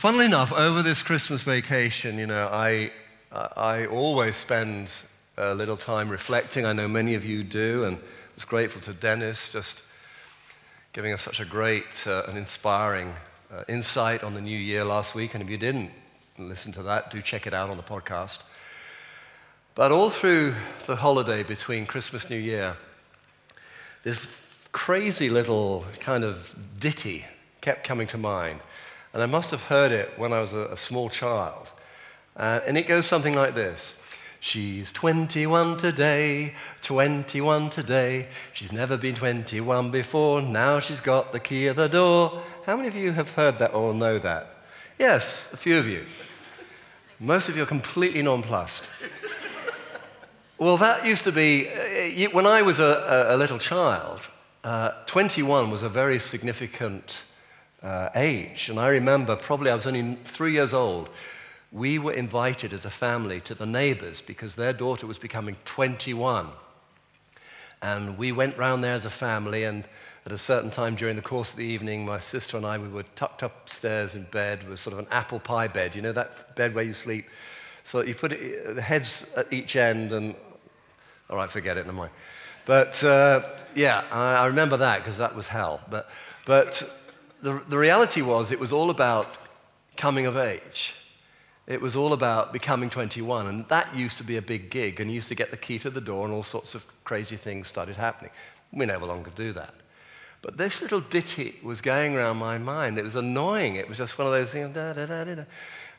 funnily 0.00 0.24
enough, 0.24 0.50
over 0.50 0.82
this 0.82 1.02
Christmas 1.02 1.42
vacation, 1.42 2.16
you 2.16 2.26
know, 2.26 2.48
I, 2.50 2.90
I 3.30 3.84
always 3.84 4.34
spend 4.34 4.90
a 5.36 5.54
little 5.54 5.76
time 5.76 6.08
reflecting. 6.08 6.64
I 6.64 6.72
know 6.72 6.88
many 6.88 7.14
of 7.16 7.22
you 7.22 7.44
do, 7.44 7.84
and 7.84 7.98
I 7.98 8.00
was 8.34 8.46
grateful 8.46 8.80
to 8.80 8.94
Dennis 8.94 9.52
just 9.52 9.82
giving 10.94 11.12
us 11.12 11.20
such 11.20 11.38
a 11.38 11.44
great 11.44 12.06
uh, 12.06 12.22
and 12.26 12.38
inspiring 12.38 13.12
uh, 13.52 13.64
insight 13.68 14.24
on 14.24 14.32
the 14.32 14.40
new 14.40 14.56
year 14.56 14.86
last 14.86 15.14
week. 15.14 15.34
And 15.34 15.42
if 15.42 15.50
you 15.50 15.58
didn't 15.58 15.90
listen 16.38 16.72
to 16.72 16.82
that, 16.84 17.10
do 17.10 17.20
check 17.20 17.46
it 17.46 17.52
out 17.52 17.68
on 17.68 17.76
the 17.76 17.82
podcast. 17.82 18.42
But 19.74 19.92
all 19.92 20.08
through 20.08 20.54
the 20.86 20.96
holiday 20.96 21.42
between 21.42 21.84
Christmas 21.84 22.22
and 22.22 22.30
New 22.30 22.38
Year, 22.38 22.74
this 24.02 24.28
crazy 24.72 25.28
little 25.28 25.84
kind 26.00 26.24
of 26.24 26.56
ditty 26.78 27.26
kept 27.60 27.84
coming 27.84 28.06
to 28.06 28.16
mind. 28.16 28.60
And 29.12 29.22
I 29.22 29.26
must 29.26 29.50
have 29.50 29.64
heard 29.64 29.92
it 29.92 30.10
when 30.16 30.32
I 30.32 30.40
was 30.40 30.52
a, 30.52 30.66
a 30.66 30.76
small 30.76 31.08
child. 31.08 31.70
Uh, 32.36 32.60
and 32.66 32.78
it 32.78 32.86
goes 32.86 33.06
something 33.06 33.34
like 33.34 33.54
this 33.54 33.96
She's 34.42 34.90
21 34.92 35.76
today, 35.76 36.54
21 36.80 37.68
today. 37.68 38.28
She's 38.54 38.72
never 38.72 38.96
been 38.96 39.14
21 39.14 39.90
before. 39.90 40.40
Now 40.40 40.78
she's 40.78 41.00
got 41.00 41.32
the 41.32 41.40
key 41.40 41.66
of 41.66 41.76
the 41.76 41.88
door. 41.88 42.42
How 42.64 42.74
many 42.74 42.88
of 42.88 42.96
you 42.96 43.12
have 43.12 43.32
heard 43.32 43.58
that 43.58 43.74
or 43.74 43.92
know 43.92 44.18
that? 44.18 44.54
Yes, 44.98 45.50
a 45.52 45.58
few 45.58 45.76
of 45.76 45.86
you. 45.86 46.06
Most 47.18 47.50
of 47.50 47.56
you 47.56 47.64
are 47.64 47.66
completely 47.66 48.22
nonplussed. 48.22 48.88
well, 50.56 50.78
that 50.78 51.04
used 51.04 51.24
to 51.24 51.32
be, 51.32 51.68
uh, 51.68 52.30
when 52.30 52.46
I 52.46 52.62
was 52.62 52.80
a, 52.80 53.26
a 53.28 53.36
little 53.36 53.58
child, 53.58 54.26
uh, 54.64 54.92
21 55.04 55.70
was 55.70 55.82
a 55.82 55.88
very 55.90 56.18
significant 56.18 57.24
uh, 57.82 58.10
age. 58.14 58.68
And 58.68 58.78
I 58.78 58.88
remember, 58.88 59.36
probably 59.36 59.70
I 59.70 59.74
was 59.74 59.86
only 59.86 60.16
three 60.24 60.52
years 60.52 60.74
old 60.74 61.08
we 61.72 61.98
were 61.98 62.12
invited 62.12 62.72
as 62.72 62.84
a 62.84 62.90
family 62.90 63.40
to 63.40 63.54
the 63.54 63.66
neighbors 63.66 64.20
because 64.20 64.54
their 64.54 64.72
daughter 64.72 65.06
was 65.06 65.18
becoming 65.18 65.56
21. 65.64 66.48
And 67.82 68.18
we 68.18 68.32
went 68.32 68.58
round 68.58 68.82
there 68.84 68.94
as 68.94 69.04
a 69.04 69.10
family, 69.10 69.64
and 69.64 69.86
at 70.26 70.32
a 70.32 70.38
certain 70.38 70.70
time 70.70 70.96
during 70.96 71.16
the 71.16 71.22
course 71.22 71.52
of 71.52 71.56
the 71.56 71.64
evening, 71.64 72.04
my 72.04 72.18
sister 72.18 72.56
and 72.56 72.66
I, 72.66 72.76
we 72.76 72.88
were 72.88 73.04
tucked 73.16 73.42
upstairs 73.42 74.14
in 74.14 74.24
bed 74.24 74.68
with 74.68 74.80
sort 74.80 74.92
of 74.92 74.98
an 74.98 75.06
apple 75.10 75.38
pie 75.38 75.68
bed. 75.68 75.94
You 75.94 76.02
know 76.02 76.12
that 76.12 76.54
bed 76.56 76.74
where 76.74 76.84
you 76.84 76.92
sleep? 76.92 77.26
So 77.84 78.02
you 78.02 78.14
put 78.14 78.32
it, 78.32 78.74
the 78.74 78.82
heads 78.82 79.24
at 79.36 79.50
each 79.52 79.76
end, 79.76 80.12
and 80.12 80.34
all 81.30 81.36
right, 81.36 81.48
forget 81.48 81.78
it, 81.78 81.86
never 81.86 81.96
mind. 81.96 82.12
But 82.66 83.02
uh, 83.02 83.42
yeah, 83.74 84.04
I, 84.10 84.42
I 84.42 84.46
remember 84.46 84.76
that 84.76 84.98
because 84.98 85.16
that 85.18 85.34
was 85.34 85.46
hell. 85.46 85.80
But, 85.88 86.10
but 86.44 86.82
the, 87.42 87.62
the 87.68 87.78
reality 87.78 88.22
was, 88.22 88.50
it 88.50 88.60
was 88.60 88.72
all 88.72 88.90
about 88.90 89.28
coming 89.96 90.26
of 90.26 90.36
age. 90.36 90.94
It 91.66 91.80
was 91.80 91.94
all 91.94 92.12
about 92.12 92.52
becoming 92.52 92.90
21, 92.90 93.46
and 93.46 93.68
that 93.68 93.94
used 93.94 94.16
to 94.18 94.24
be 94.24 94.36
a 94.36 94.42
big 94.42 94.70
gig, 94.70 95.00
and 95.00 95.08
you 95.08 95.14
used 95.14 95.28
to 95.28 95.34
get 95.34 95.50
the 95.50 95.56
key 95.56 95.78
to 95.80 95.90
the 95.90 96.00
door, 96.00 96.24
and 96.24 96.34
all 96.34 96.42
sorts 96.42 96.74
of 96.74 96.84
crazy 97.04 97.36
things 97.36 97.68
started 97.68 97.96
happening. 97.96 98.32
We 98.72 98.86
no 98.86 98.98
longer 98.98 99.30
do 99.34 99.52
that. 99.52 99.74
But 100.42 100.56
this 100.56 100.80
little 100.80 101.00
ditty 101.00 101.56
was 101.62 101.80
going 101.80 102.16
around 102.16 102.38
my 102.38 102.58
mind. 102.58 102.98
It 102.98 103.04
was 103.04 103.16
annoying. 103.16 103.76
It 103.76 103.88
was 103.88 103.98
just 103.98 104.18
one 104.18 104.26
of 104.26 104.32
those 104.32 104.50
things, 104.50 104.74
da, 104.74 104.94
da, 104.94 105.06
da, 105.06 105.24
da. 105.24 105.44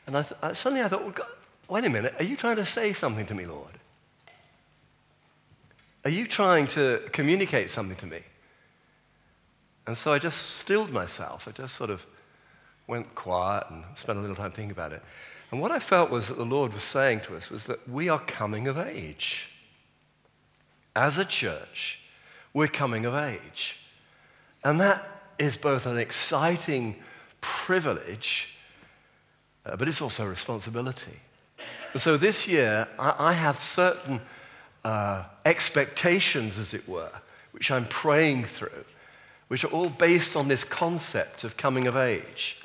And 0.06 0.16
I 0.16 0.22
th- 0.22 0.40
I, 0.42 0.52
suddenly 0.52 0.84
I 0.84 0.88
thought, 0.88 1.02
well, 1.02 1.12
God, 1.12 1.28
wait 1.68 1.84
a 1.84 1.90
minute, 1.90 2.14
are 2.18 2.24
you 2.24 2.36
trying 2.36 2.56
to 2.56 2.64
say 2.64 2.92
something 2.92 3.24
to 3.26 3.34
me, 3.34 3.46
Lord? 3.46 3.78
Are 6.04 6.10
you 6.10 6.26
trying 6.26 6.66
to 6.68 7.00
communicate 7.12 7.70
something 7.70 7.96
to 7.98 8.06
me? 8.06 8.22
And 9.86 9.96
so 9.96 10.12
I 10.12 10.18
just 10.18 10.56
stilled 10.58 10.90
myself. 10.90 11.48
I 11.48 11.52
just 11.52 11.74
sort 11.74 11.90
of 11.90 12.06
went 12.86 13.14
quiet 13.14 13.64
and 13.70 13.84
spent 13.94 14.18
a 14.18 14.20
little 14.20 14.36
time 14.36 14.50
thinking 14.50 14.70
about 14.70 14.92
it. 14.92 15.02
And 15.50 15.60
what 15.60 15.70
I 15.70 15.78
felt 15.78 16.10
was 16.10 16.28
that 16.28 16.38
the 16.38 16.46
Lord 16.46 16.72
was 16.72 16.82
saying 16.82 17.20
to 17.20 17.36
us 17.36 17.50
was 17.50 17.66
that 17.66 17.88
we 17.88 18.08
are 18.08 18.20
coming 18.20 18.68
of 18.68 18.78
age. 18.78 19.48
As 20.94 21.18
a 21.18 21.24
church, 21.24 22.00
we're 22.54 22.68
coming 22.68 23.04
of 23.04 23.14
age. 23.14 23.76
And 24.64 24.80
that 24.80 25.06
is 25.38 25.56
both 25.56 25.86
an 25.86 25.98
exciting 25.98 26.96
privilege, 27.40 28.54
uh, 29.66 29.76
but 29.76 29.88
it's 29.88 30.00
also 30.00 30.24
a 30.24 30.28
responsibility. 30.28 31.18
And 31.92 32.00
so 32.00 32.16
this 32.16 32.46
year, 32.46 32.88
I, 32.98 33.14
I 33.18 33.32
have 33.32 33.62
certain 33.62 34.20
uh, 34.84 35.24
expectations, 35.44 36.58
as 36.58 36.72
it 36.74 36.88
were, 36.88 37.12
which 37.52 37.70
I'm 37.70 37.84
praying 37.86 38.44
through, 38.44 38.84
which 39.52 39.64
are 39.64 39.68
all 39.68 39.90
based 39.90 40.34
on 40.34 40.48
this 40.48 40.64
concept 40.64 41.44
of 41.44 41.58
coming 41.58 41.86
of 41.86 41.94
age. 41.94 42.56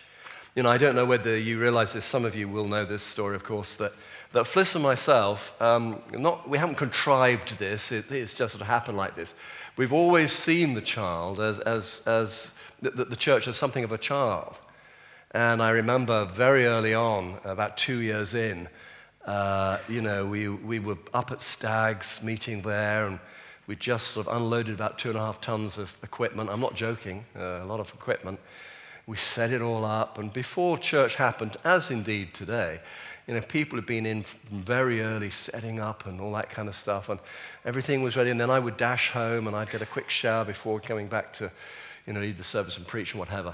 You 0.55 0.63
know, 0.63 0.69
I 0.69 0.77
don't 0.77 0.95
know 0.95 1.05
whether 1.05 1.37
you 1.37 1.59
realize 1.59 1.91
this, 1.91 2.05
some 2.05 2.23
of 2.23 2.33
you 2.33 2.47
will 2.47 2.65
know 2.65 2.85
this 2.85 3.03
story, 3.03 3.35
of 3.35 3.43
course, 3.43 3.75
that, 3.75 3.91
that 4.31 4.45
Fliss 4.45 4.73
and 4.73 4.83
myself, 4.85 5.53
um, 5.61 6.01
not, 6.13 6.47
we 6.47 6.57
haven't 6.57 6.77
contrived 6.77 7.59
this, 7.59 7.91
it, 7.91 8.09
it's 8.09 8.33
just 8.33 8.53
sort 8.53 8.61
of 8.61 8.67
happened 8.67 8.95
like 8.95 9.17
this. 9.17 9.35
We've 9.75 9.91
always 9.91 10.31
seen 10.31 10.75
the 10.75 10.81
child 10.81 11.41
as, 11.41 11.59
as, 11.59 12.03
as 12.05 12.51
the, 12.81 12.91
the 12.91 13.17
church 13.17 13.49
as 13.49 13.57
something 13.57 13.83
of 13.83 13.91
a 13.91 13.97
child. 13.97 14.57
And 15.31 15.61
I 15.61 15.71
remember 15.71 16.23
very 16.23 16.67
early 16.67 16.93
on, 16.93 17.37
about 17.43 17.75
two 17.75 17.97
years 17.97 18.33
in, 18.33 18.69
uh, 19.25 19.79
you 19.89 19.99
know, 19.99 20.25
we, 20.25 20.47
we 20.47 20.79
were 20.79 20.97
up 21.13 21.31
at 21.33 21.41
Stags 21.41 22.23
meeting 22.23 22.61
there, 22.61 23.07
and 23.07 23.19
we 23.67 23.75
just 23.75 24.07
sort 24.07 24.27
of 24.27 24.35
unloaded 24.35 24.73
about 24.73 24.97
two 24.97 25.09
and 25.09 25.17
a 25.17 25.21
half 25.21 25.41
tons 25.41 25.77
of 25.77 25.95
equipment. 26.01 26.49
I'm 26.49 26.61
not 26.61 26.73
joking, 26.73 27.25
uh, 27.35 27.59
a 27.61 27.65
lot 27.65 27.81
of 27.81 27.93
equipment. 27.93 28.39
We 29.05 29.17
set 29.17 29.51
it 29.51 29.61
all 29.61 29.85
up. 29.85 30.17
And 30.17 30.31
before 30.31 30.77
church 30.77 31.15
happened, 31.15 31.57
as 31.63 31.91
indeed 31.91 32.33
today, 32.33 32.79
you 33.27 33.33
know, 33.33 33.41
people 33.41 33.77
had 33.77 33.85
been 33.85 34.05
in 34.05 34.23
very 34.49 35.01
early 35.01 35.29
setting 35.29 35.81
up 35.81 36.05
and 36.05 36.21
all 36.21 36.31
that 36.33 36.49
kind 36.49 36.69
of 36.69 36.75
stuff. 36.75 37.09
And 37.09 37.19
everything 37.65 38.01
was 38.01 38.15
ready. 38.15 38.29
And 38.29 38.39
then 38.39 38.49
I 38.49 38.59
would 38.59 38.77
dash 38.77 39.11
home 39.11 39.47
and 39.47 39.55
I'd 39.55 39.69
get 39.69 39.81
a 39.81 39.85
quick 39.85 40.09
shower 40.09 40.45
before 40.45 40.79
coming 40.79 41.07
back 41.07 41.33
to, 41.33 41.51
you 42.05 42.13
know, 42.13 42.21
lead 42.21 42.37
the 42.37 42.43
service 42.43 42.77
and 42.77 42.87
preach 42.87 43.11
and 43.11 43.19
whatever. 43.19 43.53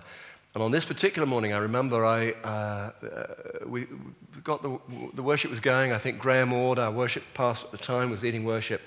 And 0.53 0.62
on 0.62 0.69
this 0.69 0.85
particular 0.85 1.25
morning, 1.25 1.53
I 1.53 1.57
remember 1.57 2.06
I, 2.06 2.31
uh, 2.44 2.91
uh, 3.03 3.25
we 3.66 3.88
got 4.44 4.62
the, 4.62 4.78
the 5.16 5.24
worship 5.24 5.50
was 5.50 5.59
going. 5.59 5.91
I 5.91 5.97
think 5.97 6.19
Graham 6.19 6.53
Ord, 6.53 6.78
our 6.78 6.91
worship 6.91 7.24
pastor 7.34 7.66
at 7.66 7.72
the 7.72 7.80
time, 7.80 8.12
was 8.12 8.22
leading 8.22 8.44
worship. 8.44 8.81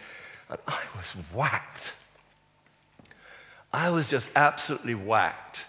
And 0.48 0.58
I 0.66 0.82
was 0.96 1.12
whacked. 1.32 1.94
I 3.72 3.90
was 3.90 4.08
just 4.08 4.28
absolutely 4.36 4.94
whacked 4.94 5.66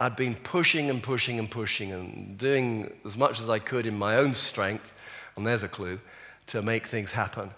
I'd 0.00 0.16
been 0.16 0.34
pushing 0.34 0.88
and 0.88 1.02
pushing 1.02 1.38
and 1.38 1.50
pushing 1.50 1.92
and 1.92 2.38
doing 2.38 2.90
as 3.04 3.18
much 3.18 3.38
as 3.38 3.50
I 3.50 3.58
could 3.58 3.86
in 3.86 3.98
my 3.98 4.16
own 4.16 4.32
strength, 4.32 4.94
and 5.36 5.46
there's 5.46 5.62
a 5.62 5.68
clue, 5.68 6.00
to 6.46 6.62
make 6.62 6.86
things 6.86 7.12
happen. 7.12 7.50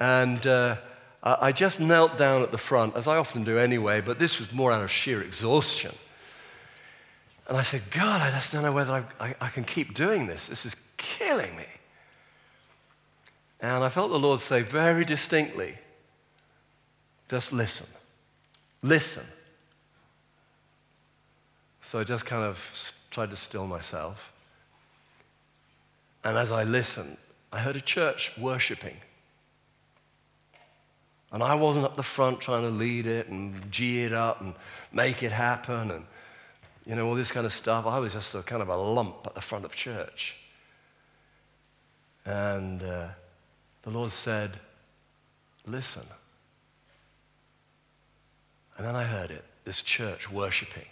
And 0.00 0.44
uh, 0.46 0.78
I 1.22 1.52
just 1.52 1.80
knelt 1.80 2.16
down 2.16 2.42
at 2.42 2.50
the 2.50 2.58
front, 2.58 2.96
as 2.96 3.06
I 3.06 3.18
often 3.18 3.44
do 3.44 3.58
anyway, 3.58 4.00
but 4.00 4.18
this 4.18 4.40
was 4.40 4.54
more 4.54 4.72
out 4.72 4.82
of 4.82 4.90
sheer 4.90 5.20
exhaustion. 5.20 5.94
And 7.46 7.58
I 7.58 7.62
said, 7.62 7.82
God, 7.90 8.22
I 8.22 8.30
just 8.30 8.52
don't 8.52 8.62
know 8.62 8.72
whether 8.72 9.04
I, 9.20 9.28
I, 9.28 9.34
I 9.42 9.48
can 9.50 9.64
keep 9.64 9.92
doing 9.92 10.26
this. 10.26 10.48
This 10.48 10.64
is 10.64 10.74
killing 10.96 11.54
me. 11.56 11.66
And 13.60 13.84
I 13.84 13.90
felt 13.90 14.10
the 14.10 14.18
Lord 14.18 14.40
say 14.40 14.62
very 14.62 15.04
distinctly, 15.04 15.74
just 17.32 17.50
listen. 17.50 17.86
Listen. 18.82 19.24
So 21.80 21.98
I 21.98 22.04
just 22.04 22.26
kind 22.26 22.44
of 22.44 22.92
tried 23.10 23.30
to 23.30 23.36
still 23.36 23.66
myself. 23.66 24.34
And 26.24 26.36
as 26.36 26.52
I 26.52 26.64
listened, 26.64 27.16
I 27.50 27.60
heard 27.60 27.74
a 27.74 27.80
church 27.80 28.32
worshiping. 28.36 28.98
And 31.32 31.42
I 31.42 31.54
wasn't 31.54 31.86
up 31.86 31.96
the 31.96 32.02
front 32.02 32.38
trying 32.38 32.64
to 32.64 32.68
lead 32.68 33.06
it 33.06 33.28
and 33.28 33.72
gee 33.72 34.04
it 34.04 34.12
up 34.12 34.42
and 34.42 34.54
make 34.92 35.22
it 35.22 35.32
happen 35.32 35.90
and, 35.90 36.04
you 36.84 36.94
know, 36.94 37.06
all 37.06 37.14
this 37.14 37.32
kind 37.32 37.46
of 37.46 37.52
stuff. 37.54 37.86
I 37.86 37.98
was 37.98 38.12
just 38.12 38.34
a 38.34 38.42
kind 38.42 38.60
of 38.60 38.68
a 38.68 38.76
lump 38.76 39.26
at 39.26 39.34
the 39.34 39.40
front 39.40 39.64
of 39.64 39.74
church. 39.74 40.36
And 42.26 42.82
uh, 42.82 43.08
the 43.84 43.90
Lord 43.90 44.10
said, 44.10 44.50
Listen. 45.66 46.02
And 48.82 48.88
then 48.88 48.96
I 48.96 49.04
heard 49.04 49.30
it 49.30 49.44
this 49.64 49.80
church 49.80 50.28
worshiping. 50.28 50.86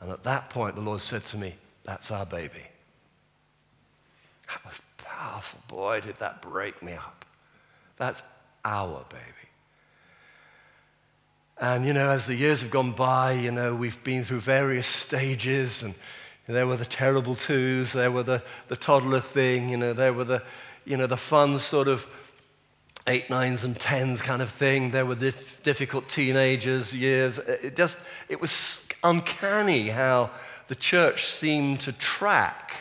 And 0.00 0.10
at 0.10 0.24
that 0.24 0.50
point, 0.50 0.74
the 0.74 0.80
Lord 0.80 1.00
said 1.00 1.24
to 1.26 1.36
me, 1.36 1.54
That's 1.84 2.10
our 2.10 2.26
baby. 2.26 2.64
That 4.48 4.64
was 4.64 4.80
powerful. 4.98 5.60
Boy, 5.68 6.00
did 6.00 6.18
that 6.18 6.42
break 6.42 6.82
me 6.82 6.94
up. 6.94 7.24
That's 7.98 8.20
our 8.64 9.04
baby. 9.10 9.22
And, 11.58 11.86
you 11.86 11.92
know, 11.92 12.10
as 12.10 12.26
the 12.26 12.34
years 12.34 12.62
have 12.62 12.70
gone 12.72 12.90
by, 12.90 13.34
you 13.34 13.52
know, 13.52 13.76
we've 13.76 14.02
been 14.02 14.24
through 14.24 14.40
various 14.40 14.88
stages, 14.88 15.84
and 15.84 15.94
there 16.48 16.66
were 16.66 16.78
the 16.78 16.84
terrible 16.84 17.36
twos, 17.36 17.92
there 17.92 18.10
were 18.10 18.24
the, 18.24 18.42
the 18.66 18.76
toddler 18.76 19.20
thing, 19.20 19.68
you 19.68 19.76
know, 19.76 19.92
there 19.92 20.12
were 20.12 20.24
the, 20.24 20.42
you 20.84 20.96
know, 20.96 21.06
the 21.06 21.16
fun 21.16 21.60
sort 21.60 21.86
of 21.86 22.08
eight, 23.10 23.28
nines, 23.28 23.64
and 23.64 23.78
tens 23.78 24.22
kind 24.22 24.40
of 24.40 24.50
thing. 24.50 24.90
There 24.90 25.04
were 25.04 25.14
the 25.14 25.34
difficult 25.62 26.08
teenagers 26.08 26.94
years. 26.94 27.38
Uh, 27.38 27.58
it 27.62 27.76
just, 27.76 27.98
it 28.28 28.40
was 28.40 28.86
uncanny 29.04 29.88
how 29.88 30.30
the 30.68 30.74
church 30.74 31.26
seemed 31.26 31.80
to 31.82 31.92
track 31.92 32.76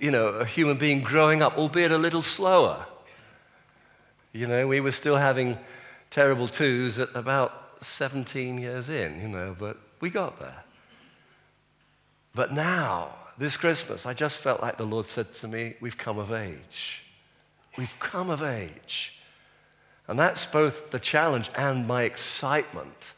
you 0.00 0.10
know, 0.10 0.28
a 0.28 0.44
human 0.44 0.76
being 0.76 1.00
growing 1.00 1.42
up, 1.42 1.58
albeit 1.58 1.92
a 1.92 1.98
little 1.98 2.22
slower. 2.22 2.86
You 4.32 4.46
know, 4.46 4.66
we 4.66 4.80
were 4.80 4.92
still 4.92 5.16
having 5.16 5.58
terrible 6.10 6.48
twos 6.48 6.98
at 6.98 7.08
about 7.14 7.84
17 7.84 8.58
years 8.58 8.88
in, 8.88 9.20
you 9.20 9.28
know, 9.28 9.56
but 9.58 9.76
we 10.00 10.10
got 10.10 10.38
there. 10.38 10.64
But 12.34 12.52
now, 12.52 13.10
this 13.36 13.56
Christmas, 13.56 14.06
I 14.06 14.14
just 14.14 14.38
felt 14.38 14.62
like 14.62 14.76
the 14.76 14.86
Lord 14.86 15.06
said 15.06 15.32
to 15.34 15.48
me, 15.48 15.74
We've 15.80 15.98
come 15.98 16.18
of 16.18 16.32
age. 16.32 17.02
We've 17.78 17.98
come 18.00 18.28
of 18.28 18.42
age. 18.42 19.14
And 20.08 20.18
that's 20.18 20.44
both 20.44 20.90
the 20.90 20.98
challenge 20.98 21.48
and 21.56 21.86
my 21.86 22.02
excitement 22.02 23.14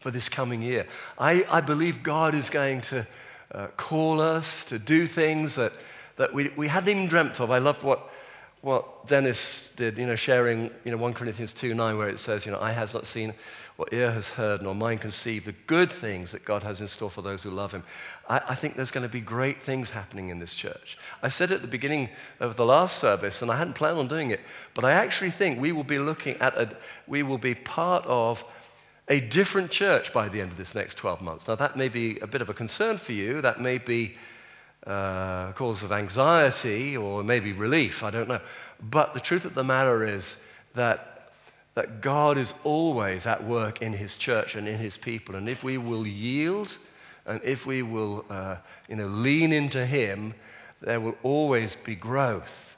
for 0.00 0.10
this 0.10 0.28
coming 0.28 0.60
year. 0.60 0.86
I, 1.18 1.46
I 1.48 1.62
believe 1.62 2.02
God 2.02 2.34
is 2.34 2.50
going 2.50 2.82
to 2.82 3.06
uh, 3.52 3.68
call 3.78 4.20
us 4.20 4.64
to 4.64 4.78
do 4.78 5.06
things 5.06 5.54
that, 5.54 5.72
that 6.16 6.34
we, 6.34 6.50
we 6.56 6.68
hadn't 6.68 6.90
even 6.90 7.06
dreamt 7.06 7.40
of. 7.40 7.50
I 7.50 7.56
loved 7.56 7.82
what, 7.82 8.10
what 8.62 9.08
Dennis 9.08 9.72
did, 9.76 9.98
you 9.98 10.06
know, 10.06 10.14
sharing, 10.14 10.70
you 10.84 10.92
know, 10.92 10.96
1 10.96 11.14
Corinthians 11.14 11.52
2 11.52 11.74
9, 11.74 11.98
where 11.98 12.08
it 12.08 12.20
says, 12.20 12.46
you 12.46 12.52
know, 12.52 12.60
eye 12.60 12.72
has 12.72 12.94
not 12.94 13.06
seen 13.06 13.34
what 13.76 13.92
ear 13.92 14.12
has 14.12 14.28
heard, 14.28 14.62
nor 14.62 14.74
mind 14.74 15.00
conceived 15.00 15.46
the 15.46 15.54
good 15.66 15.92
things 15.92 16.30
that 16.30 16.44
God 16.44 16.62
has 16.62 16.80
in 16.80 16.86
store 16.86 17.10
for 17.10 17.22
those 17.22 17.42
who 17.42 17.50
love 17.50 17.72
him. 17.72 17.82
I, 18.28 18.40
I 18.50 18.54
think 18.54 18.76
there's 18.76 18.92
going 18.92 19.06
to 19.06 19.12
be 19.12 19.20
great 19.20 19.60
things 19.60 19.90
happening 19.90 20.28
in 20.28 20.38
this 20.38 20.54
church. 20.54 20.96
I 21.22 21.28
said 21.28 21.50
at 21.50 21.62
the 21.62 21.68
beginning 21.68 22.08
of 22.38 22.56
the 22.56 22.64
last 22.64 22.98
service, 22.98 23.42
and 23.42 23.50
I 23.50 23.56
hadn't 23.56 23.74
planned 23.74 23.98
on 23.98 24.06
doing 24.06 24.30
it, 24.30 24.40
but 24.74 24.84
I 24.84 24.92
actually 24.92 25.32
think 25.32 25.60
we 25.60 25.72
will 25.72 25.84
be 25.84 25.98
looking 25.98 26.36
at 26.36 26.54
a, 26.56 26.76
we 27.08 27.24
will 27.24 27.38
be 27.38 27.56
part 27.56 28.04
of 28.06 28.44
a 29.08 29.18
different 29.18 29.72
church 29.72 30.12
by 30.12 30.28
the 30.28 30.40
end 30.40 30.52
of 30.52 30.56
this 30.56 30.76
next 30.76 30.94
12 30.94 31.20
months. 31.20 31.48
Now, 31.48 31.56
that 31.56 31.76
may 31.76 31.88
be 31.88 32.20
a 32.20 32.28
bit 32.28 32.42
of 32.42 32.48
a 32.48 32.54
concern 32.54 32.96
for 32.96 33.12
you. 33.12 33.40
That 33.40 33.60
may 33.60 33.78
be 33.78 34.14
uh, 34.86 35.48
a 35.50 35.54
cause 35.54 35.82
of 35.82 35.92
anxiety 35.92 36.96
or 36.96 37.22
maybe 37.22 37.52
relief. 37.52 38.02
I 38.02 38.10
don't 38.10 38.28
know. 38.28 38.40
But 38.80 39.14
the 39.14 39.20
truth 39.20 39.44
of 39.44 39.54
the 39.54 39.64
matter 39.64 40.06
is 40.06 40.38
that, 40.74 41.30
that 41.74 42.00
God 42.00 42.38
is 42.38 42.54
always 42.64 43.26
at 43.26 43.44
work 43.44 43.82
in 43.82 43.92
His 43.92 44.16
church 44.16 44.54
and 44.54 44.66
in 44.66 44.78
His 44.78 44.96
people. 44.96 45.36
And 45.36 45.48
if 45.48 45.62
we 45.62 45.78
will 45.78 46.06
yield 46.06 46.76
and 47.26 47.40
if 47.44 47.66
we 47.66 47.82
will 47.82 48.24
uh, 48.28 48.56
you 48.88 48.96
know, 48.96 49.06
lean 49.06 49.52
into 49.52 49.86
Him, 49.86 50.34
there 50.80 51.00
will 51.00 51.16
always 51.22 51.76
be 51.76 51.94
growth. 51.94 52.76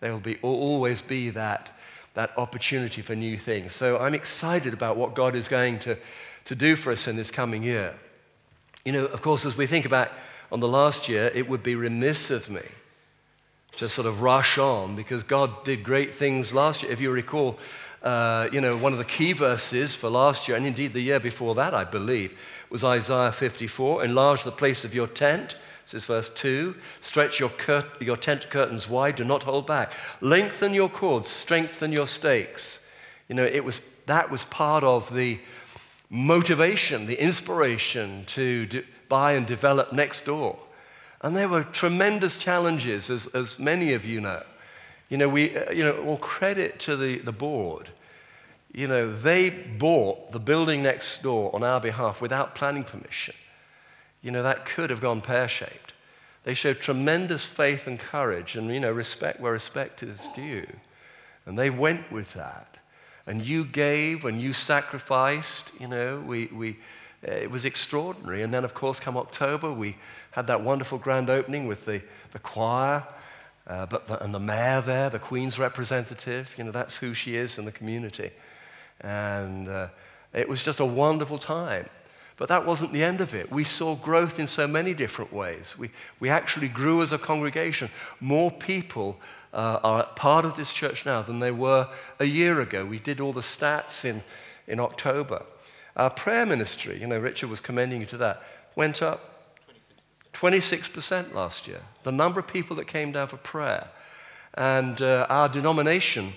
There 0.00 0.12
will 0.12 0.20
be, 0.20 0.38
always 0.42 1.02
be 1.02 1.30
that 1.30 1.70
that 2.14 2.36
opportunity 2.36 3.02
for 3.02 3.14
new 3.14 3.38
things. 3.38 3.72
So 3.72 3.98
I'm 3.98 4.14
excited 4.14 4.74
about 4.74 4.96
what 4.96 5.14
God 5.14 5.34
is 5.34 5.48
going 5.48 5.78
to, 5.80 5.96
to 6.44 6.54
do 6.54 6.76
for 6.76 6.92
us 6.92 7.08
in 7.08 7.16
this 7.16 7.30
coming 7.30 7.62
year. 7.62 7.94
You 8.84 8.92
know, 8.92 9.06
of 9.06 9.22
course, 9.22 9.46
as 9.46 9.56
we 9.56 9.66
think 9.66 9.86
about 9.86 10.10
on 10.52 10.60
the 10.60 10.68
last 10.68 11.08
year, 11.08 11.32
it 11.34 11.48
would 11.48 11.64
be 11.64 11.74
remiss 11.74 12.30
of 12.30 12.48
me 12.48 12.62
to 13.78 13.88
sort 13.88 14.06
of 14.06 14.22
rush 14.22 14.58
on 14.58 14.94
because 14.94 15.24
God 15.24 15.64
did 15.64 15.82
great 15.82 16.14
things 16.14 16.52
last 16.52 16.82
year. 16.82 16.92
If 16.92 17.00
you 17.00 17.10
recall, 17.10 17.58
uh, 18.02 18.48
you 18.52 18.60
know, 18.60 18.76
one 18.76 18.92
of 18.92 18.98
the 18.98 19.04
key 19.04 19.32
verses 19.32 19.96
for 19.96 20.08
last 20.08 20.46
year, 20.46 20.56
and 20.56 20.66
indeed 20.66 20.92
the 20.92 21.00
year 21.00 21.18
before 21.18 21.56
that, 21.56 21.74
I 21.74 21.82
believe, 21.82 22.38
was 22.70 22.84
Isaiah 22.84 23.32
54 23.32 24.04
Enlarge 24.04 24.44
the 24.44 24.52
place 24.52 24.84
of 24.84 24.94
your 24.94 25.08
tent 25.08 25.56
this 25.92 25.94
is 25.94 26.06
verse 26.06 26.30
2. 26.30 26.74
Stretch 27.00 27.40
your, 27.40 27.50
cur- 27.50 27.84
your 28.00 28.16
tent 28.16 28.48
curtains 28.48 28.88
wide, 28.88 29.16
do 29.16 29.24
not 29.24 29.42
hold 29.42 29.66
back. 29.66 29.92
Lengthen 30.20 30.72
your 30.72 30.88
cords, 30.88 31.28
strengthen 31.28 31.92
your 31.92 32.06
stakes. 32.06 32.80
You 33.28 33.34
know, 33.34 33.44
it 33.44 33.64
was, 33.64 33.80
that 34.06 34.30
was 34.30 34.44
part 34.46 34.84
of 34.84 35.12
the 35.12 35.38
motivation, 36.08 37.06
the 37.06 37.20
inspiration 37.20 38.24
to 38.28 38.66
do, 38.66 38.84
buy 39.12 39.32
and 39.32 39.46
develop 39.46 39.92
next 39.92 40.24
door. 40.24 40.58
And 41.20 41.36
there 41.36 41.48
were 41.48 41.64
tremendous 41.64 42.38
challenges, 42.38 43.10
as, 43.10 43.26
as 43.34 43.58
many 43.58 43.92
of 43.92 44.04
you 44.04 44.20
know. 44.20 44.42
You 45.08 45.18
know, 45.18 45.28
we, 45.28 45.56
uh, 45.56 45.70
you 45.70 45.84
know, 45.84 45.96
all 46.06 46.18
credit 46.18 46.80
to 46.80 46.96
the, 46.96 47.18
the 47.18 47.32
board. 47.32 47.90
You 48.72 48.88
know, 48.88 49.14
they 49.14 49.50
bought 49.50 50.32
the 50.32 50.40
building 50.40 50.82
next 50.82 51.22
door 51.22 51.54
on 51.54 51.62
our 51.62 51.80
behalf 51.80 52.20
without 52.22 52.54
planning 52.54 52.84
permission 52.84 53.34
you 54.22 54.30
know, 54.30 54.42
that 54.44 54.64
could 54.64 54.90
have 54.90 55.00
gone 55.00 55.20
pear 55.20 55.48
shaped. 55.48 55.92
They 56.44 56.54
showed 56.54 56.80
tremendous 56.80 57.44
faith 57.44 57.86
and 57.86 57.98
courage 57.98 58.56
and, 58.56 58.70
you 58.70 58.80
know, 58.80 58.92
respect 58.92 59.40
where 59.40 59.52
respect 59.52 60.02
is 60.02 60.28
due. 60.34 60.66
And 61.44 61.58
they 61.58 61.70
went 61.70 62.10
with 62.10 62.32
that. 62.34 62.78
And 63.26 63.46
you 63.46 63.64
gave 63.64 64.24
and 64.24 64.40
you 64.40 64.52
sacrificed, 64.52 65.72
you 65.78 65.88
know, 65.88 66.22
we, 66.26 66.46
we, 66.46 66.78
it 67.22 67.50
was 67.50 67.64
extraordinary. 67.64 68.42
And 68.42 68.52
then, 68.52 68.64
of 68.64 68.74
course, 68.74 69.00
come 69.00 69.16
October, 69.16 69.72
we 69.72 69.96
had 70.32 70.46
that 70.48 70.62
wonderful 70.62 70.98
grand 70.98 71.30
opening 71.30 71.66
with 71.66 71.84
the, 71.84 72.02
the 72.32 72.38
choir 72.38 73.04
uh, 73.66 73.86
but 73.86 74.06
the, 74.08 74.22
and 74.22 74.34
the 74.34 74.40
mayor 74.40 74.80
there, 74.80 75.10
the 75.10 75.18
Queen's 75.18 75.58
representative. 75.58 76.54
You 76.58 76.64
know, 76.64 76.72
that's 76.72 76.96
who 76.96 77.14
she 77.14 77.36
is 77.36 77.58
in 77.58 77.64
the 77.64 77.72
community. 77.72 78.30
And 79.00 79.68
uh, 79.68 79.88
it 80.32 80.48
was 80.48 80.62
just 80.62 80.80
a 80.80 80.86
wonderful 80.86 81.38
time. 81.38 81.88
But 82.36 82.48
that 82.48 82.66
wasn't 82.66 82.92
the 82.92 83.04
end 83.04 83.20
of 83.20 83.34
it. 83.34 83.52
We 83.52 83.62
saw 83.62 83.94
growth 83.94 84.38
in 84.40 84.46
so 84.46 84.66
many 84.66 84.94
different 84.94 85.32
ways. 85.32 85.78
We, 85.78 85.90
we 86.18 86.28
actually 86.28 86.68
grew 86.68 87.02
as 87.02 87.12
a 87.12 87.18
congregation. 87.18 87.88
More 88.20 88.50
people 88.50 89.20
uh, 89.52 89.78
are 89.82 90.06
part 90.16 90.44
of 90.44 90.56
this 90.56 90.72
church 90.72 91.06
now 91.06 91.22
than 91.22 91.38
they 91.38 91.50
were 91.52 91.88
a 92.18 92.24
year 92.24 92.60
ago. 92.60 92.84
We 92.84 92.98
did 92.98 93.20
all 93.20 93.32
the 93.32 93.42
stats 93.42 94.04
in, 94.04 94.22
in 94.66 94.80
October. 94.80 95.44
Our 95.96 96.10
prayer 96.10 96.46
ministry, 96.46 96.98
you 97.00 97.06
know, 97.06 97.18
Richard 97.18 97.50
was 97.50 97.60
commending 97.60 98.00
you 98.00 98.06
to 98.06 98.16
that, 98.18 98.42
went 98.76 99.02
up 99.02 99.28
26%, 100.32 100.80
26% 100.80 101.34
last 101.34 101.66
year. 101.68 101.80
The 102.04 102.12
number 102.12 102.40
of 102.40 102.46
people 102.46 102.76
that 102.76 102.86
came 102.86 103.12
down 103.12 103.28
for 103.28 103.36
prayer. 103.36 103.88
And 104.54 105.00
uh, 105.00 105.26
our 105.28 105.48
denomination, 105.48 106.32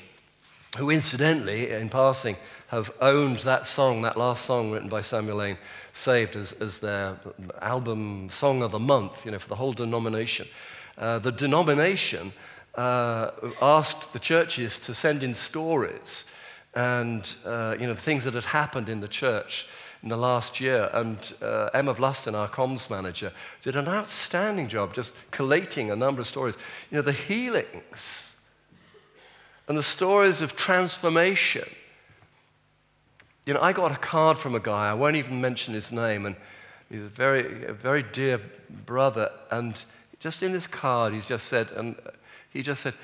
who 0.78 0.90
incidentally, 0.90 1.72
in 1.72 1.90
passing, 1.90 2.36
have 2.68 2.92
owned 3.00 3.40
that 3.40 3.66
song, 3.66 4.02
that 4.02 4.18
last 4.18 4.46
song 4.46 4.72
written 4.72 4.90
by 4.90 5.02
Samuel 5.02 5.38
Lane, 5.38 5.58
saved 5.94 6.36
as, 6.36 6.51
as 6.54 6.80
their 6.80 7.18
album 7.62 8.28
song 8.30 8.62
of 8.62 8.72
the 8.72 8.80
month, 8.80 9.25
you 9.25 9.31
know, 9.31 9.40
for 9.40 9.50
the 9.50 9.56
whole 9.56 9.74
denomination. 9.74 10.48
Uh, 10.98 11.19
the 11.19 11.31
denomination 11.31 12.34
uh, 12.75 13.31
asked 13.62 14.12
the 14.12 14.19
churches 14.19 14.80
to 14.80 14.94
send 14.94 15.24
in 15.24 15.34
stories 15.34 16.25
and, 16.75 17.36
uh, 17.45 17.75
you 17.80 17.88
know, 17.88 17.94
things 17.94 18.25
that 18.25 18.33
had 18.33 18.45
happened 18.45 18.89
in 18.89 19.00
the 19.00 19.07
church 19.07 19.68
in 20.04 20.10
the 20.10 20.18
last 20.18 20.60
year. 20.60 20.89
And 20.94 21.33
uh, 21.42 21.69
Emma 21.74 21.95
Bluston, 21.95 22.36
our 22.36 22.50
comms 22.50 22.89
manager, 22.89 23.31
did 23.63 23.75
an 23.75 23.88
outstanding 23.88 24.68
job 24.68 24.94
just 24.94 25.13
collating 25.31 25.89
a 25.89 25.95
number 25.95 26.22
of 26.22 26.27
stories. 26.27 26.57
You 26.92 26.98
know, 26.98 27.01
the 27.01 27.13
healings 27.13 28.36
and 29.67 29.77
the 29.77 29.84
stories 29.84 30.41
of 30.41 30.55
transformation 30.55 31.65
you 33.46 33.53
know, 33.53 33.62
I 33.62 33.74
got 33.74 33.91
a 33.91 33.98
card 33.98 34.39
from 34.39 34.55
a 34.55 34.60
guy, 34.60 34.89
I 34.89 34.94
won't 34.96 35.15
even 35.15 35.39
mention 35.39 35.74
his 35.74 35.91
name, 35.91 36.25
and 36.25 36.36
he's 36.89 37.01
a 37.01 37.08
very, 37.08 37.65
a 37.65 37.74
very 37.74 38.01
dear 38.01 38.41
brother. 38.86 39.32
And 39.51 39.84
just 40.20 40.41
in 40.41 40.51
this 40.51 40.65
card, 40.65 41.13
he's 41.13 41.27
just 41.27 41.46
said, 41.48 41.70
and 41.75 41.96
he 42.51 42.63
just 42.63 42.82
said, 42.82 42.96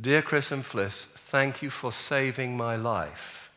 Dear 0.00 0.22
Chris 0.22 0.50
and 0.50 0.64
Fliss, 0.64 1.06
thank 1.06 1.62
you 1.62 1.70
for 1.70 1.92
saving 1.92 2.56
my 2.56 2.74
life. 2.76 3.50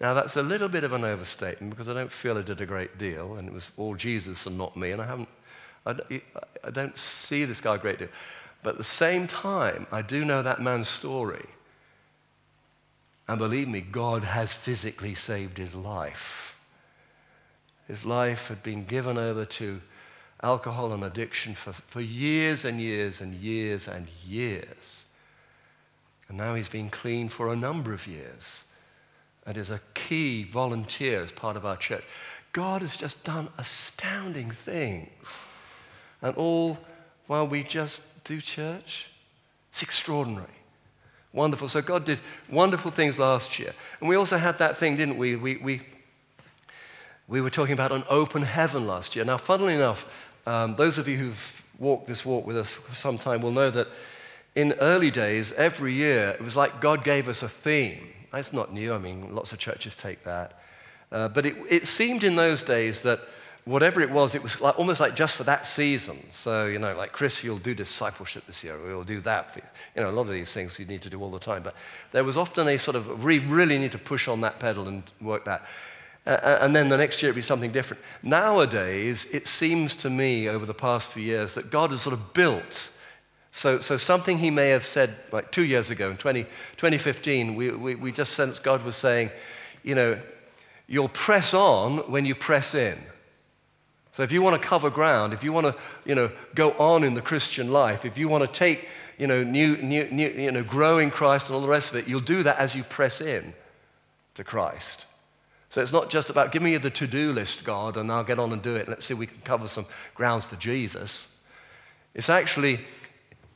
Now, 0.00 0.14
that's 0.14 0.36
a 0.36 0.42
little 0.42 0.68
bit 0.68 0.84
of 0.84 0.92
an 0.92 1.04
overstatement 1.04 1.70
because 1.70 1.88
I 1.88 1.94
don't 1.94 2.12
feel 2.12 2.36
I 2.36 2.42
did 2.42 2.60
a 2.60 2.66
great 2.66 2.98
deal, 2.98 3.36
and 3.36 3.48
it 3.48 3.54
was 3.54 3.70
all 3.76 3.94
Jesus 3.94 4.44
and 4.44 4.58
not 4.58 4.76
me, 4.76 4.90
and 4.90 5.00
I 5.00 5.06
haven't, 5.06 5.28
I, 5.86 5.94
I 6.64 6.70
don't 6.70 6.96
see 6.98 7.44
this 7.44 7.60
guy 7.60 7.76
a 7.76 7.78
great 7.78 7.98
deal. 7.98 8.08
But 8.62 8.70
at 8.70 8.78
the 8.78 8.84
same 8.84 9.26
time, 9.26 9.86
I 9.92 10.02
do 10.02 10.24
know 10.24 10.42
that 10.42 10.60
man's 10.60 10.88
story. 10.88 11.46
And 13.28 13.38
believe 13.38 13.68
me, 13.68 13.80
God 13.80 14.24
has 14.24 14.52
physically 14.52 15.14
saved 15.14 15.56
his 15.56 15.74
life. 15.74 16.56
His 17.88 18.04
life 18.04 18.48
had 18.48 18.62
been 18.62 18.84
given 18.84 19.16
over 19.16 19.44
to 19.44 19.80
alcohol 20.42 20.92
and 20.92 21.02
addiction 21.04 21.54
for, 21.54 21.72
for 21.72 22.00
years 22.00 22.64
and 22.64 22.80
years 22.80 23.20
and 23.20 23.34
years 23.34 23.88
and 23.88 24.08
years. 24.26 25.04
And 26.28 26.36
now 26.36 26.54
he's 26.54 26.68
been 26.68 26.90
clean 26.90 27.28
for 27.28 27.52
a 27.52 27.56
number 27.56 27.92
of 27.92 28.06
years 28.06 28.64
and 29.46 29.56
is 29.56 29.70
a 29.70 29.80
key 29.94 30.44
volunteer 30.44 31.22
as 31.22 31.32
part 31.32 31.56
of 31.56 31.64
our 31.64 31.76
church. 31.76 32.04
God 32.52 32.82
has 32.82 32.96
just 32.96 33.22
done 33.22 33.48
astounding 33.58 34.50
things. 34.50 35.46
And 36.20 36.36
all 36.36 36.78
while 37.26 37.46
we 37.46 37.62
just 37.62 38.02
do 38.24 38.40
church. 38.40 39.08
It's 39.70 39.82
extraordinary. 39.82 40.46
Wonderful. 41.32 41.68
So 41.68 41.82
God 41.82 42.04
did 42.04 42.20
wonderful 42.50 42.90
things 42.90 43.18
last 43.18 43.58
year. 43.58 43.72
And 44.00 44.08
we 44.08 44.16
also 44.16 44.38
had 44.38 44.58
that 44.58 44.78
thing, 44.78 44.96
didn't 44.96 45.18
we? 45.18 45.36
We, 45.36 45.56
we, 45.58 45.82
we 47.28 47.40
were 47.40 47.50
talking 47.50 47.74
about 47.74 47.92
an 47.92 48.04
open 48.08 48.42
heaven 48.42 48.86
last 48.86 49.14
year. 49.14 49.24
Now, 49.24 49.36
funnily 49.36 49.74
enough, 49.74 50.06
um, 50.46 50.74
those 50.76 50.98
of 50.98 51.08
you 51.08 51.18
who've 51.18 51.64
walked 51.78 52.06
this 52.06 52.24
walk 52.24 52.46
with 52.46 52.56
us 52.56 52.70
for 52.70 52.94
some 52.94 53.18
time 53.18 53.42
will 53.42 53.50
know 53.50 53.70
that 53.70 53.88
in 54.54 54.72
early 54.80 55.10
days, 55.10 55.52
every 55.52 55.92
year, 55.92 56.30
it 56.30 56.42
was 56.42 56.56
like 56.56 56.80
God 56.80 57.04
gave 57.04 57.28
us 57.28 57.42
a 57.42 57.48
theme. 57.48 58.08
That's 58.32 58.52
not 58.52 58.72
new. 58.72 58.94
I 58.94 58.98
mean, 58.98 59.34
lots 59.34 59.52
of 59.52 59.58
churches 59.58 59.94
take 59.94 60.24
that. 60.24 60.60
Uh, 61.12 61.28
but 61.28 61.46
it, 61.46 61.56
it 61.68 61.86
seemed 61.86 62.24
in 62.24 62.36
those 62.36 62.62
days 62.62 63.02
that 63.02 63.20
whatever 63.64 64.00
it 64.00 64.10
was, 64.10 64.34
it 64.34 64.42
was 64.42 64.60
like, 64.60 64.78
almost 64.78 65.00
like 65.00 65.14
just 65.14 65.36
for 65.36 65.44
that 65.44 65.66
season. 65.66 66.18
So, 66.30 66.66
you 66.66 66.78
know, 66.78 66.96
like, 66.96 67.12
Chris, 67.12 67.44
you'll 67.44 67.58
do 67.58 67.74
discipleship 67.74 68.46
this 68.46 68.64
year, 68.64 68.76
or 68.76 68.88
you'll 68.88 69.04
do 69.04 69.20
that. 69.22 69.52
For, 69.52 69.60
you 69.94 70.02
know, 70.02 70.10
a 70.10 70.12
lot 70.12 70.22
of 70.22 70.32
these 70.32 70.52
things 70.52 70.78
you 70.78 70.86
need 70.86 71.02
to 71.02 71.10
do 71.10 71.20
all 71.20 71.30
the 71.30 71.38
time. 71.38 71.62
But 71.62 71.74
there 72.12 72.24
was 72.24 72.36
often 72.36 72.68
a 72.68 72.78
sort 72.78 72.96
of, 72.96 73.22
we 73.22 73.40
really 73.40 73.76
need 73.76 73.92
to 73.92 73.98
push 73.98 74.28
on 74.28 74.40
that 74.40 74.58
pedal 74.58 74.88
and 74.88 75.02
work 75.20 75.44
that. 75.44 75.66
Uh, 76.26 76.58
and 76.60 76.74
then 76.74 76.88
the 76.88 76.96
next 76.96 77.22
year 77.22 77.30
it'd 77.30 77.36
be 77.36 77.42
something 77.42 77.70
different. 77.70 78.02
Nowadays, 78.22 79.26
it 79.32 79.46
seems 79.46 79.94
to 79.96 80.10
me 80.10 80.48
over 80.48 80.66
the 80.66 80.74
past 80.74 81.12
few 81.12 81.22
years 81.22 81.54
that 81.54 81.70
God 81.70 81.92
has 81.92 82.00
sort 82.00 82.14
of 82.14 82.32
built. 82.32 82.90
So, 83.52 83.78
so 83.78 83.96
something 83.96 84.38
he 84.38 84.50
may 84.50 84.70
have 84.70 84.84
said 84.84 85.16
like 85.30 85.52
two 85.52 85.64
years 85.64 85.90
ago 85.90 86.10
in 86.10 86.16
20, 86.16 86.42
2015, 86.42 87.54
we, 87.54 87.70
we, 87.70 87.94
we 87.94 88.12
just 88.12 88.34
sensed 88.34 88.62
God 88.62 88.84
was 88.84 88.96
saying, 88.96 89.30
you 89.82 89.94
know, 89.94 90.20
you'll 90.88 91.08
press 91.08 91.54
on 91.54 91.98
when 92.10 92.26
you 92.26 92.34
press 92.34 92.74
in. 92.74 92.98
So 94.12 94.22
if 94.22 94.32
you 94.32 94.42
want 94.42 94.60
to 94.60 94.66
cover 94.66 94.90
ground, 94.90 95.32
if 95.32 95.44
you 95.44 95.52
want 95.52 95.66
to, 95.66 95.76
you 96.04 96.14
know, 96.14 96.30
go 96.54 96.72
on 96.72 97.04
in 97.04 97.14
the 97.14 97.22
Christian 97.22 97.70
life, 97.70 98.04
if 98.04 98.18
you 98.18 98.28
want 98.28 98.44
to 98.44 98.52
take, 98.52 98.88
you 99.16 99.26
know, 99.26 99.44
new, 99.44 99.76
new, 99.76 100.08
new, 100.10 100.28
you 100.28 100.50
know, 100.50 100.64
grow 100.64 100.98
in 100.98 101.10
Christ 101.10 101.46
and 101.46 101.54
all 101.54 101.62
the 101.62 101.68
rest 101.68 101.90
of 101.90 101.96
it, 101.96 102.08
you'll 102.08 102.20
do 102.20 102.42
that 102.42 102.58
as 102.58 102.74
you 102.74 102.82
press 102.82 103.20
in 103.20 103.54
to 104.34 104.42
Christ. 104.42 105.06
So 105.70 105.82
it's 105.82 105.92
not 105.92 106.10
just 106.10 106.30
about 106.30 106.52
give 106.52 106.62
me 106.62 106.76
the 106.76 106.90
to-do 106.90 107.32
list, 107.32 107.64
God, 107.64 107.96
and 107.96 108.10
I'll 108.10 108.24
get 108.24 108.38
on 108.38 108.52
and 108.52 108.62
do 108.62 108.76
it. 108.76 108.88
Let's 108.88 109.06
see 109.06 109.14
if 109.14 109.18
we 109.18 109.26
can 109.26 109.40
cover 109.42 109.66
some 109.66 109.86
grounds 110.14 110.44
for 110.44 110.56
Jesus. 110.56 111.28
It's 112.14 112.30
actually, 112.30 112.80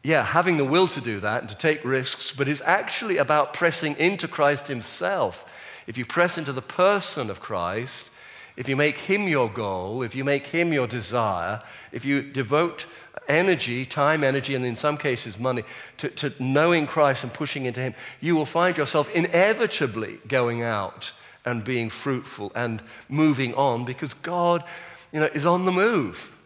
yeah, 0.02 0.24
having 0.24 0.56
the 0.56 0.64
will 0.64 0.88
to 0.88 1.00
do 1.00 1.20
that 1.20 1.42
and 1.42 1.50
to 1.50 1.56
take 1.56 1.84
risks, 1.84 2.32
but 2.36 2.48
it's 2.48 2.60
actually 2.64 3.16
about 3.16 3.54
pressing 3.54 3.96
into 3.96 4.28
Christ 4.28 4.68
Himself. 4.68 5.46
If 5.86 5.96
you 5.96 6.04
press 6.04 6.36
into 6.36 6.52
the 6.52 6.62
person 6.62 7.30
of 7.30 7.40
Christ, 7.40 8.10
if 8.56 8.68
you 8.68 8.76
make 8.76 8.98
Him 8.98 9.28
your 9.28 9.48
goal, 9.48 10.02
if 10.02 10.14
you 10.14 10.24
make 10.24 10.46
Him 10.46 10.72
your 10.72 10.86
desire, 10.86 11.62
if 11.92 12.04
you 12.04 12.22
devote 12.22 12.84
energy, 13.28 13.86
time, 13.86 14.22
energy, 14.24 14.54
and 14.54 14.64
in 14.66 14.76
some 14.76 14.98
cases 14.98 15.38
money 15.38 15.62
to, 15.98 16.10
to 16.10 16.32
knowing 16.38 16.86
Christ 16.86 17.24
and 17.24 17.32
pushing 17.32 17.64
into 17.64 17.80
Him, 17.80 17.94
you 18.20 18.36
will 18.36 18.44
find 18.44 18.76
yourself 18.76 19.08
inevitably 19.14 20.18
going 20.28 20.62
out 20.62 21.12
and 21.44 21.64
being 21.64 21.90
fruitful 21.90 22.52
and 22.54 22.82
moving 23.08 23.54
on 23.54 23.84
because 23.84 24.14
God 24.14 24.64
you 25.12 25.20
know, 25.20 25.26
is 25.26 25.44
on 25.44 25.64
the 25.64 25.72
move. 25.72 26.36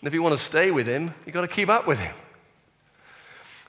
And 0.00 0.08
if 0.08 0.14
you 0.14 0.22
want 0.22 0.36
to 0.36 0.42
stay 0.42 0.70
with 0.70 0.86
Him, 0.86 1.14
you've 1.24 1.34
got 1.34 1.42
to 1.42 1.48
keep 1.48 1.68
up 1.68 1.86
with 1.86 1.98
Him. 1.98 2.14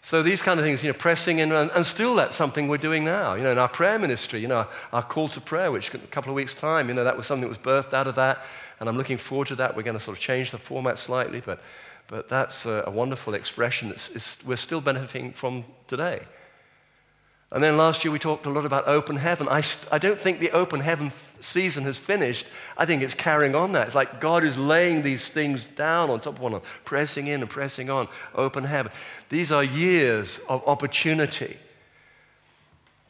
So 0.01 0.23
these 0.23 0.41
kind 0.41 0.57
of 0.59 0.65
things, 0.65 0.83
you 0.83 0.91
know, 0.91 0.97
pressing 0.97 1.39
in, 1.39 1.51
and, 1.51 1.69
and, 1.71 1.85
still 1.85 2.15
that's 2.15 2.35
something 2.35 2.69
we're 2.69 2.77
doing 2.77 3.03
now. 3.03 3.33
You 3.33 3.43
know, 3.43 3.51
in 3.51 3.57
our 3.57 3.67
prayer 3.67 3.99
ministry, 3.99 4.39
you 4.39 4.47
know, 4.47 4.57
our, 4.57 4.69
our, 4.93 5.03
call 5.03 5.27
to 5.29 5.41
prayer, 5.41 5.69
which 5.69 5.93
a 5.93 5.97
couple 5.97 6.29
of 6.29 6.35
weeks' 6.35 6.55
time, 6.55 6.87
you 6.87 6.93
know, 6.93 7.03
that 7.03 7.17
was 7.17 7.25
something 7.25 7.41
that 7.41 7.49
was 7.49 7.57
birthed 7.57 7.93
out 7.93 8.07
of 8.07 8.15
that, 8.15 8.41
and 8.79 8.87
I'm 8.87 8.95
looking 8.95 9.17
forward 9.17 9.49
to 9.49 9.55
that. 9.55 9.75
We're 9.75 9.83
going 9.83 9.97
to 9.97 10.03
sort 10.03 10.15
of 10.15 10.21
change 10.21 10.51
the 10.51 10.57
format 10.57 10.97
slightly, 10.97 11.41
but, 11.45 11.61
but 12.07 12.29
that's 12.29 12.65
a, 12.65 12.85
a 12.87 12.91
wonderful 12.91 13.33
expression 13.33 13.89
that 13.89 14.37
we're 14.45 14.55
still 14.55 14.79
benefiting 14.79 15.33
from 15.33 15.65
today. 15.87 16.21
And 17.51 17.63
then 17.63 17.77
last 17.77 18.03
year 18.03 18.11
we 18.11 18.19
talked 18.19 18.45
a 18.45 18.49
lot 18.49 18.65
about 18.65 18.87
open 18.87 19.15
heaven. 19.15 19.47
I, 19.47 19.63
I 19.89 19.99
don't 19.99 20.19
think 20.19 20.39
the 20.39 20.51
open 20.51 20.81
heaven 20.81 21.13
season 21.39 21.83
has 21.83 21.97
finished. 21.97 22.45
I 22.77 22.85
think 22.85 23.01
it's 23.01 23.13
carrying 23.13 23.55
on 23.55 23.71
that. 23.71 23.87
It's 23.87 23.95
like 23.95 24.19
God 24.19 24.43
is 24.43 24.57
laying 24.57 25.01
these 25.01 25.29
things 25.29 25.63
down 25.63 26.09
on 26.09 26.19
top 26.19 26.35
of 26.35 26.41
one 26.41 26.51
another, 26.51 26.65
pressing 26.83 27.27
in 27.27 27.41
and 27.41 27.49
pressing 27.49 27.89
on. 27.89 28.09
Open 28.35 28.65
heaven. 28.65 28.91
These 29.29 29.51
are 29.51 29.63
years 29.63 30.41
of 30.49 30.67
opportunity. 30.67 31.57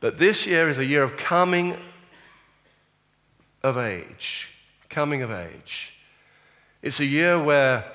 But 0.01 0.19
this 0.19 0.45
year 0.45 0.69
is 0.69 0.77
a 0.77 0.85
year 0.85 1.01
of 1.01 1.17
coming 1.17 1.75
of 3.63 3.77
age. 3.77 4.49
Coming 4.87 5.23
of 5.23 5.31
age. 5.31 5.93
It's 6.83 6.99
a 6.99 7.05
year 7.05 7.41
where 7.41 7.91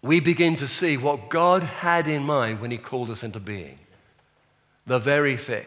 we 0.00 0.20
begin 0.20 0.54
to 0.56 0.68
see 0.68 0.96
what 0.96 1.28
God 1.28 1.64
had 1.64 2.06
in 2.06 2.22
mind 2.22 2.60
when 2.60 2.70
He 2.70 2.78
called 2.78 3.10
us 3.10 3.24
into 3.24 3.40
being 3.40 3.80
the 4.90 4.98
very 4.98 5.36
thing. 5.36 5.66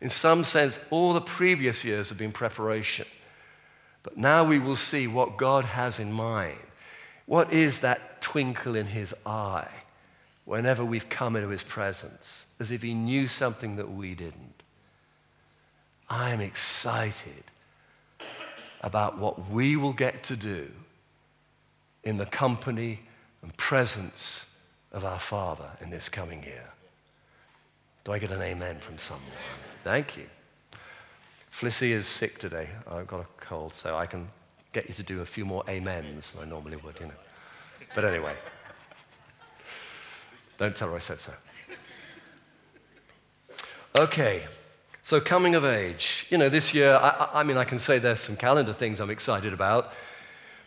In 0.00 0.08
some 0.08 0.44
sense, 0.44 0.78
all 0.88 1.14
the 1.14 1.20
previous 1.20 1.84
years 1.84 2.10
have 2.10 2.18
been 2.18 2.30
preparation. 2.30 3.08
But 4.04 4.16
now 4.16 4.44
we 4.44 4.60
will 4.60 4.76
see 4.76 5.08
what 5.08 5.36
God 5.36 5.64
has 5.64 5.98
in 5.98 6.12
mind. 6.12 6.60
What 7.26 7.52
is 7.52 7.80
that 7.80 8.22
twinkle 8.22 8.76
in 8.76 8.86
his 8.86 9.12
eye 9.26 9.68
whenever 10.44 10.84
we've 10.84 11.08
come 11.08 11.34
into 11.34 11.48
his 11.48 11.64
presence, 11.64 12.46
as 12.60 12.70
if 12.70 12.82
he 12.82 12.94
knew 12.94 13.26
something 13.26 13.74
that 13.74 13.90
we 13.90 14.14
didn't? 14.14 14.62
I 16.08 16.30
am 16.30 16.40
excited 16.40 17.42
about 18.80 19.18
what 19.18 19.50
we 19.50 19.74
will 19.74 19.92
get 19.92 20.22
to 20.24 20.36
do 20.36 20.70
in 22.04 22.16
the 22.16 22.26
company 22.26 23.00
and 23.42 23.56
presence 23.56 24.46
of 24.92 25.04
our 25.04 25.18
Father 25.18 25.72
in 25.80 25.90
this 25.90 26.08
coming 26.08 26.44
year. 26.44 26.71
Do 28.04 28.12
I 28.12 28.18
get 28.18 28.32
an 28.32 28.42
amen 28.42 28.78
from 28.78 28.98
someone? 28.98 29.30
Thank 29.84 30.16
you. 30.16 30.26
Flissy 31.52 31.90
is 31.90 32.06
sick 32.06 32.38
today. 32.38 32.68
I've 32.90 33.06
got 33.06 33.20
a 33.20 33.26
cold, 33.38 33.72
so 33.74 33.96
I 33.96 34.06
can 34.06 34.28
get 34.72 34.88
you 34.88 34.94
to 34.94 35.02
do 35.02 35.20
a 35.20 35.24
few 35.24 35.44
more 35.44 35.62
amens 35.68 36.32
than 36.32 36.46
I 36.46 36.50
normally 36.50 36.76
would, 36.76 36.98
you 36.98 37.06
know. 37.06 37.12
But 37.94 38.04
anyway, 38.04 38.34
don't 40.56 40.74
tell 40.74 40.88
her 40.88 40.96
I 40.96 40.98
said 40.98 41.20
so. 41.20 41.32
Okay, 43.98 44.44
so 45.02 45.20
coming 45.20 45.54
of 45.54 45.64
age. 45.64 46.26
You 46.30 46.38
know, 46.38 46.48
this 46.48 46.72
year, 46.74 46.94
I, 46.94 47.28
I 47.34 47.42
mean, 47.42 47.56
I 47.56 47.64
can 47.64 47.78
say 47.78 47.98
there's 47.98 48.20
some 48.20 48.36
calendar 48.36 48.72
things 48.72 49.00
I'm 49.00 49.10
excited 49.10 49.52
about, 49.52 49.92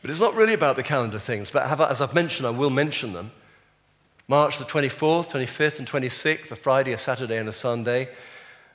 but 0.01 0.11
it's 0.11 0.19
not 0.19 0.35
really 0.35 0.53
about 0.53 0.75
the 0.75 0.83
calendar 0.83 1.19
things. 1.19 1.49
But 1.49 1.67
have, 1.67 1.81
as 1.81 1.99
I've 1.99 2.13
mentioned, 2.13 2.47
I 2.47 2.51
will 2.51 2.69
mention 2.69 3.13
them. 3.13 3.31
March 4.27 4.57
the 4.57 4.65
24th, 4.65 5.29
25th, 5.29 5.77
and 5.77 5.87
26th, 5.87 6.49
a 6.49 6.55
Friday, 6.55 6.93
a 6.93 6.97
Saturday, 6.97 7.37
and 7.37 7.47
a 7.47 7.51
Sunday. 7.53 8.09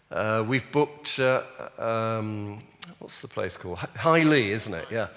Uh, 0.08 0.44
we've 0.46 0.70
booked, 0.70 1.18
uh, 1.18 1.42
um, 1.76 2.62
what's 3.00 3.18
the 3.18 3.26
place 3.26 3.56
called? 3.56 3.78
High 3.78 4.22
Leigh, 4.22 4.52
isn't 4.52 4.72
it? 4.72 4.86
Yeah. 4.92 5.08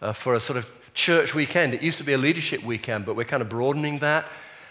Uh, 0.00 0.14
for 0.14 0.34
a 0.34 0.40
sort 0.40 0.56
of 0.56 0.72
church 0.94 1.34
weekend. 1.34 1.74
It 1.74 1.82
used 1.82 1.98
to 1.98 2.04
be 2.04 2.14
a 2.14 2.18
leadership 2.18 2.64
weekend, 2.64 3.04
but 3.04 3.16
we're 3.16 3.26
kind 3.26 3.42
of 3.42 3.50
broadening 3.50 3.98
that. 3.98 4.24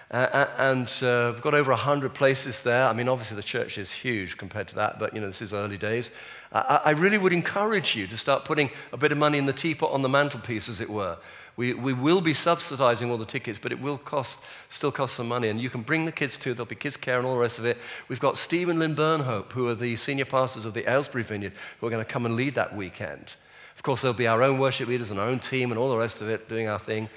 Uh, 0.10 0.16
uh, 0.16 0.50
and 0.58 0.88
uh, 1.04 1.34
we've 1.34 1.44
got 1.44 1.54
over 1.54 1.70
100 1.70 2.16
places 2.16 2.62
there. 2.62 2.88
I 2.88 2.94
mean, 2.94 3.08
obviously 3.08 3.36
the 3.36 3.44
church 3.44 3.78
is 3.78 3.92
huge 3.92 4.40
compared 4.40 4.70
to 4.70 4.76
that, 4.76 4.98
but 4.98 5.14
you 5.14 5.22
know, 5.22 5.28
this 5.28 5.44
is 5.44 5.54
early 5.54 5.78
days. 5.78 6.10
I, 6.52 6.82
I 6.86 6.90
really 6.92 7.20
would 7.20 7.32
encourage 7.32 7.96
you 7.96 8.08
to 8.08 8.18
start 8.18 8.44
putting 8.44 8.72
a 8.92 8.98
bit 8.98 9.12
of 9.12 9.20
money 9.20 9.38
in 9.38 9.46
the 9.46 9.54
teapot 9.54 9.92
on 9.92 10.02
the 10.02 10.10
mantelpiece, 10.10 10.68
as 10.68 10.82
it 10.82 10.90
were. 10.90 11.18
We, 11.58 11.74
we 11.74 11.94
will 11.94 12.22
be 12.22 12.34
subsidizing 12.34 13.12
all 13.12 13.18
the 13.18 13.26
tickets, 13.26 13.60
but 13.62 13.72
it 13.72 13.82
will 13.82 13.98
cost, 13.98 14.40
still 14.70 14.92
cost 14.92 15.16
some 15.16 15.28
money. 15.28 15.50
And 15.50 15.60
you 15.60 15.70
can 15.70 15.82
bring 15.82 16.06
the 16.06 16.12
kids 16.12 16.38
too. 16.38 16.54
There'll 16.54 16.66
be 16.66 16.76
kids' 16.76 16.98
care 16.98 17.18
and 17.18 17.26
all 17.26 17.34
the 17.34 17.40
rest 17.40 17.60
of 17.60 17.66
it. 17.66 17.78
We've 18.08 18.20
got 18.20 18.38
Steve 18.38 18.70
and 18.70 18.80
Lynn 18.80 18.96
Burnhope, 18.96 19.52
who 19.52 19.68
are 19.68 19.76
the 19.76 19.96
senior 19.96 20.26
pastors 20.26 20.66
of 20.66 20.74
the 20.74 20.90
Aylesbury 20.90 21.24
Vineyard, 21.24 21.54
who 21.80 21.88
are 21.88 21.90
going 21.90 22.04
to 22.04 22.10
come 22.10 22.26
and 22.26 22.36
lead 22.36 22.56
that 22.56 22.76
weekend. 22.76 23.36
Of 23.76 23.84
course, 23.84 24.02
there'll 24.02 24.14
be 24.14 24.28
our 24.28 24.44
own 24.44 24.60
worship 24.60 24.88
leaders 24.88 25.12
and 25.12 25.20
our 25.20 25.28
own 25.28 25.40
team 25.40 25.72
and 25.72 25.80
all 25.80 25.90
the 25.90 25.98
rest 25.98 26.22
of 26.22 26.30
it 26.30 26.48
doing 26.48 26.68
our 26.68 26.80
thing. 26.80 27.10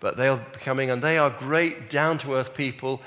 But 0.00 0.16
they'll 0.16 0.38
be 0.38 0.60
coming, 0.60 0.90
and 0.90 1.00
they 1.02 1.18
are 1.18 1.30
great, 1.30 1.90
down 1.90 2.18
to 2.18 2.34
earth 2.34 2.54
people 2.54 3.02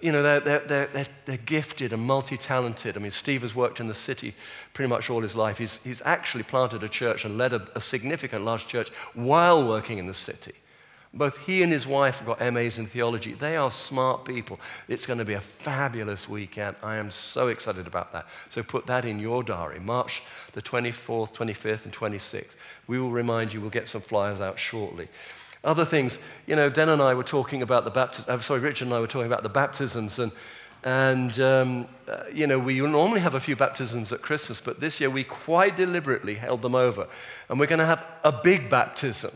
you 0.00 0.12
know, 0.12 0.22
they're, 0.22 0.40
they're, 0.40 0.86
they're, 0.86 1.06
they're 1.26 1.36
gifted 1.38 1.92
and 1.92 2.02
multi 2.02 2.36
talented. 2.36 2.96
I 2.96 3.00
mean, 3.00 3.10
Steve 3.10 3.42
has 3.42 3.54
worked 3.54 3.80
in 3.80 3.88
the 3.88 3.94
city 3.94 4.34
pretty 4.74 4.88
much 4.88 5.10
all 5.10 5.22
his 5.22 5.34
life. 5.34 5.58
He's, 5.58 5.78
he's 5.78 6.00
actually 6.04 6.44
planted 6.44 6.84
a 6.84 6.88
church 6.88 7.24
and 7.24 7.36
led 7.36 7.52
a, 7.52 7.66
a 7.74 7.80
significant 7.80 8.44
large 8.44 8.66
church 8.66 8.90
while 9.14 9.66
working 9.66 9.98
in 9.98 10.06
the 10.06 10.14
city. 10.14 10.52
Both 11.14 11.36
he 11.38 11.62
and 11.62 11.70
his 11.70 11.86
wife 11.86 12.20
have 12.20 12.26
got 12.26 12.52
MAs 12.52 12.78
in 12.78 12.86
theology. 12.86 13.34
They 13.34 13.56
are 13.56 13.70
smart 13.70 14.24
people. 14.24 14.58
It's 14.88 15.04
going 15.04 15.18
to 15.18 15.26
be 15.26 15.34
a 15.34 15.40
fabulous 15.40 16.26
weekend. 16.26 16.76
I 16.82 16.96
am 16.96 17.10
so 17.10 17.48
excited 17.48 17.86
about 17.86 18.14
that. 18.14 18.26
So 18.48 18.62
put 18.62 18.86
that 18.86 19.04
in 19.04 19.18
your 19.18 19.42
diary. 19.42 19.78
March 19.78 20.22
the 20.52 20.62
24th, 20.62 21.34
25th, 21.34 21.84
and 21.84 21.92
26th. 21.92 22.54
We 22.86 22.98
will 22.98 23.10
remind 23.10 23.52
you, 23.52 23.60
we'll 23.60 23.70
get 23.70 23.88
some 23.88 24.00
flyers 24.00 24.40
out 24.40 24.58
shortly. 24.58 25.08
Other 25.64 25.84
things, 25.84 26.18
you 26.46 26.56
know, 26.56 26.68
Den 26.68 26.88
and 26.88 27.00
I 27.00 27.14
were 27.14 27.22
talking 27.22 27.62
about 27.62 27.84
the 27.84 27.90
baptism, 27.90 28.32
I'm 28.32 28.40
uh, 28.40 28.42
sorry, 28.42 28.60
Richard 28.60 28.86
and 28.86 28.94
I 28.94 29.00
were 29.00 29.06
talking 29.06 29.28
about 29.28 29.44
the 29.44 29.48
baptisms, 29.48 30.18
and, 30.18 30.32
and 30.82 31.38
um, 31.40 31.88
uh, 32.08 32.24
you 32.32 32.48
know, 32.48 32.58
we 32.58 32.80
normally 32.80 33.20
have 33.20 33.34
a 33.34 33.40
few 33.40 33.54
baptisms 33.54 34.12
at 34.12 34.22
Christmas, 34.22 34.60
but 34.60 34.80
this 34.80 35.00
year 35.00 35.08
we 35.08 35.22
quite 35.22 35.76
deliberately 35.76 36.34
held 36.34 36.62
them 36.62 36.74
over. 36.74 37.06
And 37.48 37.60
we're 37.60 37.66
going 37.66 37.78
to 37.78 37.86
have 37.86 38.04
a 38.24 38.32
big 38.32 38.68
baptism 38.68 39.32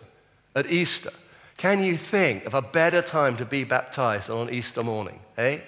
at 0.57 0.69
Easter. 0.69 1.13
Can 1.59 1.85
you 1.85 1.97
think 1.97 2.45
of 2.45 2.55
a 2.55 2.63
better 2.63 3.03
time 3.03 3.37
to 3.37 3.45
be 3.45 3.63
baptized 3.63 4.29
than 4.29 4.37
on 4.37 4.51
Easter 4.51 4.83
morning, 4.83 5.21
eh? 5.39 5.61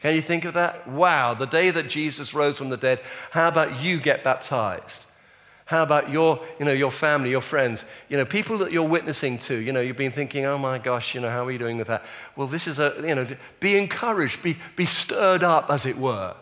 Can 0.00 0.14
you 0.14 0.22
think 0.22 0.44
of 0.44 0.54
that? 0.54 0.88
Wow, 0.88 1.34
the 1.34 1.46
day 1.46 1.70
that 1.70 1.88
Jesus 1.88 2.32
rose 2.32 2.56
from 2.56 2.68
the 2.70 2.76
dead, 2.76 3.00
how 3.32 3.48
about 3.48 3.80
you 3.82 4.00
get 4.00 4.24
baptized? 4.24 5.04
How 5.68 5.82
about 5.82 6.08
your, 6.08 6.40
you 6.58 6.64
know, 6.64 6.72
your 6.72 6.90
family, 6.90 7.28
your 7.28 7.42
friends, 7.42 7.84
you 8.08 8.16
know, 8.16 8.24
people 8.24 8.56
that 8.56 8.72
you're 8.72 8.88
witnessing 8.88 9.38
to? 9.40 9.54
You 9.54 9.70
know, 9.70 9.82
you've 9.82 9.98
been 9.98 10.10
thinking, 10.10 10.46
oh 10.46 10.56
my 10.56 10.78
gosh, 10.78 11.14
you 11.14 11.20
know, 11.20 11.28
how 11.28 11.44
are 11.44 11.50
you 11.50 11.58
doing 11.58 11.76
with 11.76 11.88
that? 11.88 12.06
Well, 12.36 12.46
this 12.46 12.66
is 12.66 12.78
a, 12.78 12.94
you 13.04 13.14
know, 13.14 13.26
be 13.60 13.76
encouraged, 13.76 14.42
be, 14.42 14.56
be 14.76 14.86
stirred 14.86 15.42
up, 15.42 15.68
as 15.68 15.84
it 15.84 15.98
were, 15.98 16.34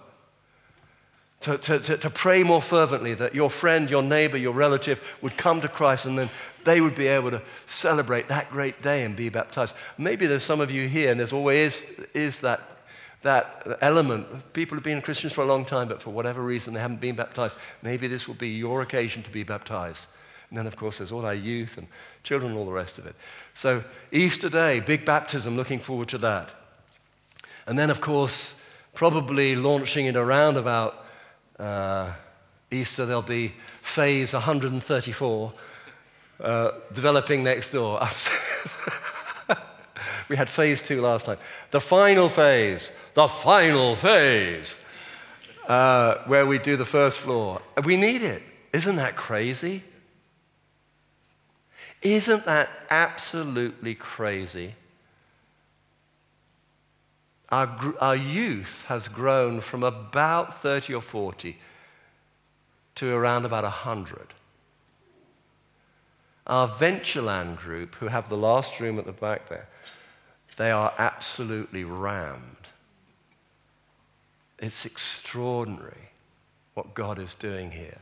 to, 1.41 1.59
to, 1.59 1.81
to, 1.81 1.97
to 1.97 2.09
pray 2.09 2.45
more 2.45 2.63
fervently 2.63 3.15
that 3.15 3.35
your 3.35 3.51
friend, 3.51 3.91
your 3.91 4.01
neighbor, 4.01 4.37
your 4.37 4.53
relative 4.53 5.01
would 5.23 5.37
come 5.37 5.61
to 5.61 5.69
Christ 5.69 6.07
and 6.07 6.17
then 6.17 6.31
they 6.63 6.81
would 6.81 6.95
be 6.95 7.09
able 7.09 7.33
to 7.33 7.43
celebrate 7.67 8.29
that 8.29 8.49
great 8.53 8.81
day 8.81 9.03
and 9.03 9.17
be 9.17 9.29
baptized. 9.29 9.75
Maybe 9.99 10.29
there's 10.29 10.45
some 10.45 10.61
of 10.61 10.71
you 10.71 10.87
here, 10.87 11.11
and 11.11 11.19
there's 11.19 11.33
always 11.33 11.85
is 12.15 12.39
that, 12.43 12.76
that 13.27 13.79
element. 13.81 14.53
People 14.53 14.77
have 14.77 14.85
been 14.85 15.03
Christians 15.03 15.33
for 15.33 15.43
a 15.43 15.47
long 15.47 15.65
time, 15.65 15.89
but 15.89 16.01
for 16.01 16.11
whatever 16.11 16.41
reason 16.41 16.75
they 16.75 16.81
haven't 16.81 17.01
been 17.01 17.17
baptized. 17.17 17.59
Maybe 17.83 18.07
this 18.07 18.29
will 18.29 18.37
be 18.37 18.51
your 18.51 18.83
occasion 18.83 19.25
to 19.25 19.31
be 19.31 19.43
baptized. 19.43 20.07
And 20.49 20.57
then, 20.57 20.69
of 20.69 20.77
course, 20.77 20.99
there's 20.99 21.11
all 21.11 21.27
our 21.27 21.35
youth 21.35 21.77
and 21.77 21.89
children 22.23 22.53
and 22.53 22.59
all 22.59 22.67
the 22.67 22.73
rest 22.73 22.99
of 22.99 23.07
it. 23.07 23.17
So, 23.53 23.83
Easter 24.13 24.49
Day, 24.49 24.79
big 24.79 25.05
baptism, 25.05 25.57
looking 25.57 25.81
forward 25.81 26.09
to 26.09 26.19
that. 26.19 26.51
And 27.67 27.77
then, 27.77 27.91
of 27.91 28.01
course, 28.01 28.63
probably 28.95 29.57
launching 29.57 30.07
in 30.07 30.17
around 30.17 30.57
about 30.57 31.05
uh, 31.59 32.13
Easter, 32.71 33.07
there'll 33.07 33.23
be 33.23 33.55
phase 33.83 34.35
134 34.35 35.53
uh, 36.39 36.71
developing 36.93 37.43
next 37.43 37.71
door. 37.71 38.01
we 40.29 40.37
had 40.37 40.49
phase 40.49 40.83
two 40.83 41.01
last 41.01 41.27
time. 41.27 41.39
The 41.71 41.81
final 41.81 42.29
phase, 42.29 42.93
the 43.15 43.29
final 43.29 43.97
phase, 43.97 44.77
uh, 45.67 46.17
where 46.27 46.47
we 46.47 46.59
do 46.59 46.77
the 46.77 46.85
first 46.85 47.21
floor. 47.21 47.61
We 47.85 47.97
need 47.97 48.23
it. 48.23 48.43
Isn't 48.73 48.97
that 48.97 49.17
crazy? 49.17 49.83
Isn't 52.03 52.45
that 52.47 52.69
absolutely 52.91 53.95
crazy? 53.95 54.75
Our, 57.51 57.95
our 58.01 58.17
youth 58.17 58.85
has 58.89 59.09
grown 59.09 59.61
from 59.61 59.83
about 59.83 60.63
30 60.63 60.95
or 60.95 61.03
40 61.03 61.57
to 62.97 63.15
around 63.15 63.45
about 63.45 63.65
100. 63.65 64.35
Our 66.47 66.69
Ventureland 66.69 67.57
group, 67.57 67.95
who 67.97 68.09
have 68.09 68.29
the 68.29 68.37
last 68.37 68.79
room 68.81 68.99
at 68.99 69.07
the 69.07 69.13
back 69.13 69.49
there, 69.49 69.69
they 70.57 70.71
are 70.71 70.93
absolutely 70.99 71.85
rammed. 71.85 72.41
It's 74.59 74.87
extraordinary 74.87 76.11
what 76.75 76.95
God 76.95 77.19
is 77.19 77.35
doing 77.35 77.71
here. 77.71 77.99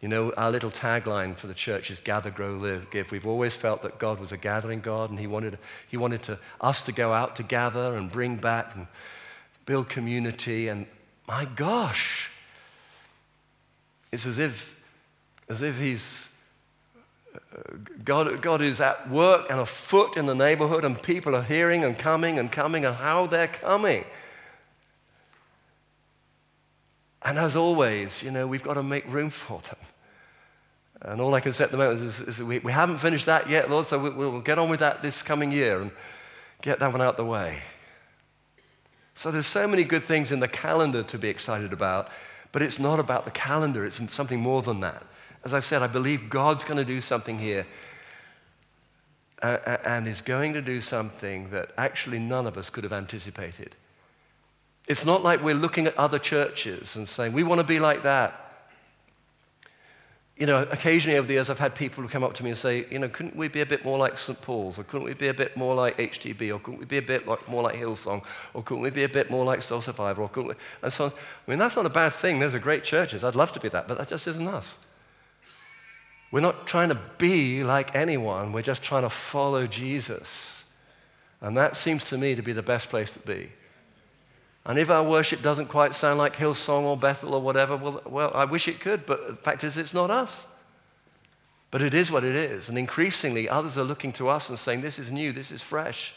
You 0.00 0.08
know, 0.08 0.32
our 0.36 0.50
little 0.50 0.70
tagline 0.70 1.36
for 1.36 1.48
the 1.48 1.54
church 1.54 1.90
is 1.90 1.98
gather, 1.98 2.30
grow, 2.30 2.52
live, 2.52 2.88
give. 2.90 3.10
We've 3.10 3.26
always 3.26 3.56
felt 3.56 3.82
that 3.82 3.98
God 3.98 4.20
was 4.20 4.30
a 4.30 4.36
gathering 4.36 4.80
God, 4.80 5.10
and 5.10 5.18
He 5.18 5.26
wanted, 5.26 5.58
he 5.88 5.96
wanted 5.96 6.22
to, 6.24 6.38
us 6.60 6.82
to 6.82 6.92
go 6.92 7.12
out 7.12 7.34
to 7.36 7.42
gather 7.42 7.96
and 7.96 8.10
bring 8.10 8.36
back 8.36 8.76
and 8.76 8.86
build 9.66 9.88
community. 9.88 10.68
And 10.68 10.86
my 11.26 11.44
gosh, 11.44 12.30
it's 14.12 14.24
as 14.24 14.38
if, 14.38 14.76
as 15.48 15.62
if 15.62 15.78
He's, 15.78 16.27
God, 18.04 18.40
God 18.42 18.62
is 18.62 18.80
at 18.80 19.10
work 19.10 19.50
and 19.50 19.60
afoot 19.60 20.16
in 20.16 20.26
the 20.26 20.34
neighborhood, 20.34 20.84
and 20.84 21.00
people 21.02 21.34
are 21.34 21.42
hearing 21.42 21.84
and 21.84 21.98
coming 21.98 22.38
and 22.38 22.50
coming, 22.50 22.84
and 22.84 22.96
how 22.96 23.26
they're 23.26 23.48
coming. 23.48 24.04
And 27.22 27.38
as 27.38 27.56
always, 27.56 28.22
you 28.22 28.30
know, 28.30 28.46
we've 28.46 28.62
got 28.62 28.74
to 28.74 28.82
make 28.82 29.06
room 29.06 29.30
for 29.30 29.60
them. 29.60 29.78
And 31.02 31.20
all 31.20 31.34
I 31.34 31.40
can 31.40 31.52
say 31.52 31.64
at 31.64 31.70
the 31.70 31.76
moment 31.76 32.02
is, 32.02 32.20
is 32.20 32.42
we, 32.42 32.58
we, 32.58 32.72
haven't 32.72 32.98
finished 32.98 33.26
that 33.26 33.48
yet, 33.48 33.70
Lord, 33.70 33.86
so 33.86 33.98
we, 33.98 34.10
we'll 34.10 34.40
get 34.40 34.58
on 34.58 34.68
with 34.68 34.80
that 34.80 35.02
this 35.02 35.22
coming 35.22 35.52
year 35.52 35.80
and 35.80 35.92
get 36.62 36.80
that 36.80 36.90
one 36.90 37.00
out 37.00 37.16
the 37.16 37.24
way. 37.24 37.60
So 39.14 39.30
there's 39.30 39.46
so 39.46 39.66
many 39.68 39.84
good 39.84 40.04
things 40.04 40.32
in 40.32 40.40
the 40.40 40.48
calendar 40.48 41.02
to 41.04 41.18
be 41.18 41.28
excited 41.28 41.72
about, 41.72 42.08
but 42.50 42.62
it's 42.62 42.78
not 42.78 42.98
about 42.98 43.24
the 43.24 43.30
calendar, 43.30 43.84
it's 43.84 44.00
something 44.12 44.40
more 44.40 44.62
than 44.62 44.80
that. 44.80 45.04
As 45.44 45.54
I've 45.54 45.64
said, 45.64 45.82
I 45.82 45.86
believe 45.86 46.28
God's 46.28 46.64
going 46.64 46.78
to 46.78 46.84
do 46.84 47.00
something 47.00 47.38
here 47.38 47.66
uh, 49.42 49.78
and 49.84 50.08
is 50.08 50.20
going 50.20 50.52
to 50.54 50.62
do 50.62 50.80
something 50.80 51.50
that 51.50 51.70
actually 51.78 52.18
none 52.18 52.46
of 52.46 52.58
us 52.58 52.70
could 52.70 52.84
have 52.84 52.92
anticipated. 52.92 53.74
It's 54.88 55.04
not 55.04 55.22
like 55.22 55.42
we're 55.42 55.54
looking 55.54 55.86
at 55.86 55.96
other 55.96 56.18
churches 56.18 56.96
and 56.96 57.06
saying, 57.06 57.32
we 57.34 57.42
want 57.42 57.60
to 57.60 57.66
be 57.66 57.78
like 57.78 58.02
that. 58.02 58.44
You 60.36 60.46
know, 60.46 60.62
occasionally 60.70 61.18
over 61.18 61.26
the 61.26 61.34
years, 61.34 61.50
I've 61.50 61.58
had 61.58 61.74
people 61.74 62.02
who 62.02 62.08
come 62.08 62.22
up 62.22 62.32
to 62.34 62.44
me 62.44 62.50
and 62.50 62.58
say, 62.58 62.86
you 62.90 63.00
know, 63.00 63.08
couldn't 63.08 63.36
we 63.36 63.48
be 63.48 63.60
a 63.60 63.66
bit 63.66 63.84
more 63.84 63.98
like 63.98 64.16
St. 64.16 64.40
Paul's? 64.40 64.78
Or 64.78 64.84
couldn't 64.84 65.04
we 65.04 65.14
be 65.14 65.28
a 65.28 65.34
bit 65.34 65.56
more 65.56 65.74
like 65.74 65.98
HTB? 65.98 66.54
Or 66.54 66.60
couldn't 66.60 66.78
we 66.78 66.86
be 66.86 66.98
a 66.98 67.02
bit 67.02 67.26
like, 67.26 67.46
more 67.48 67.62
like 67.62 67.74
Hillsong? 67.74 68.22
Or 68.54 68.62
couldn't 68.62 68.82
we 68.82 68.90
be 68.90 69.02
a 69.02 69.08
bit 69.08 69.30
more 69.30 69.44
like 69.44 69.62
Soul 69.62 69.80
Survivor? 69.80 70.22
Or 70.22 70.28
couldn't 70.28 70.50
we? 70.50 70.54
And 70.82 70.92
so 70.92 71.06
on. 71.06 71.10
I 71.10 71.50
mean, 71.50 71.58
that's 71.58 71.74
not 71.74 71.86
a 71.86 71.90
bad 71.90 72.12
thing. 72.12 72.38
Those 72.38 72.54
are 72.54 72.60
great 72.60 72.84
churches. 72.84 73.24
I'd 73.24 73.34
love 73.34 73.52
to 73.52 73.60
be 73.60 73.68
that, 73.68 73.88
but 73.88 73.98
that 73.98 74.08
just 74.08 74.26
isn't 74.28 74.46
us. 74.46 74.78
We're 76.30 76.40
not 76.40 76.66
trying 76.66 76.90
to 76.90 77.00
be 77.16 77.64
like 77.64 77.94
anyone. 77.94 78.52
We're 78.52 78.62
just 78.62 78.82
trying 78.82 79.02
to 79.02 79.10
follow 79.10 79.66
Jesus. 79.66 80.64
And 81.40 81.56
that 81.56 81.76
seems 81.76 82.04
to 82.06 82.18
me 82.18 82.34
to 82.34 82.42
be 82.42 82.52
the 82.52 82.62
best 82.62 82.90
place 82.90 83.12
to 83.12 83.20
be. 83.20 83.50
And 84.66 84.78
if 84.78 84.90
our 84.90 85.02
worship 85.02 85.40
doesn't 85.40 85.68
quite 85.68 85.94
sound 85.94 86.18
like 86.18 86.36
Hillsong 86.36 86.82
or 86.82 86.96
Bethel 86.96 87.34
or 87.34 87.40
whatever, 87.40 87.76
well, 87.76 88.02
well, 88.04 88.30
I 88.34 88.44
wish 88.44 88.68
it 88.68 88.80
could, 88.80 89.06
but 89.06 89.26
the 89.28 89.36
fact 89.36 89.64
is, 89.64 89.78
it's 89.78 89.94
not 89.94 90.10
us. 90.10 90.46
But 91.70 91.82
it 91.82 91.94
is 91.94 92.10
what 92.10 92.24
it 92.24 92.34
is. 92.34 92.68
And 92.68 92.76
increasingly, 92.76 93.48
others 93.48 93.78
are 93.78 93.84
looking 93.84 94.12
to 94.12 94.28
us 94.28 94.48
and 94.48 94.58
saying, 94.58 94.80
This 94.80 94.98
is 94.98 95.10
new, 95.10 95.32
this 95.32 95.50
is 95.50 95.62
fresh. 95.62 96.14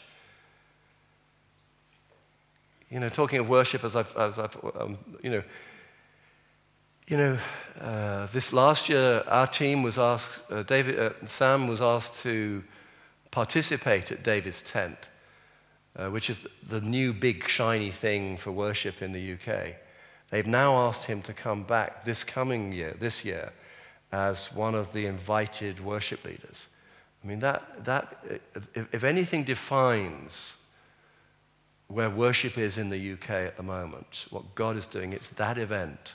You 2.90 3.00
know, 3.00 3.08
talking 3.08 3.38
of 3.38 3.48
worship, 3.48 3.84
as 3.84 3.96
I've, 3.96 4.14
as 4.16 4.38
I've 4.38 4.56
um, 4.78 4.98
you 5.22 5.30
know, 5.30 5.42
you 7.12 7.18
know, 7.18 7.38
uh, 7.78 8.26
this 8.32 8.54
last 8.54 8.88
year, 8.88 9.22
our 9.26 9.46
team 9.46 9.82
was 9.82 9.98
asked, 9.98 10.40
uh, 10.50 10.62
David, 10.62 10.98
uh, 10.98 11.10
Sam 11.26 11.68
was 11.68 11.82
asked 11.82 12.16
to 12.22 12.64
participate 13.30 14.10
at 14.10 14.22
David's 14.22 14.62
tent 14.62 14.96
uh, 15.96 16.08
which 16.08 16.30
is 16.30 16.40
the 16.62 16.80
new 16.80 17.12
big 17.12 17.46
shiny 17.46 17.90
thing 17.90 18.38
for 18.38 18.50
worship 18.50 19.02
in 19.02 19.12
the 19.12 19.32
UK. 19.34 19.74
They've 20.30 20.46
now 20.46 20.88
asked 20.88 21.04
him 21.04 21.20
to 21.22 21.34
come 21.34 21.64
back 21.64 22.06
this 22.06 22.24
coming 22.24 22.72
year, 22.72 22.96
this 22.98 23.26
year, 23.26 23.52
as 24.10 24.50
one 24.54 24.74
of 24.74 24.90
the 24.94 25.04
invited 25.04 25.84
worship 25.84 26.24
leaders. 26.24 26.68
I 27.22 27.26
mean, 27.26 27.40
that, 27.40 27.84
that 27.84 28.24
if, 28.74 28.94
if 28.94 29.04
anything 29.04 29.44
defines 29.44 30.56
where 31.88 32.08
worship 32.08 32.56
is 32.56 32.78
in 32.78 32.88
the 32.88 33.12
UK 33.12 33.30
at 33.30 33.58
the 33.58 33.62
moment, 33.62 34.24
what 34.30 34.54
God 34.54 34.78
is 34.78 34.86
doing, 34.86 35.12
it's 35.12 35.28
that 35.30 35.58
event. 35.58 36.14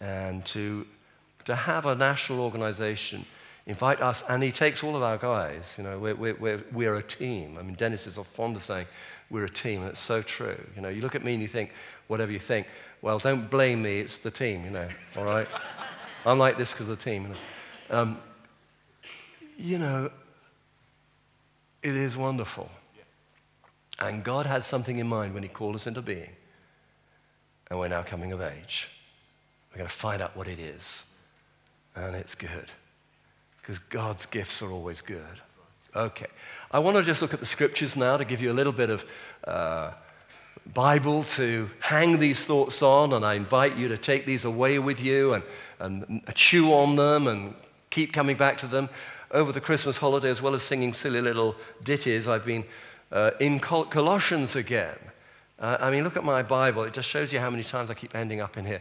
And 0.00 0.44
to, 0.46 0.86
to 1.44 1.54
have 1.54 1.86
a 1.86 1.94
national 1.94 2.40
organization 2.40 3.24
invite 3.66 4.00
us, 4.00 4.22
and 4.28 4.42
he 4.42 4.52
takes 4.52 4.84
all 4.84 4.94
of 4.94 5.02
our 5.02 5.18
guys. 5.18 5.74
You 5.76 5.84
know, 5.84 5.98
we're, 5.98 6.14
we're, 6.14 6.64
we're, 6.72 6.94
a 6.94 7.02
team. 7.02 7.56
I 7.58 7.62
mean, 7.62 7.74
Dennis 7.74 8.06
is 8.06 8.16
fond 8.16 8.56
of 8.56 8.62
saying 8.62 8.86
we're 9.28 9.44
a 9.44 9.50
team, 9.50 9.80
and 9.80 9.90
it's 9.90 10.00
so 10.00 10.22
true. 10.22 10.58
You 10.76 10.82
know, 10.82 10.88
you 10.88 11.02
look 11.02 11.14
at 11.14 11.24
me 11.24 11.32
and 11.34 11.42
you 11.42 11.48
think, 11.48 11.72
whatever 12.06 12.30
you 12.30 12.38
think, 12.38 12.68
well, 13.02 13.18
don't 13.18 13.50
blame 13.50 13.82
me, 13.82 13.98
it's 13.98 14.18
the 14.18 14.30
team, 14.30 14.64
you 14.64 14.70
know, 14.70 14.88
all 15.16 15.24
right? 15.24 15.48
I'm 16.26 16.38
like 16.38 16.58
this 16.58 16.72
because 16.72 16.88
of 16.88 16.98
the 16.98 17.04
team. 17.04 17.22
You 17.22 17.28
know. 17.28 17.36
Um, 17.90 18.18
you 19.56 19.78
know, 19.78 20.10
it 21.82 21.94
is 21.94 22.16
wonderful. 22.16 22.68
And 23.98 24.22
God 24.22 24.44
had 24.44 24.64
something 24.64 24.98
in 24.98 25.06
mind 25.06 25.34
when 25.34 25.42
He 25.42 25.48
called 25.48 25.74
us 25.74 25.86
into 25.86 26.02
being. 26.02 26.30
And 27.70 27.78
we're 27.78 27.88
now 27.88 28.02
coming 28.02 28.32
of 28.32 28.42
age. 28.42 28.88
We're 29.76 29.80
going 29.80 29.90
to 29.90 29.94
find 29.94 30.22
out 30.22 30.34
what 30.34 30.48
it 30.48 30.58
is. 30.58 31.04
And 31.94 32.16
it's 32.16 32.34
good 32.34 32.70
because 33.60 33.78
God's 33.78 34.24
gifts 34.24 34.62
are 34.62 34.70
always 34.70 35.02
good. 35.02 35.20
Okay. 35.94 36.28
I 36.70 36.78
want 36.78 36.96
to 36.96 37.02
just 37.02 37.20
look 37.20 37.34
at 37.34 37.40
the 37.40 37.46
scriptures 37.46 37.94
now 37.94 38.16
to 38.16 38.24
give 38.24 38.40
you 38.40 38.50
a 38.50 38.54
little 38.54 38.72
bit 38.72 38.88
of 38.88 39.04
uh, 39.46 39.90
Bible 40.72 41.24
to 41.24 41.68
hang 41.80 42.18
these 42.18 42.42
thoughts 42.42 42.80
on, 42.80 43.12
and 43.12 43.22
I 43.22 43.34
invite 43.34 43.76
you 43.76 43.88
to 43.88 43.98
take 43.98 44.24
these 44.24 44.46
away 44.46 44.78
with 44.78 44.98
you 44.98 45.34
and, 45.34 45.44
and 45.78 46.22
chew 46.34 46.72
on 46.72 46.96
them 46.96 47.26
and 47.26 47.54
keep 47.90 48.14
coming 48.14 48.38
back 48.38 48.56
to 48.58 48.66
them. 48.66 48.88
Over 49.30 49.52
the 49.52 49.60
Christmas 49.60 49.98
holiday, 49.98 50.30
as 50.30 50.40
well 50.40 50.54
as 50.54 50.62
singing 50.62 50.94
silly 50.94 51.20
little 51.20 51.54
ditties, 51.84 52.28
I've 52.28 52.46
been 52.46 52.64
uh, 53.12 53.32
in 53.40 53.60
Col- 53.60 53.84
Colossians 53.84 54.56
again. 54.56 54.96
Uh, 55.58 55.76
I 55.80 55.90
mean, 55.90 56.04
look 56.04 56.16
at 56.16 56.24
my 56.24 56.42
Bible. 56.42 56.84
It 56.84 56.92
just 56.92 57.08
shows 57.08 57.30
you 57.30 57.40
how 57.40 57.50
many 57.50 57.64
times 57.64 57.90
I 57.90 57.94
keep 57.94 58.14
ending 58.14 58.40
up 58.40 58.56
in 58.56 58.64
here. 58.64 58.80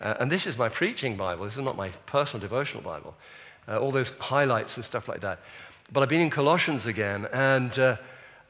Uh, 0.00 0.14
and 0.20 0.30
this 0.30 0.46
is 0.46 0.58
my 0.58 0.68
preaching 0.68 1.16
Bible. 1.16 1.44
This 1.44 1.56
is 1.56 1.64
not 1.64 1.76
my 1.76 1.88
personal 2.06 2.40
devotional 2.40 2.82
Bible 2.82 3.14
uh, 3.68 3.78
all 3.78 3.90
those 3.90 4.12
highlights 4.18 4.76
and 4.76 4.84
stuff 4.84 5.08
like 5.08 5.20
that. 5.20 5.40
But 5.92 6.02
I've 6.02 6.08
been 6.08 6.20
in 6.20 6.30
Colossians 6.30 6.86
again, 6.86 7.26
and 7.32 7.76
uh, 7.78 7.96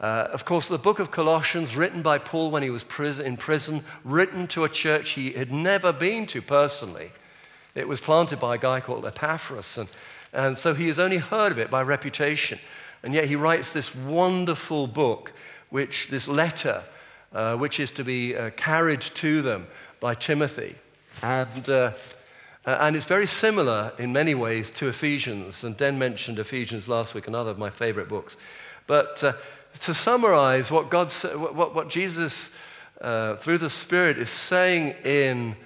uh, 0.00 0.28
of 0.32 0.44
course, 0.44 0.68
the 0.68 0.78
book 0.78 0.98
of 0.98 1.10
Colossians, 1.10 1.76
written 1.76 2.02
by 2.02 2.18
Paul 2.18 2.50
when 2.50 2.62
he 2.62 2.70
was 2.70 2.84
in 3.18 3.36
prison, 3.36 3.84
written 4.04 4.46
to 4.48 4.64
a 4.64 4.68
church 4.68 5.10
he 5.10 5.32
had 5.32 5.52
never 5.52 5.92
been 5.92 6.26
to 6.28 6.42
personally. 6.42 7.10
It 7.74 7.88
was 7.88 8.00
planted 8.00 8.40
by 8.40 8.54
a 8.54 8.58
guy 8.58 8.80
called 8.80 9.06
Epaphras, 9.06 9.78
and, 9.78 9.88
and 10.32 10.56
so 10.56 10.74
he 10.74 10.88
has 10.88 10.98
only 10.98 11.18
heard 11.18 11.52
of 11.52 11.58
it 11.58 11.70
by 11.70 11.82
reputation. 11.82 12.58
And 13.02 13.12
yet 13.12 13.26
he 13.26 13.36
writes 13.36 13.72
this 13.72 13.94
wonderful 13.94 14.86
book, 14.86 15.32
which, 15.68 16.08
this 16.08 16.26
letter, 16.26 16.82
uh, 17.32 17.56
which 17.56 17.78
is 17.78 17.90
to 17.92 18.04
be 18.04 18.34
uh, 18.34 18.50
carried 18.50 19.02
to 19.02 19.42
them 19.42 19.66
by 20.00 20.14
Timothy. 20.14 20.76
And, 21.22 21.68
uh, 21.68 21.92
uh, 22.64 22.78
and 22.80 22.96
it's 22.96 23.06
very 23.06 23.26
similar 23.26 23.92
in 23.98 24.12
many 24.12 24.34
ways 24.34 24.70
to 24.72 24.88
Ephesians. 24.88 25.64
And 25.64 25.76
Den 25.76 25.98
mentioned 25.98 26.38
Ephesians 26.38 26.88
last 26.88 27.14
week, 27.14 27.28
another 27.28 27.50
of 27.50 27.58
my 27.58 27.70
favorite 27.70 28.08
books. 28.08 28.36
But 28.86 29.22
uh, 29.24 29.32
to 29.80 29.94
summarize 29.94 30.70
what, 30.70 30.90
God, 30.90 31.10
what, 31.12 31.74
what 31.74 31.88
Jesus, 31.88 32.50
uh, 33.00 33.36
through 33.36 33.58
the 33.58 33.70
Spirit, 33.70 34.18
is 34.18 34.30
saying 34.30 34.94
in, 35.04 35.56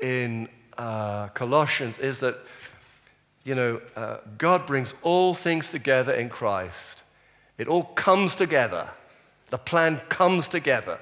in 0.00 0.48
uh, 0.78 1.28
Colossians 1.28 1.98
is 1.98 2.18
that, 2.20 2.36
you 3.44 3.54
know, 3.54 3.80
uh, 3.96 4.18
God 4.38 4.66
brings 4.66 4.94
all 5.02 5.34
things 5.34 5.70
together 5.70 6.12
in 6.14 6.28
Christ. 6.28 7.02
It 7.58 7.68
all 7.68 7.84
comes 7.84 8.34
together. 8.34 8.88
The 9.50 9.58
plan 9.58 10.00
comes 10.08 10.48
together 10.48 10.98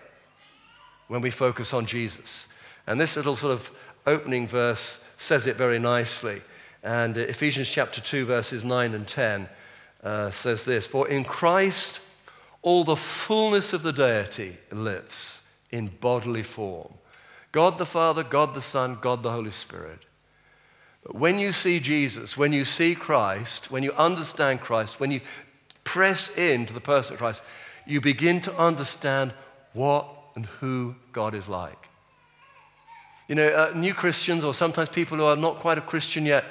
when 1.09 1.21
we 1.21 1.31
focus 1.31 1.73
on 1.73 1.87
Jesus. 1.87 2.49
And 2.87 3.01
this 3.01 3.17
little 3.17 3.37
sort 3.37 3.53
of 3.53 3.71
opening 4.07 4.47
verse 4.47 5.03
says 5.17 5.47
it 5.47 5.57
very 5.57 5.79
nicely. 5.79 6.43
And 6.83 7.17
Ephesians 7.17 7.71
chapter 7.71 8.01
2, 8.01 8.25
verses 8.25 8.65
9 8.65 8.95
and 8.95 9.07
10 9.07 9.49
uh, 10.03 10.31
says 10.31 10.65
this 10.65 10.87
For 10.87 11.09
in 11.09 11.25
Christ 11.25 12.01
all 12.63 12.85
the 12.85 12.97
fullness 12.97 13.73
of 13.73 13.83
the 13.83 13.93
deity 13.93 14.57
lives 14.71 15.43
in 15.71 15.89
bodily 16.01 16.43
form. 16.43 16.95
God 17.51 17.79
the 17.79 17.87
Father, 17.87 18.23
God 18.23 18.55
the 18.55 18.63
Son, 18.63 18.99
God 19.01 19.23
the 19.23 19.33
Holy 19.33 19.51
Spirit. 19.51 20.01
But 21.05 21.17
when 21.17 21.39
you 21.39 21.53
see 21.53 21.81
Jesus, 21.81 22.37
when 22.37 22.53
you 22.53 22.65
see 22.65 22.95
Christ, 22.95 23.71
when 23.71 23.83
you 23.83 23.93
understand 23.93 24.61
Christ, 24.61 25.01
when 25.01 25.11
you 25.11 25.21
press 25.85 26.31
into 26.37 26.73
the 26.73 26.81
person 26.81 27.15
of 27.15 27.19
Christ, 27.19 27.43
you 27.87 28.01
begin 28.01 28.41
to 28.43 28.57
understand 28.57 29.35
what 29.73 30.07
and 30.37 30.47
who 30.47 30.95
God 31.13 31.35
is 31.35 31.49
like. 31.49 31.89
You 33.29 33.35
know, 33.35 33.49
uh, 33.49 33.73
new 33.75 33.95
Christians, 33.95 34.45
or 34.45 34.53
sometimes 34.53 34.89
people 34.89 35.17
who 35.17 35.25
are 35.25 35.37
not 35.37 35.59
quite 35.59 35.79
a 35.79 35.83
Christian 35.83 36.27
yet, 36.27 36.45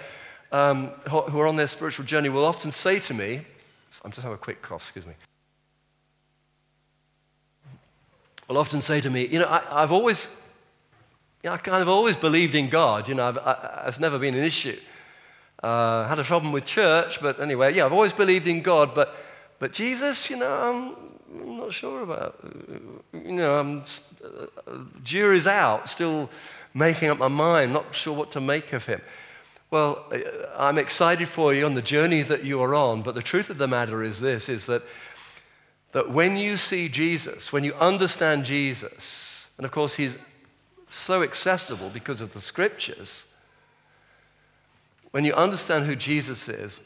um, 0.52 0.88
who 1.10 1.40
are 1.40 1.48
on 1.48 1.56
their 1.56 1.68
spiritual 1.68 2.06
journey, 2.06 2.30
will 2.30 2.46
often 2.46 2.72
say 2.72 3.00
to 3.00 3.14
me, 3.14 3.42
I'm 4.04 4.12
just 4.12 4.22
having 4.22 4.36
a 4.36 4.38
quick 4.38 4.62
cough, 4.62 4.82
excuse 4.82 5.06
me. 5.06 5.14
Will 8.48 8.58
often 8.58 8.82
say 8.82 9.02
to 9.02 9.10
me, 9.10 9.28
you 9.28 9.40
know, 9.40 9.48
I, 9.48 9.82
have 9.82 9.92
always, 9.92 10.28
you 11.44 11.50
know, 11.50 11.54
I 11.54 11.58
kind 11.58 11.82
of 11.82 11.90
always 11.90 12.18
believed 12.18 12.56
in 12.56 12.70
God. 12.70 13.08
You 13.08 13.16
know, 13.16 13.28
I've, 13.28 13.38
I, 13.38 13.84
it's 13.88 14.00
never 14.00 14.20
been 14.20 14.34
an 14.34 14.44
issue. 14.44 14.78
Uh, 15.64 16.08
had 16.08 16.20
a 16.20 16.24
problem 16.24 16.52
with 16.52 16.66
church, 16.66 17.22
but 17.22 17.40
anyway, 17.40 17.74
yeah, 17.74 17.86
I've 17.86 17.94
always 17.94 18.14
believed 18.14 18.48
in 18.48 18.62
God, 18.62 18.96
but, 18.96 19.16
but 19.60 19.74
Jesus, 19.74 20.30
you 20.30 20.38
know, 20.38 20.50
I'm, 20.50 21.42
I'm 21.42 21.58
not 21.58 21.72
sure 21.72 22.02
about. 22.02 22.40
You 23.14 23.32
know, 23.32 23.60
I'm, 23.60 23.84
uh, 24.24 24.78
jury's 25.04 25.48
out, 25.48 25.88
still 25.88 26.30
making 26.74 27.10
up 27.10 27.18
my 27.18 27.28
mind, 27.28 27.74
not 27.74 27.94
sure 27.94 28.14
what 28.14 28.32
to 28.32 28.42
make 28.42 28.74
of 28.74 28.86
him. 28.86 29.02
Well, 29.70 30.06
uh, 30.12 30.20
I'm 30.58 30.78
excited 30.78 31.28
for 31.30 31.54
you 31.54 31.66
on 31.66 31.76
the 31.76 31.82
journey 31.82 32.22
that 32.24 32.44
you 32.44 32.62
are 32.62 32.76
on, 32.76 33.02
but 33.02 33.16
the 33.16 33.22
truth 33.22 33.50
of 33.50 33.58
the 33.58 33.68
matter 33.68 34.04
is 34.04 34.20
this, 34.20 34.50
is 34.50 34.66
that, 34.66 34.84
that 35.94 36.12
when 36.12 36.36
you 36.38 36.58
see 36.58 36.90
Jesus, 36.90 37.54
when 37.54 37.64
you 37.64 37.74
understand 37.76 38.46
Jesus, 38.46 39.50
and 39.58 39.66
of 39.66 39.72
course 39.72 39.96
he's 39.96 40.18
so 40.88 41.24
accessible 41.24 41.90
because 41.90 42.20
of 42.20 42.34
the 42.34 42.42
scriptures, 42.42 43.26
when 45.12 45.26
you 45.26 45.34
understand 45.34 45.86
who 45.86 45.96
Jesus 45.96 46.50
is, 46.50 46.82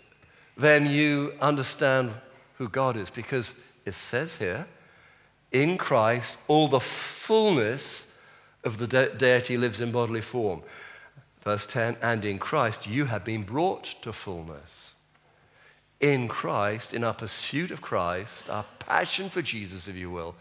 then 0.58 0.86
you 0.86 1.34
understand 1.42 2.12
who 2.58 2.70
God 2.70 2.96
is 2.98 3.10
because 3.10 3.54
it 3.86 3.94
says 3.94 4.36
here, 4.36 4.68
in 5.52 5.78
Christ, 5.78 6.38
all 6.48 6.68
the 6.68 6.80
fullness 6.80 8.05
of 8.66 8.78
the 8.80 8.88
de- 8.88 9.14
deity 9.14 9.58
lives 9.58 9.80
in 9.80 9.92
bodily 9.92 10.22
form. 10.22 10.64
Verse 11.44 11.66
10 11.68 11.98
And 12.02 12.26
in 12.26 12.40
Christ 12.40 12.88
you 12.88 13.06
have 13.06 13.24
been 13.24 13.44
brought 13.44 13.84
to 14.02 14.12
fullness. 14.12 14.96
In 16.02 16.28
Christ, 16.28 16.94
in 16.94 17.04
our 17.04 17.14
pursuit 17.14 17.72
of 17.72 17.82
Christ, 17.82 18.50
our 18.50 18.66
passion 18.80 19.30
for 19.30 19.42
Jesus, 19.42 19.88
if 19.88 19.96
you 19.96 20.10
will, 20.10 20.36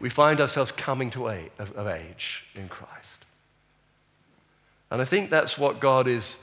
we 0.00 0.10
find 0.10 0.40
ourselves 0.40 0.72
coming 0.72 1.10
to 1.12 1.28
age, 1.28 1.50
of, 1.58 1.72
of 1.72 1.86
age 1.86 2.44
in 2.54 2.68
Christ. 2.68 3.24
And 4.90 5.00
I 5.00 5.04
think 5.04 5.30
that's 5.30 5.56
what 5.56 5.80
God 5.80 6.06
is, 6.06 6.38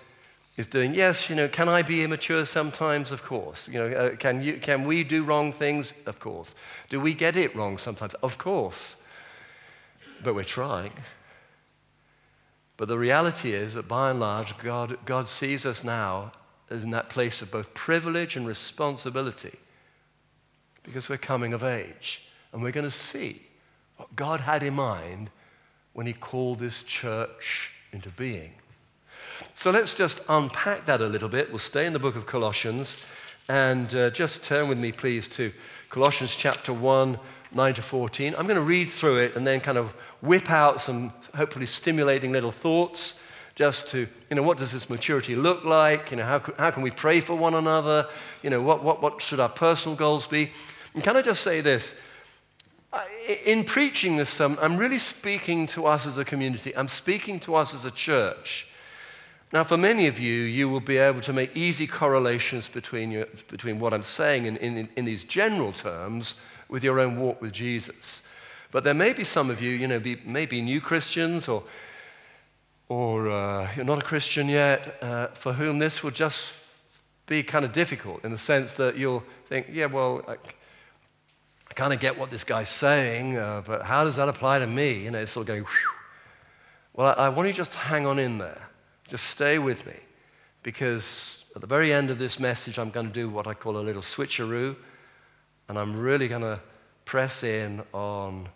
is 0.57 0.67
doing. 0.67 0.93
Yes, 0.95 1.29
you 1.29 1.35
know, 1.35 1.47
can 1.47 1.69
I 1.69 1.81
be 1.81 2.03
immature 2.03 2.45
sometimes? 2.45 3.11
Of 3.11 3.23
course. 3.23 3.67
You 3.67 3.79
know, 3.79 3.87
uh, 3.87 4.15
can, 4.15 4.41
you, 4.41 4.57
can 4.57 4.87
we 4.87 5.03
do 5.03 5.23
wrong 5.23 5.53
things? 5.53 5.93
Of 6.05 6.19
course. 6.19 6.55
Do 6.89 6.99
we 6.99 7.13
get 7.13 7.37
it 7.37 7.55
wrong 7.55 7.77
sometimes? 7.77 8.13
Of 8.15 8.37
course. 8.37 8.97
But 10.23 10.35
we're 10.35 10.43
trying. 10.43 10.93
But 12.77 12.87
the 12.87 12.97
reality 12.97 13.53
is 13.53 13.75
that 13.75 13.87
by 13.87 14.09
and 14.09 14.19
large, 14.19 14.57
God, 14.57 14.97
God 15.05 15.27
sees 15.27 15.65
us 15.65 15.83
now 15.83 16.31
as 16.69 16.83
in 16.83 16.91
that 16.91 17.09
place 17.09 17.41
of 17.41 17.51
both 17.51 17.73
privilege 17.73 18.35
and 18.35 18.47
responsibility 18.47 19.57
because 20.83 21.09
we're 21.09 21.17
coming 21.17 21.53
of 21.53 21.63
age. 21.63 22.23
And 22.51 22.63
we're 22.63 22.71
going 22.71 22.85
to 22.85 22.91
see 22.91 23.41
what 23.97 24.15
God 24.15 24.39
had 24.39 24.63
in 24.63 24.73
mind 24.73 25.29
when 25.93 26.07
He 26.07 26.13
called 26.13 26.59
this 26.59 26.81
church 26.81 27.71
into 27.91 28.09
being. 28.09 28.53
So 29.53 29.69
let's 29.69 29.93
just 29.93 30.21
unpack 30.29 30.85
that 30.85 31.01
a 31.01 31.05
little 31.07 31.29
bit. 31.29 31.49
We'll 31.49 31.59
stay 31.59 31.85
in 31.85 31.93
the 31.93 31.99
book 31.99 32.15
of 32.15 32.25
Colossians 32.25 33.03
and 33.49 33.93
uh, 33.93 34.09
just 34.09 34.43
turn 34.43 34.69
with 34.69 34.77
me, 34.77 34.91
please, 34.91 35.27
to 35.29 35.51
Colossians 35.89 36.35
chapter 36.35 36.71
1, 36.71 37.19
9 37.53 37.73
to 37.75 37.81
14. 37.81 38.35
I'm 38.37 38.47
going 38.47 38.55
to 38.55 38.61
read 38.61 38.89
through 38.89 39.19
it 39.19 39.35
and 39.35 39.45
then 39.45 39.59
kind 39.59 39.77
of 39.77 39.91
whip 40.21 40.49
out 40.49 40.81
some 40.81 41.13
hopefully 41.35 41.65
stimulating 41.65 42.31
little 42.31 42.51
thoughts 42.51 43.19
just 43.55 43.89
to, 43.89 44.07
you 44.29 44.35
know, 44.35 44.43
what 44.43 44.57
does 44.57 44.71
this 44.71 44.89
maturity 44.89 45.35
look 45.35 45.65
like? 45.65 46.11
You 46.11 46.17
know, 46.17 46.25
how, 46.25 46.39
how 46.57 46.71
can 46.71 46.83
we 46.83 46.91
pray 46.91 47.19
for 47.19 47.35
one 47.35 47.53
another? 47.53 48.07
You 48.41 48.49
know, 48.49 48.61
what, 48.61 48.83
what, 48.83 49.01
what 49.01 49.21
should 49.21 49.39
our 49.39 49.49
personal 49.49 49.95
goals 49.95 50.27
be? 50.27 50.51
And 50.93 51.03
can 51.03 51.17
I 51.17 51.21
just 51.21 51.43
say 51.43 51.61
this? 51.61 51.95
In 53.45 53.63
preaching 53.63 54.17
this 54.17 54.29
sermon, 54.29 54.57
I'm 54.61 54.77
really 54.77 54.99
speaking 54.99 55.67
to 55.67 55.85
us 55.85 56.05
as 56.05 56.17
a 56.17 56.25
community. 56.25 56.75
I'm 56.75 56.87
speaking 56.87 57.39
to 57.41 57.55
us 57.55 57.73
as 57.73 57.85
a 57.85 57.91
church. 57.91 58.67
Now, 59.53 59.65
for 59.65 59.77
many 59.77 60.07
of 60.07 60.17
you, 60.17 60.43
you 60.43 60.69
will 60.69 60.79
be 60.79 60.97
able 60.97 61.21
to 61.21 61.33
make 61.33 61.55
easy 61.55 61.85
correlations 61.85 62.69
between, 62.69 63.11
your, 63.11 63.25
between 63.49 63.79
what 63.79 63.93
I'm 63.93 64.01
saying 64.01 64.45
in, 64.45 64.57
in, 64.57 64.89
in 64.95 65.05
these 65.05 65.25
general 65.25 65.73
terms 65.73 66.35
with 66.71 66.83
your 66.83 66.99
own 66.99 67.19
walk 67.19 67.39
with 67.39 67.51
Jesus. 67.51 68.23
But 68.71 68.83
there 68.83 68.95
may 68.95 69.13
be 69.13 69.25
some 69.25 69.51
of 69.51 69.61
you, 69.61 69.71
you 69.71 69.87
know, 69.87 69.99
be, 69.99 70.17
maybe 70.25 70.61
new 70.61 70.81
Christians 70.81 71.47
or, 71.47 71.61
or 72.87 73.29
uh, 73.29 73.69
you're 73.75 73.85
not 73.85 73.99
a 73.99 74.05
Christian 74.05 74.47
yet, 74.49 74.97
uh, 75.01 75.27
for 75.27 75.53
whom 75.53 75.77
this 75.77 76.01
will 76.01 76.11
just 76.11 76.55
be 77.27 77.43
kind 77.43 77.65
of 77.65 77.73
difficult 77.73 78.23
in 78.23 78.31
the 78.31 78.37
sense 78.37 78.73
that 78.75 78.97
you'll 78.97 79.23
think, 79.47 79.67
yeah, 79.71 79.85
well, 79.85 80.23
I, 80.27 80.33
I 80.33 81.73
kind 81.75 81.93
of 81.93 81.99
get 81.99 82.17
what 82.17 82.31
this 82.31 82.45
guy's 82.45 82.69
saying, 82.69 83.37
uh, 83.37 83.61
but 83.65 83.83
how 83.83 84.05
does 84.05 84.15
that 84.15 84.29
apply 84.29 84.59
to 84.59 84.67
me? 84.67 84.93
You 84.93 85.11
know, 85.11 85.19
it's 85.19 85.31
sort 85.31 85.43
of 85.43 85.47
going, 85.47 85.63
Whew. 85.63 85.89
well, 86.93 87.13
I, 87.17 87.25
I 87.25 87.29
want 87.29 87.47
you 87.47 87.53
just 87.53 87.73
to 87.73 87.77
hang 87.77 88.05
on 88.05 88.17
in 88.17 88.37
there. 88.37 88.61
Just 89.09 89.25
stay 89.25 89.59
with 89.59 89.85
me 89.85 89.95
because 90.63 91.43
at 91.53 91.59
the 91.59 91.67
very 91.67 91.91
end 91.91 92.09
of 92.09 92.17
this 92.17 92.39
message, 92.39 92.79
I'm 92.79 92.91
going 92.91 93.07
to 93.07 93.13
do 93.13 93.29
what 93.29 93.45
I 93.45 93.53
call 93.53 93.77
a 93.77 93.83
little 93.83 94.01
switcheroo. 94.01 94.77
And 95.71 95.79
I'm 95.79 95.97
really 95.97 96.27
going 96.27 96.41
to 96.41 96.59
press 97.05 97.43
in 97.43 97.81
on, 97.93 98.49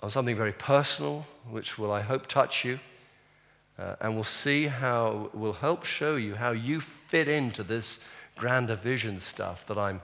on 0.00 0.10
something 0.10 0.36
very 0.36 0.52
personal, 0.52 1.26
which 1.50 1.76
will, 1.76 1.90
I 1.90 2.02
hope, 2.02 2.28
touch 2.28 2.64
you. 2.64 2.78
Uh, 3.76 3.96
and 4.00 4.14
we'll 4.14 4.22
see 4.22 4.68
how, 4.68 5.28
we'll 5.34 5.54
help 5.54 5.82
show 5.84 6.14
you 6.14 6.36
how 6.36 6.52
you 6.52 6.80
fit 6.80 7.26
into 7.26 7.64
this 7.64 7.98
grander 8.36 8.76
vision 8.76 9.18
stuff 9.18 9.66
that 9.66 9.76
I'm, 9.76 10.00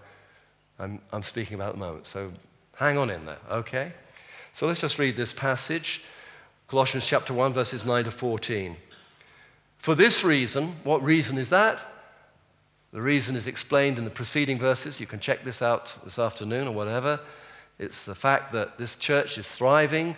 I'm, 0.81 1.01
I'm 1.13 1.23
speaking 1.23 1.55
about 1.55 1.69
at 1.69 1.75
the 1.75 1.81
moment. 1.81 2.09
So 2.09 2.33
hang 2.75 2.99
on 2.99 3.09
in 3.09 3.25
there, 3.25 3.39
okay? 3.49 3.93
So 4.51 4.67
let's 4.67 4.81
just 4.81 4.99
read 4.99 5.17
this 5.17 5.33
passage 5.33 6.03
Colossians 6.67 7.07
chapter 7.07 7.33
1, 7.33 7.53
verses 7.53 7.87
9 7.87 8.03
to 8.03 8.11
14. 8.11 8.77
For 9.77 9.95
this 9.95 10.25
reason, 10.25 10.75
what 10.83 11.05
reason 11.05 11.39
is 11.39 11.51
that? 11.51 11.81
The 12.93 13.03
reason 13.03 13.37
is 13.37 13.47
explained 13.47 13.99
in 13.99 14.05
the 14.05 14.11
preceding 14.11 14.59
verses. 14.59 14.99
You 14.99 15.07
can 15.07 15.21
check 15.21 15.45
this 15.45 15.61
out 15.61 15.95
this 16.05 16.19
afternoon 16.19 16.69
or 16.69 16.75
whatever. 16.75 17.21
It's 17.79 18.05
the 18.05 18.15
fact 18.15 18.53
that 18.53 18.79
this 18.79 18.97
church 18.97 19.37
is 19.37 19.47
thriving. 19.47 20.17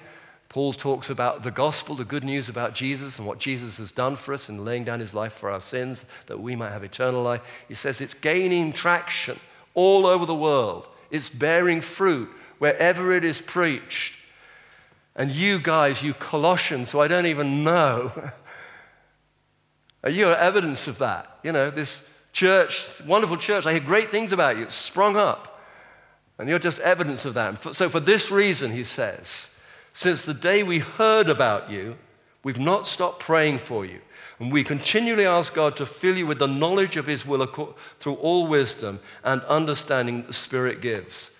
Paul 0.48 0.72
talks 0.72 1.10
about 1.10 1.42
the 1.42 1.50
gospel, 1.50 1.94
the 1.94 2.04
good 2.04 2.24
news 2.24 2.48
about 2.48 2.74
Jesus 2.74 3.18
and 3.18 3.26
what 3.26 3.38
Jesus 3.38 3.76
has 3.78 3.92
done 3.92 4.16
for 4.16 4.34
us 4.34 4.48
in 4.48 4.64
laying 4.64 4.84
down 4.84 5.00
his 5.00 5.14
life 5.14 5.32
for 5.32 5.50
our 5.50 5.60
sins 5.60 6.04
that 6.26 6.40
we 6.40 6.56
might 6.56 6.70
have 6.70 6.84
eternal 6.84 7.22
life. 7.22 7.40
He 7.68 7.74
says 7.74 8.00
it's 8.00 8.14
gaining 8.14 8.72
traction 8.72 9.38
all 9.74 10.06
over 10.06 10.26
the 10.26 10.34
world, 10.34 10.88
it's 11.10 11.28
bearing 11.28 11.80
fruit 11.80 12.28
wherever 12.58 13.12
it 13.12 13.24
is 13.24 13.40
preached. 13.40 14.14
And 15.16 15.30
you 15.30 15.58
guys, 15.58 16.02
you 16.02 16.14
Colossians, 16.14 16.92
who 16.92 17.00
I 17.00 17.08
don't 17.08 17.26
even 17.26 17.62
know, 17.62 18.12
are 20.04 20.10
you 20.10 20.28
evidence 20.28 20.88
of 20.88 20.98
that. 20.98 21.38
You 21.42 21.52
know, 21.52 21.70
this 21.70 22.02
church, 22.32 22.86
wonderful 23.06 23.36
church. 23.36 23.66
I 23.66 23.72
hear 23.72 23.80
great 23.80 24.10
things 24.10 24.32
about 24.32 24.56
you. 24.56 24.64
It's 24.64 24.74
sprung 24.74 25.16
up. 25.16 25.60
And 26.38 26.48
you're 26.48 26.58
just 26.58 26.78
evidence 26.80 27.24
of 27.24 27.34
that. 27.34 27.74
So, 27.74 27.88
for 27.88 28.00
this 28.00 28.30
reason, 28.30 28.72
he 28.72 28.84
says, 28.84 29.54
since 29.92 30.22
the 30.22 30.34
day 30.34 30.62
we 30.62 30.78
heard 30.78 31.28
about 31.28 31.70
you, 31.70 31.96
We've 32.42 32.58
not 32.58 32.86
stopped 32.88 33.20
praying 33.20 33.58
for 33.58 33.84
you. 33.84 34.00
And 34.38 34.50
we 34.50 34.64
continually 34.64 35.26
ask 35.26 35.52
God 35.52 35.76
to 35.76 35.86
fill 35.86 36.16
you 36.16 36.26
with 36.26 36.38
the 36.38 36.46
knowledge 36.46 36.96
of 36.96 37.06
His 37.06 37.26
will 37.26 37.46
through 37.98 38.14
all 38.14 38.46
wisdom 38.46 39.00
and 39.22 39.42
understanding 39.42 40.18
that 40.18 40.28
the 40.28 40.32
Spirit 40.32 40.80
gives, 40.80 41.32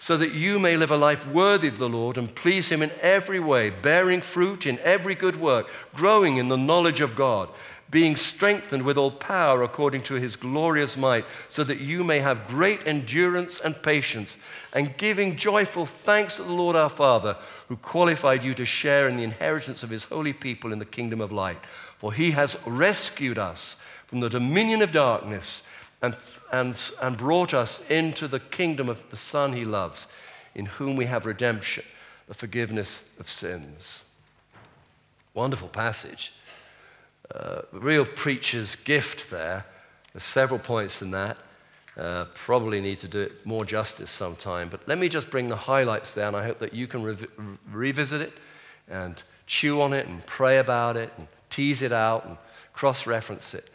so 0.00 0.16
that 0.16 0.34
you 0.34 0.58
may 0.58 0.76
live 0.76 0.90
a 0.90 0.96
life 0.96 1.26
worthy 1.28 1.68
of 1.68 1.78
the 1.78 1.88
Lord 1.88 2.18
and 2.18 2.34
please 2.34 2.68
Him 2.68 2.82
in 2.82 2.90
every 3.00 3.38
way, 3.38 3.70
bearing 3.70 4.20
fruit 4.20 4.66
in 4.66 4.80
every 4.80 5.14
good 5.14 5.36
work, 5.36 5.68
growing 5.94 6.36
in 6.36 6.48
the 6.48 6.56
knowledge 6.56 7.00
of 7.00 7.14
God, 7.14 7.48
being 7.90 8.16
strengthened 8.16 8.82
with 8.82 8.98
all 8.98 9.10
power 9.10 9.62
according 9.62 10.02
to 10.02 10.14
His 10.14 10.36
glorious 10.36 10.96
might, 10.96 11.24
so 11.48 11.64
that 11.64 11.80
you 11.80 12.04
may 12.04 12.18
have 12.20 12.46
great 12.48 12.86
endurance 12.86 13.60
and 13.60 13.82
patience, 13.82 14.36
and 14.72 14.96
giving 14.98 15.36
joyful 15.36 15.86
thanks 15.86 16.36
to 16.36 16.42
the 16.42 16.52
Lord 16.52 16.76
our 16.76 16.90
Father, 16.90 17.36
who 17.68 17.76
qualified 17.76 18.44
you 18.44 18.52
to 18.54 18.66
share 18.66 19.08
in 19.08 19.16
the 19.16 19.22
inheritance 19.24 19.82
of 19.82 19.90
His 19.90 20.04
holy 20.04 20.32
people 20.32 20.72
in 20.72 20.78
the 20.78 20.84
kingdom 20.84 21.20
of 21.20 21.32
light. 21.32 21.58
For 21.98 22.12
he 22.12 22.30
has 22.30 22.56
rescued 22.64 23.38
us 23.38 23.76
from 24.06 24.20
the 24.20 24.30
dominion 24.30 24.82
of 24.82 24.92
darkness 24.92 25.62
and, 26.00 26.16
and, 26.52 26.90
and 27.02 27.18
brought 27.18 27.52
us 27.52 27.82
into 27.90 28.28
the 28.28 28.40
kingdom 28.40 28.88
of 28.88 29.02
the 29.10 29.16
Son 29.16 29.52
he 29.52 29.64
loves, 29.64 30.06
in 30.54 30.66
whom 30.66 30.94
we 30.94 31.06
have 31.06 31.26
redemption, 31.26 31.84
the 32.28 32.34
forgiveness 32.34 33.04
of 33.18 33.28
sins. 33.28 34.04
Wonderful 35.34 35.68
passage. 35.68 36.32
Uh, 37.34 37.62
real 37.72 38.04
preacher's 38.04 38.74
gift 38.74 39.30
there. 39.30 39.66
There's 40.12 40.24
several 40.24 40.58
points 40.58 41.02
in 41.02 41.10
that. 41.10 41.36
Uh, 41.96 42.26
probably 42.34 42.80
need 42.80 43.00
to 43.00 43.08
do 43.08 43.20
it 43.20 43.44
more 43.44 43.64
justice 43.64 44.10
sometime. 44.10 44.68
But 44.68 44.86
let 44.86 44.98
me 44.98 45.08
just 45.08 45.30
bring 45.30 45.48
the 45.48 45.56
highlights 45.56 46.12
there, 46.12 46.26
and 46.26 46.36
I 46.36 46.44
hope 46.44 46.58
that 46.58 46.72
you 46.72 46.86
can 46.86 47.02
re- 47.02 47.16
revisit 47.70 48.20
it 48.20 48.32
and 48.88 49.20
chew 49.46 49.80
on 49.80 49.92
it 49.92 50.06
and 50.06 50.24
pray 50.24 50.58
about 50.58 50.96
it 50.96 51.12
and 51.18 51.26
tease 51.50 51.82
it 51.82 51.92
out 51.92 52.24
and 52.24 52.38
cross 52.72 53.06
reference 53.06 53.52
it. 53.52 53.68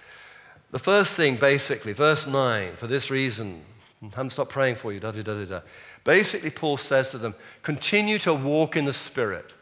The 0.71 0.79
first 0.79 1.15
thing, 1.15 1.35
basically, 1.35 1.93
verse 1.93 2.25
9, 2.25 2.77
for 2.77 2.87
this 2.87 3.11
reason, 3.11 3.61
I 4.01 4.07
haven't 4.07 4.31
stopped 4.31 4.51
praying 4.51 4.77
for 4.77 4.91
you, 4.91 4.99
da 4.99 5.11
da 5.11 5.21
da 5.21 5.45
da. 5.45 5.61
Basically, 6.03 6.49
Paul 6.49 6.77
says 6.77 7.11
to 7.11 7.17
them, 7.17 7.35
continue 7.61 8.17
to 8.19 8.33
walk 8.33 8.75
in 8.75 8.85
the 8.85 8.93
Spirit. 8.93 9.53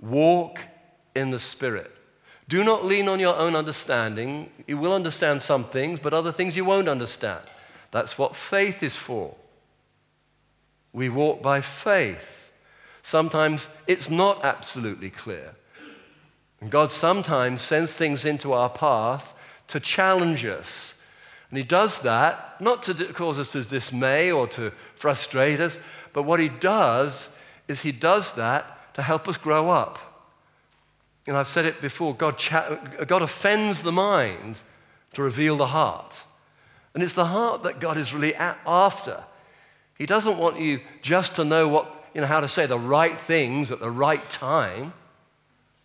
Walk 0.00 0.60
in 1.14 1.30
the 1.30 1.38
Spirit. 1.38 1.90
Do 2.48 2.64
not 2.64 2.84
lean 2.84 3.08
on 3.08 3.20
your 3.20 3.36
own 3.36 3.54
understanding. 3.54 4.50
You 4.66 4.78
will 4.78 4.94
understand 4.94 5.42
some 5.42 5.64
things, 5.64 6.00
but 6.00 6.14
other 6.14 6.32
things 6.32 6.56
you 6.56 6.64
won't 6.64 6.88
understand. 6.88 7.44
That's 7.90 8.18
what 8.18 8.34
faith 8.34 8.82
is 8.82 8.96
for. 8.96 9.34
We 10.92 11.10
walk 11.10 11.42
by 11.42 11.60
faith. 11.60 12.50
Sometimes 13.02 13.68
it's 13.86 14.08
not 14.08 14.44
absolutely 14.44 15.10
clear. 15.10 15.54
And 16.60 16.70
God 16.70 16.90
sometimes 16.90 17.60
sends 17.60 17.94
things 17.94 18.24
into 18.24 18.52
our 18.52 18.70
path 18.70 19.34
to 19.68 19.78
challenge 19.78 20.44
us. 20.44 20.94
And 21.50 21.58
He 21.58 21.64
does 21.64 22.00
that 22.00 22.60
not 22.60 22.82
to 22.84 22.94
cause 23.12 23.38
us 23.38 23.52
to 23.52 23.62
dismay 23.62 24.32
or 24.32 24.46
to 24.48 24.72
frustrate 24.94 25.60
us, 25.60 25.78
but 26.12 26.24
what 26.24 26.40
He 26.40 26.48
does 26.48 27.28
is 27.68 27.82
He 27.82 27.92
does 27.92 28.32
that 28.32 28.94
to 28.94 29.02
help 29.02 29.28
us 29.28 29.36
grow 29.36 29.70
up. 29.70 30.07
You 31.28 31.34
know, 31.34 31.40
I've 31.40 31.48
said 31.48 31.66
it 31.66 31.82
before 31.82 32.14
God, 32.14 32.38
cha- 32.38 32.76
God 33.06 33.20
offends 33.20 33.82
the 33.82 33.92
mind 33.92 34.62
to 35.12 35.22
reveal 35.22 35.58
the 35.58 35.66
heart. 35.66 36.24
And 36.94 37.02
it's 37.02 37.12
the 37.12 37.26
heart 37.26 37.64
that 37.64 37.80
God 37.80 37.98
is 37.98 38.14
really 38.14 38.34
after. 38.34 39.22
He 39.98 40.06
doesn't 40.06 40.38
want 40.38 40.58
you 40.58 40.80
just 41.02 41.36
to 41.36 41.44
know 41.44 41.68
what, 41.68 42.06
you 42.14 42.22
know, 42.22 42.26
how 42.26 42.40
to 42.40 42.48
say 42.48 42.64
the 42.64 42.78
right 42.78 43.20
things 43.20 43.70
at 43.70 43.78
the 43.78 43.90
right 43.90 44.30
time. 44.30 44.94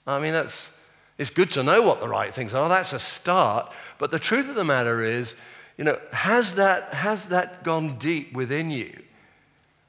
I 0.07 0.17
mean, 0.17 0.31
that's, 0.31 0.71
it's 1.17 1.29
good 1.29 1.51
to 1.51 1.61
know 1.61 1.81
what 1.81 1.99
the 1.99 2.07
right 2.07 2.33
things 2.33 2.53
are. 2.53 2.69
That's 2.69 2.93
a 2.93 2.99
start. 2.99 3.69
But 3.97 4.11
the 4.11 4.19
truth 4.19 4.47
of 4.47 4.55
the 4.55 4.63
matter 4.63 5.03
is, 5.03 5.35
you 5.77 5.83
know, 5.83 5.99
has 6.13 6.55
that, 6.55 6.93
has 6.93 7.25
that 7.25 7.65
gone 7.65 7.97
deep 7.99 8.31
within 8.31 8.71
you? 8.71 8.97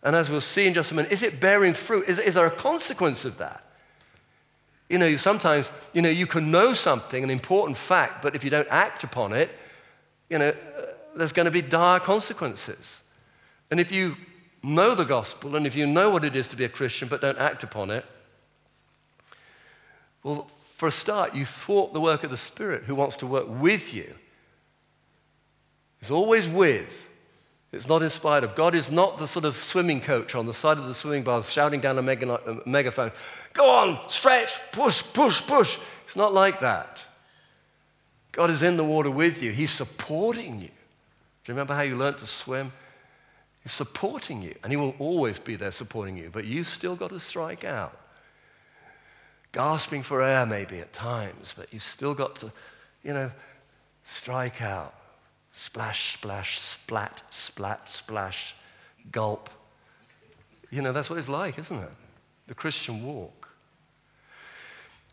And 0.02 0.16
as 0.16 0.30
we'll 0.30 0.40
see 0.40 0.66
in 0.66 0.74
just 0.74 0.90
a 0.90 0.94
minute, 0.94 1.12
is 1.12 1.22
it 1.22 1.38
bearing 1.38 1.74
fruit? 1.74 2.08
Is, 2.08 2.18
is 2.18 2.34
there 2.34 2.46
a 2.46 2.50
consequence 2.50 3.24
of 3.24 3.38
that? 3.38 3.63
You 4.94 4.98
know, 4.98 5.16
sometimes, 5.16 5.72
you 5.92 6.02
know, 6.02 6.08
you 6.08 6.24
can 6.24 6.52
know 6.52 6.72
something, 6.72 7.24
an 7.24 7.28
important 7.28 7.76
fact, 7.76 8.22
but 8.22 8.36
if 8.36 8.44
you 8.44 8.50
don't 8.50 8.68
act 8.70 9.02
upon 9.02 9.32
it, 9.32 9.50
you 10.30 10.38
know, 10.38 10.50
uh, 10.50 10.82
there's 11.16 11.32
going 11.32 11.46
to 11.46 11.50
be 11.50 11.62
dire 11.62 11.98
consequences. 11.98 13.02
And 13.72 13.80
if 13.80 13.90
you 13.90 14.14
know 14.62 14.94
the 14.94 15.02
gospel 15.02 15.56
and 15.56 15.66
if 15.66 15.74
you 15.74 15.84
know 15.84 16.10
what 16.10 16.22
it 16.22 16.36
is 16.36 16.46
to 16.46 16.56
be 16.56 16.62
a 16.62 16.68
Christian 16.68 17.08
but 17.08 17.20
don't 17.20 17.38
act 17.38 17.64
upon 17.64 17.90
it, 17.90 18.04
well, 20.22 20.48
for 20.76 20.86
a 20.86 20.92
start, 20.92 21.34
you 21.34 21.44
thwart 21.44 21.92
the 21.92 22.00
work 22.00 22.22
of 22.22 22.30
the 22.30 22.36
Spirit 22.36 22.84
who 22.84 22.94
wants 22.94 23.16
to 23.16 23.26
work 23.26 23.46
with 23.48 23.92
you. 23.92 24.14
It's 26.00 26.12
always 26.12 26.46
with. 26.48 27.04
It's 27.74 27.88
not 27.88 28.02
in 28.02 28.10
spite 28.10 28.44
of. 28.44 28.54
God 28.54 28.74
is 28.74 28.90
not 28.90 29.18
the 29.18 29.26
sort 29.26 29.44
of 29.44 29.56
swimming 29.56 30.00
coach 30.00 30.34
on 30.34 30.46
the 30.46 30.54
side 30.54 30.78
of 30.78 30.86
the 30.86 30.94
swimming 30.94 31.22
bath 31.22 31.48
shouting 31.48 31.80
down 31.80 31.98
a, 31.98 32.00
a 32.00 32.68
megaphone, 32.68 33.12
go 33.52 33.68
on, 33.68 34.08
stretch, 34.08 34.52
push, 34.72 35.02
push, 35.12 35.42
push. 35.46 35.78
It's 36.06 36.16
not 36.16 36.32
like 36.32 36.60
that. 36.60 37.04
God 38.32 38.50
is 38.50 38.62
in 38.62 38.76
the 38.76 38.84
water 38.84 39.10
with 39.10 39.42
you. 39.42 39.52
He's 39.52 39.70
supporting 39.70 40.60
you. 40.60 40.68
Do 40.68 41.52
you 41.52 41.54
remember 41.54 41.74
how 41.74 41.82
you 41.82 41.96
learned 41.96 42.18
to 42.18 42.26
swim? 42.26 42.72
He's 43.62 43.72
supporting 43.72 44.42
you, 44.42 44.54
and 44.62 44.72
He 44.72 44.76
will 44.76 44.94
always 44.98 45.38
be 45.38 45.56
there 45.56 45.70
supporting 45.70 46.16
you, 46.16 46.30
but 46.32 46.44
you've 46.44 46.68
still 46.68 46.96
got 46.96 47.10
to 47.10 47.20
strike 47.20 47.64
out 47.64 47.98
gasping 49.54 50.02
for 50.02 50.20
air 50.20 50.44
maybe 50.44 50.80
at 50.80 50.92
times, 50.92 51.54
but 51.56 51.72
you've 51.72 51.82
still 51.82 52.12
got 52.12 52.34
to, 52.34 52.52
you 53.04 53.14
know, 53.14 53.30
strike 54.02 54.60
out. 54.60 54.92
Splash, 55.56 56.14
splash, 56.14 56.58
splat, 56.58 57.22
splat, 57.30 57.88
splash, 57.88 58.56
gulp. 59.12 59.48
You 60.68 60.82
know, 60.82 60.92
that's 60.92 61.08
what 61.08 61.16
it's 61.20 61.28
like, 61.28 61.60
isn't 61.60 61.78
it? 61.78 61.90
The 62.48 62.56
Christian 62.56 63.04
walk. 63.06 63.50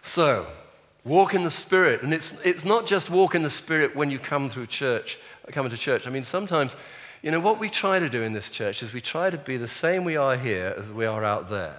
So, 0.02 0.48
walk 1.04 1.36
in 1.36 1.44
the 1.44 1.52
Spirit. 1.52 2.02
And 2.02 2.12
it's, 2.12 2.34
it's 2.44 2.66
not 2.66 2.88
just 2.88 3.12
walk 3.12 3.36
in 3.36 3.44
the 3.44 3.52
Spirit 3.52 3.96
when 3.96 4.10
you 4.10 4.18
come 4.18 4.50
through 4.50 4.66
church, 4.66 5.20
come 5.52 5.66
into 5.66 5.78
church. 5.78 6.08
I 6.08 6.10
mean, 6.10 6.24
sometimes, 6.24 6.76
you 7.22 7.30
know, 7.30 7.40
what 7.40 7.60
we 7.60 7.70
try 7.70 8.00
to 8.00 8.10
do 8.10 8.24
in 8.24 8.34
this 8.34 8.50
church 8.50 8.82
is 8.82 8.96
we 8.96 9.02
try 9.02 9.30
to 9.30 9.38
be 9.38 9.58
the 9.58 9.68
same 9.68 10.04
we 10.04 10.18
are 10.18 10.38
here 10.38 10.74
as 10.76 10.90
we 10.90 11.06
are 11.06 11.24
out 11.24 11.50
there. 11.50 11.76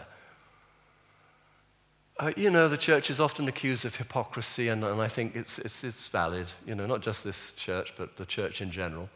Uh, 2.22 2.32
you 2.36 2.50
know, 2.50 2.68
the 2.68 2.78
church 2.78 3.10
is 3.10 3.18
often 3.18 3.48
accused 3.48 3.84
of 3.84 3.96
hypocrisy, 3.96 4.68
and, 4.68 4.84
and 4.84 5.02
I 5.02 5.08
think 5.08 5.34
it's, 5.34 5.58
it's, 5.58 5.82
it's 5.82 6.06
valid, 6.06 6.46
you 6.64 6.76
know, 6.76 6.86
not 6.86 7.00
just 7.00 7.24
this 7.24 7.50
church, 7.54 7.94
but 7.96 8.16
the 8.16 8.24
church 8.24 8.60
in 8.60 8.70
general. 8.70 9.10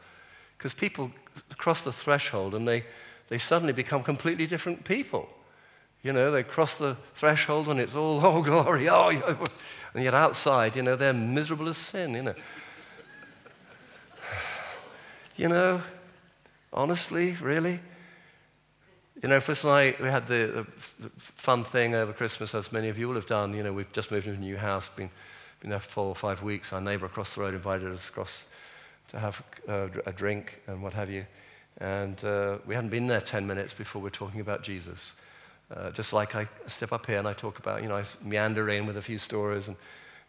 Because 0.59 0.75
people 0.75 1.13
cross 1.57 1.83
the 1.83 1.93
threshold 1.93 2.57
and 2.57 2.67
they, 2.67 2.83
they 3.29 3.39
suddenly 3.39 3.73
become 3.73 4.03
completely 4.03 4.49
different 4.49 4.85
people. 4.85 5.29
You 6.03 6.15
know, 6.15 6.33
they 6.33 6.43
cross 6.43 6.79
the 6.79 6.97
threshold 7.15 7.69
and 7.69 7.79
it's 7.79 7.95
all, 7.95 8.27
oh, 8.27 8.43
glory, 8.43 8.89
oh, 8.89 9.11
and 9.95 10.03
yet 10.03 10.13
outside, 10.13 10.75
you 10.75 10.83
know, 10.83 10.97
they're 10.97 11.13
miserable 11.13 11.69
as 11.69 11.77
sin, 11.77 12.13
you 12.13 12.23
know. 12.25 12.35
You 15.37 15.49
know, 15.49 15.81
honestly, 16.73 17.37
really? 17.41 17.79
You 19.23 19.31
know, 19.31 19.41
Chris 19.41 19.65
and 19.65 19.73
I, 19.73 19.95
we 19.99 20.09
had 20.09 20.29
the, 20.29 20.67
the, 21.01 21.11
fun 21.19 21.65
thing 21.65 21.95
over 21.95 22.13
Christmas, 22.13 22.55
as 22.55 22.71
many 22.71 22.91
of 22.91 22.99
you 22.99 23.09
will 23.09 23.15
have 23.15 23.27
done. 23.27 23.55
You 23.55 23.63
know, 23.63 23.73
we've 23.73 23.91
just 23.95 24.11
moved 24.11 24.27
into 24.27 24.39
a 24.39 24.43
new 24.43 24.59
house, 24.59 24.91
been, 24.91 25.09
been 25.61 25.71
there 25.71 25.81
for 25.81 25.89
four 25.89 26.07
or 26.07 26.15
five 26.15 26.43
weeks. 26.43 26.71
Our 26.75 26.83
neighbor 26.83 27.07
across 27.07 27.35
the 27.35 27.41
road 27.41 27.55
invited 27.55 27.91
us 27.91 28.11
across 28.11 28.43
to 29.11 29.19
have 29.19 29.43
uh, 29.69 29.89
a 30.05 30.13
drink 30.13 30.61
and 30.67 30.83
what 30.83 30.93
have 30.93 31.11
you. 31.11 31.25
And 31.79 32.23
uh, 32.25 32.59
we 32.67 32.75
hadn't 32.75 32.91
been 32.91 33.07
there 33.07 33.23
10 33.23 33.47
minutes 33.47 33.73
before 33.73 34.03
we're 34.03 34.11
talking 34.11 34.41
about 34.41 34.63
Jesus. 34.63 35.15
Uh, 35.75 35.91
just 35.93 36.13
like 36.13 36.35
I 36.35 36.47
step 36.67 36.93
up 36.93 37.07
here 37.07 37.19
and 37.19 37.27
I 37.27 37.33
talk 37.33 37.59
about, 37.59 37.83
you 37.83 37.89
know, 37.89 37.97
I 37.97 38.05
meander 38.23 38.69
in 38.69 38.87
with 38.87 38.99
a 38.99 39.03
few 39.03 39.19
stories 39.19 39.69
and, 39.69 39.77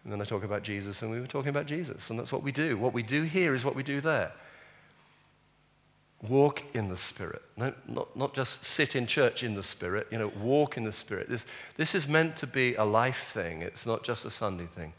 and 0.05 0.13
then 0.13 0.21
I 0.21 0.23
talk 0.23 0.45
about 0.45 0.63
Jesus, 0.63 1.01
and 1.01 1.11
we 1.11 1.19
were 1.19 1.27
talking 1.27 1.49
about 1.49 1.65
Jesus. 1.65 2.09
And 2.09 2.17
that's 2.17 2.31
what 2.31 2.41
we 2.41 2.53
do. 2.53 2.77
What 2.77 2.93
we 2.93 3.03
do 3.03 3.23
here 3.23 3.53
is 3.53 3.65
what 3.65 3.75
we 3.75 3.83
do 3.83 3.99
there. 3.99 4.31
Walk 6.27 6.63
in 6.73 6.89
the 6.89 6.97
Spirit. 6.97 7.43
No, 7.57 7.73
not, 7.87 8.15
not 8.15 8.33
just 8.33 8.63
sit 8.63 8.95
in 8.95 9.05
church 9.05 9.43
in 9.43 9.53
the 9.53 9.61
Spirit, 9.61 10.07
you 10.11 10.17
know, 10.17 10.31
walk 10.41 10.77
in 10.77 10.83
the 10.83 10.91
Spirit. 10.91 11.29
This, 11.29 11.45
this 11.75 11.93
is 11.93 12.07
meant 12.07 12.37
to 12.37 12.47
be 12.47 12.75
a 12.75 12.83
life 12.83 13.31
thing, 13.33 13.61
it's 13.61 13.85
not 13.85 14.03
just 14.03 14.25
a 14.25 14.31
Sunday 14.31 14.65
thing. 14.65 14.93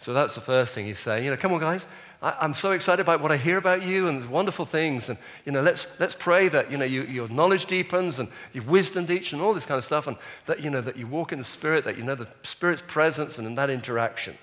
So 0.00 0.14
that's 0.14 0.34
the 0.34 0.40
first 0.40 0.74
thing 0.74 0.86
he's 0.86 0.98
saying. 0.98 1.26
You 1.26 1.30
know, 1.30 1.36
come 1.36 1.52
on, 1.52 1.60
guys. 1.60 1.86
I, 2.22 2.34
am 2.40 2.54
so 2.54 2.70
excited 2.70 3.02
about 3.02 3.20
what 3.20 3.30
I 3.30 3.36
hear 3.36 3.58
about 3.58 3.82
you 3.82 4.08
and 4.08 4.24
wonderful 4.30 4.64
things. 4.64 5.10
And, 5.10 5.18
you 5.44 5.52
know, 5.52 5.60
let's, 5.60 5.86
let's 5.98 6.14
pray 6.14 6.48
that, 6.48 6.72
you 6.72 6.78
know, 6.78 6.86
you, 6.86 7.02
your 7.02 7.28
knowledge 7.28 7.66
deepens 7.66 8.18
and 8.18 8.26
your 8.54 8.64
wisdom 8.64 9.04
deepens 9.04 9.34
and 9.34 9.42
all 9.42 9.52
this 9.52 9.66
kind 9.66 9.76
of 9.76 9.84
stuff. 9.84 10.06
And 10.06 10.16
that, 10.46 10.60
you 10.60 10.70
know, 10.70 10.80
that 10.80 10.96
you 10.96 11.06
walk 11.06 11.32
in 11.32 11.38
the 11.38 11.44
Spirit, 11.44 11.84
that 11.84 11.98
you 11.98 12.02
know 12.02 12.14
the 12.14 12.28
Spirit's 12.42 12.82
presence 12.86 13.36
and 13.36 13.46
in 13.46 13.54
that 13.56 13.68
interaction. 13.68 14.38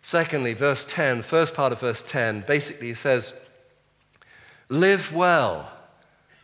Secondly, 0.00 0.54
verse 0.54 0.86
10, 0.88 1.20
first 1.20 1.52
part 1.52 1.70
of 1.70 1.80
verse 1.80 2.00
10, 2.00 2.44
basically 2.46 2.86
he 2.86 2.94
says, 2.94 3.34
Live 4.68 5.14
well. 5.14 5.70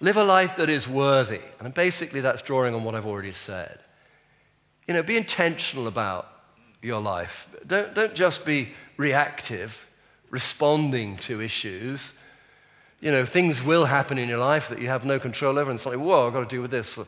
Live 0.00 0.16
a 0.16 0.24
life 0.24 0.56
that 0.56 0.68
is 0.68 0.88
worthy. 0.88 1.40
And 1.60 1.72
basically, 1.72 2.20
that's 2.20 2.42
drawing 2.42 2.74
on 2.74 2.84
what 2.84 2.94
I've 2.94 3.06
already 3.06 3.32
said. 3.32 3.78
You 4.86 4.94
know, 4.94 5.02
be 5.02 5.16
intentional 5.16 5.86
about 5.86 6.28
your 6.82 7.00
life. 7.00 7.48
Don't, 7.66 7.94
don't 7.94 8.14
just 8.14 8.44
be 8.44 8.70
reactive, 8.96 9.88
responding 10.30 11.16
to 11.18 11.40
issues. 11.40 12.12
You 13.00 13.10
know, 13.10 13.24
things 13.24 13.62
will 13.62 13.86
happen 13.86 14.18
in 14.18 14.28
your 14.28 14.38
life 14.38 14.68
that 14.68 14.80
you 14.80 14.88
have 14.88 15.04
no 15.04 15.18
control 15.18 15.58
over, 15.58 15.70
and 15.70 15.80
something, 15.80 16.02
whoa, 16.02 16.26
I've 16.26 16.32
got 16.32 16.48
to 16.48 16.54
deal 16.54 16.62
with 16.62 16.70
this. 16.70 16.98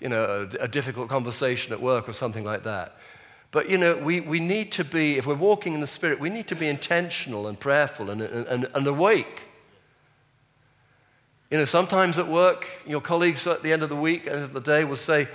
You 0.00 0.10
know, 0.10 0.48
a, 0.60 0.64
a 0.64 0.68
difficult 0.68 1.08
conversation 1.08 1.72
at 1.72 1.80
work 1.80 2.08
or 2.08 2.12
something 2.12 2.44
like 2.44 2.64
that. 2.64 2.96
But, 3.50 3.70
you 3.70 3.78
know, 3.78 3.96
we, 3.96 4.20
we 4.20 4.40
need 4.40 4.72
to 4.72 4.84
be, 4.84 5.16
if 5.16 5.26
we're 5.26 5.34
walking 5.34 5.72
in 5.72 5.80
the 5.80 5.86
Spirit, 5.86 6.20
we 6.20 6.28
need 6.28 6.48
to 6.48 6.54
be 6.54 6.68
intentional 6.68 7.48
and 7.48 7.58
prayerful 7.58 8.10
and, 8.10 8.20
and, 8.20 8.68
and 8.74 8.86
awake. 8.86 9.42
You 11.50 11.58
know, 11.58 11.64
sometimes 11.64 12.18
at 12.18 12.26
work, 12.26 12.66
your 12.86 13.00
colleagues 13.00 13.46
at 13.46 13.62
the 13.62 13.72
end 13.72 13.82
of 13.82 13.88
the 13.88 13.96
week, 13.96 14.26
end 14.26 14.42
of 14.42 14.52
the 14.52 14.60
day, 14.60 14.84
will 14.84 14.96
say, 14.96 15.28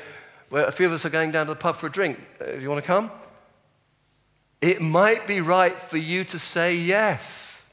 well, 0.50 0.67
a 0.67 0.71
few 0.71 0.86
of 0.86 0.91
us 0.91 1.06
are 1.06 1.10
going 1.10 1.32
down 1.32 1.45
to 1.45 1.54
the 1.54 1.60
pub 1.60 1.78
for 1.78 1.88
a 1.88 1.91
drink. 1.91 2.19
Uh, 2.41 2.52
do 2.52 2.60
you 2.60 2.69
want 2.69 2.82
to 2.82 2.88
come? 2.88 3.10
It 4.60 4.82
might 4.82 5.26
be 5.26 5.39
right 5.39 5.80
for 5.80 5.97
you 5.97 6.24
to 6.26 6.38
say 6.38 6.76
yes. 6.76 7.65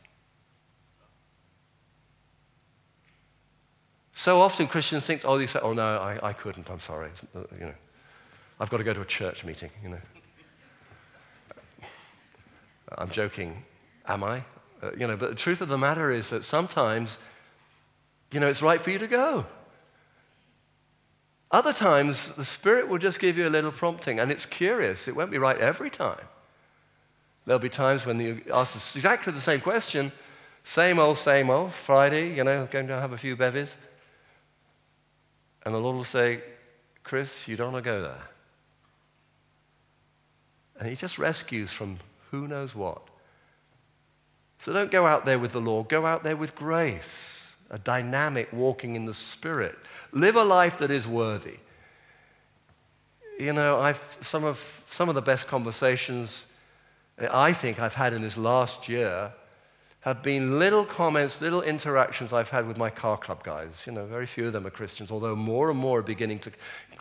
So 4.15 4.41
often 4.41 4.67
Christians 4.67 5.07
think, 5.07 5.23
oh, 5.25 5.39
they 5.39 5.47
say, 5.47 5.61
oh, 5.63 5.73
no, 5.73 5.83
I, 5.83 6.19
I 6.29 6.33
couldn't, 6.33 6.71
I'm 6.71 6.81
sorry. 6.81 7.11
Uh, 7.35 7.41
you 7.59 7.67
know, 7.67 7.75
I've 8.59 8.71
got 8.71 8.79
to 8.79 8.85
go 8.85 8.93
to 8.93 9.01
a 9.01 9.05
church 9.05 9.45
meeting, 9.45 9.71
you 9.83 9.91
know. 9.91 10.01
I'm 12.97 13.11
joking, 13.11 13.63
am 14.07 14.25
I? 14.25 14.43
Uh, 14.83 14.91
you 14.97 15.07
know, 15.07 15.17
but 15.17 15.31
the 15.31 15.37
truth 15.37 15.61
of 15.61 15.69
the 15.69 15.79
matter 15.79 16.11
is 16.11 16.31
that 16.31 16.43
sometimes, 16.43 17.19
you 18.33 18.41
know, 18.41 18.49
it's 18.49 18.63
right 18.63 18.81
for 18.81 18.91
you 18.91 18.99
to 18.99 19.07
go. 19.07 19.47
Other 21.51 21.73
times, 21.73 22.35
the 22.35 22.45
Spirit 22.45 22.89
will 22.89 22.99
just 22.99 23.21
give 23.21 23.39
you 23.39 23.49
a 23.49 23.51
little 23.51 23.73
prompting, 23.73 24.21
and 24.21 24.31
it's 24.31 24.45
curious. 24.45 25.09
It 25.09 25.17
won't 25.17 25.31
be 25.31 25.39
right 25.39 25.57
every 25.57 25.89
time. 25.89 26.27
There'll 27.47 27.59
be 27.59 27.71
times 27.71 28.05
when 28.05 28.21
you 28.21 28.43
ask 28.53 28.75
exactly 28.95 29.33
the 29.33 29.41
same 29.41 29.61
question, 29.61 30.13
same 30.63 30.99
old, 30.99 31.17
same 31.17 31.49
old, 31.49 31.73
Friday, 31.73 32.35
you 32.35 32.45
know, 32.45 32.67
going 32.67 32.89
to 32.89 33.01
have 33.01 33.13
a 33.13 33.19
few 33.19 33.35
bevies. 33.35 33.79
And 35.65 35.75
the 35.75 35.79
Lord 35.79 35.97
will 35.97 36.05
say, 36.05 36.43
Chris, 37.05 37.49
you 37.49 37.57
don't 37.57 37.73
want 37.73 37.83
to 37.83 37.91
go 37.91 38.03
there. 38.03 38.29
And 40.79 40.89
He 40.89 40.95
just 40.95 41.19
rescues 41.19 41.73
from 41.73 41.99
who 42.31 42.47
knows 42.47 42.75
what. 42.75 43.01
So 44.59 44.75
don't 44.75 44.91
go 44.91 45.07
out 45.07 45.25
there 45.25 45.39
with 45.39 45.53
the 45.53 45.61
law, 45.61 45.85
go 45.85 46.05
out 46.05 46.25
there 46.25 46.37
with 46.37 46.55
grace, 46.55 47.48
a 47.71 47.79
dynamic 47.79 48.49
walking 48.53 48.95
in 48.95 49.05
the 49.05 49.15
Spirit. 49.15 49.77
Live 50.13 50.37
a 50.37 50.45
life 50.45 50.79
that 50.79 50.91
is 50.91 51.07
worthy. 51.07 51.59
You 53.39 53.53
know, 53.53 53.79
I've, 53.79 54.19
some, 54.21 54.45
of, 54.45 54.83
some 54.87 55.09
of 55.09 55.15
the 55.15 55.23
best 55.23 55.47
conversations 55.47 56.47
I 57.31 57.53
think 57.53 57.81
I've 57.81 57.95
had 57.95 58.13
in 58.13 58.23
this 58.23 58.37
last 58.37 58.89
year 58.89 59.33
have 60.01 60.23
been 60.23 60.59
little 60.59 60.85
comments, 60.85 61.41
little 61.41 61.63
interactions 61.63 62.33
I've 62.33 62.49
had 62.49 62.67
with 62.67 62.77
my 62.77 62.89
car 62.89 63.17
club 63.17 63.43
guys. 63.43 63.85
You 63.87 63.93
know, 63.93 64.07
very 64.07 64.27
few 64.27 64.47
of 64.47 64.53
them 64.53 64.67
are 64.67 64.71
Christians, 64.71 65.11
although 65.11 65.37
more 65.37 65.71
and 65.71 65.79
more 65.79 65.99
are 65.99 66.03
beginning 66.03 66.39
to 66.41 66.53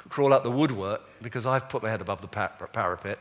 crawl 0.09 0.33
out 0.33 0.43
the 0.43 0.51
woodwork 0.51 1.01
because 1.21 1.45
I've 1.45 1.69
put 1.69 1.83
my 1.83 1.89
head 1.89 2.01
above 2.01 2.21
the 2.21 2.27
parapet. 2.27 3.19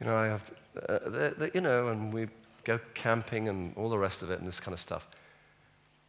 You 0.00 0.06
know, 0.06 0.16
I 0.16 0.26
have, 0.26 0.50
uh, 0.88 0.98
they're, 1.06 1.30
they're, 1.30 1.50
you 1.54 1.60
know, 1.60 1.88
and 1.88 2.12
we 2.12 2.28
go 2.64 2.78
camping 2.94 3.48
and 3.48 3.76
all 3.76 3.90
the 3.90 3.98
rest 3.98 4.22
of 4.22 4.30
it 4.30 4.38
and 4.38 4.46
this 4.46 4.60
kind 4.60 4.72
of 4.72 4.80
stuff. 4.80 5.06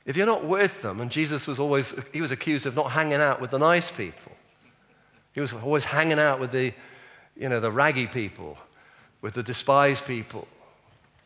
If 0.06 0.18
you're 0.18 0.26
not 0.26 0.44
with 0.44 0.82
them, 0.82 1.00
and 1.00 1.12
Jesus 1.12 1.46
was 1.48 1.60
always, 1.60 1.94
he 2.12 2.22
was 2.22 2.32
accused 2.32 2.66
of 2.66 2.76
not 2.76 2.92
hanging 2.92 3.22
out 3.22 3.40
with 3.40 3.52
the 3.52 3.60
nice 3.60 3.92
people. 3.92 4.32
He 5.34 5.40
was 5.40 5.54
always 5.54 5.84
hanging 5.84 6.20
out 6.20 6.40
with 6.40 6.52
the, 6.52 6.74
you 7.38 7.50
know, 7.50 7.60
the 7.60 7.72
raggy 7.72 8.08
people, 8.08 8.58
with 9.22 9.36
the 9.36 9.44
despised 9.44 10.06
people, 10.06 10.48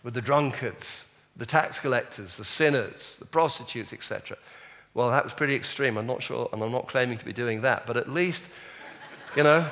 with 0.03 0.13
the 0.13 0.21
drunkards, 0.21 1.05
the 1.37 1.45
tax 1.45 1.79
collectors, 1.79 2.37
the 2.37 2.43
sinners, 2.43 3.17
the 3.19 3.25
prostitutes, 3.25 3.93
etc. 3.93 4.37
Well, 4.93 5.09
that 5.09 5.23
was 5.23 5.33
pretty 5.33 5.55
extreme. 5.55 5.97
I'm 5.97 6.07
not 6.07 6.21
sure, 6.21 6.49
and 6.53 6.61
I'm 6.61 6.71
not 6.71 6.87
claiming 6.87 7.17
to 7.17 7.25
be 7.25 7.33
doing 7.33 7.61
that, 7.61 7.85
but 7.87 7.97
at 7.97 8.09
least, 8.09 8.45
you 9.35 9.43
know, 9.43 9.69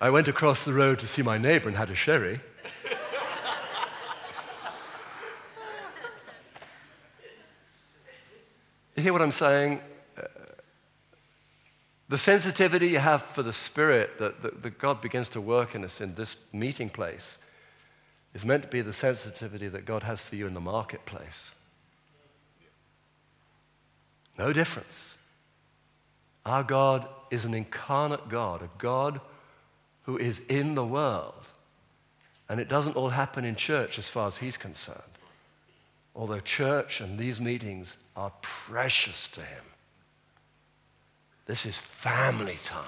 I 0.00 0.10
went 0.10 0.28
across 0.28 0.64
the 0.64 0.72
road 0.72 0.98
to 1.00 1.06
see 1.06 1.22
my 1.22 1.38
neighbor 1.38 1.68
and 1.68 1.76
had 1.76 1.90
a 1.90 1.94
sherry. 1.94 2.40
You 8.98 9.04
hear 9.04 9.12
what 9.12 9.22
I'm 9.22 9.32
saying? 9.32 9.80
Uh, 10.16 10.22
the 12.08 12.18
sensitivity 12.18 12.88
you 12.88 12.98
have 12.98 13.22
for 13.22 13.42
the 13.42 13.52
Spirit 13.52 14.18
that, 14.18 14.42
that, 14.42 14.62
that 14.62 14.78
God 14.78 15.00
begins 15.00 15.28
to 15.30 15.40
work 15.40 15.74
in 15.74 15.84
us 15.84 16.00
in 16.00 16.14
this 16.14 16.36
meeting 16.52 16.88
place 16.88 17.38
is 18.34 18.44
meant 18.44 18.62
to 18.62 18.68
be 18.68 18.80
the 18.82 18.92
sensitivity 18.92 19.68
that 19.68 19.84
God 19.84 20.02
has 20.02 20.20
for 20.20 20.36
you 20.36 20.46
in 20.46 20.54
the 20.54 20.60
marketplace. 20.60 21.54
No 24.36 24.52
difference. 24.52 25.16
Our 26.44 26.62
God 26.62 27.08
is 27.30 27.44
an 27.44 27.54
incarnate 27.54 28.28
God, 28.28 28.62
a 28.62 28.70
God 28.78 29.20
who 30.02 30.16
is 30.16 30.40
in 30.48 30.74
the 30.74 30.84
world. 30.84 31.46
And 32.48 32.60
it 32.60 32.68
doesn't 32.68 32.96
all 32.96 33.10
happen 33.10 33.44
in 33.44 33.54
church 33.54 33.98
as 33.98 34.08
far 34.08 34.26
as 34.26 34.38
he's 34.38 34.56
concerned. 34.56 35.17
Although 36.18 36.40
church 36.40 37.00
and 37.00 37.16
these 37.16 37.40
meetings 37.40 37.96
are 38.16 38.32
precious 38.42 39.28
to 39.28 39.40
him. 39.40 39.64
This 41.46 41.64
is 41.64 41.78
family 41.78 42.58
time. 42.64 42.84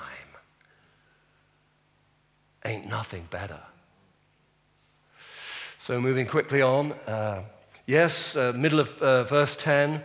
Ain't 2.64 2.88
nothing 2.88 3.28
better. 3.30 3.60
So, 5.78 6.00
moving 6.00 6.26
quickly 6.26 6.60
on. 6.60 6.92
Uh, 7.06 7.44
yes, 7.86 8.34
uh, 8.34 8.52
middle 8.54 8.80
of 8.80 9.00
uh, 9.00 9.22
verse 9.24 9.54
10. 9.54 10.02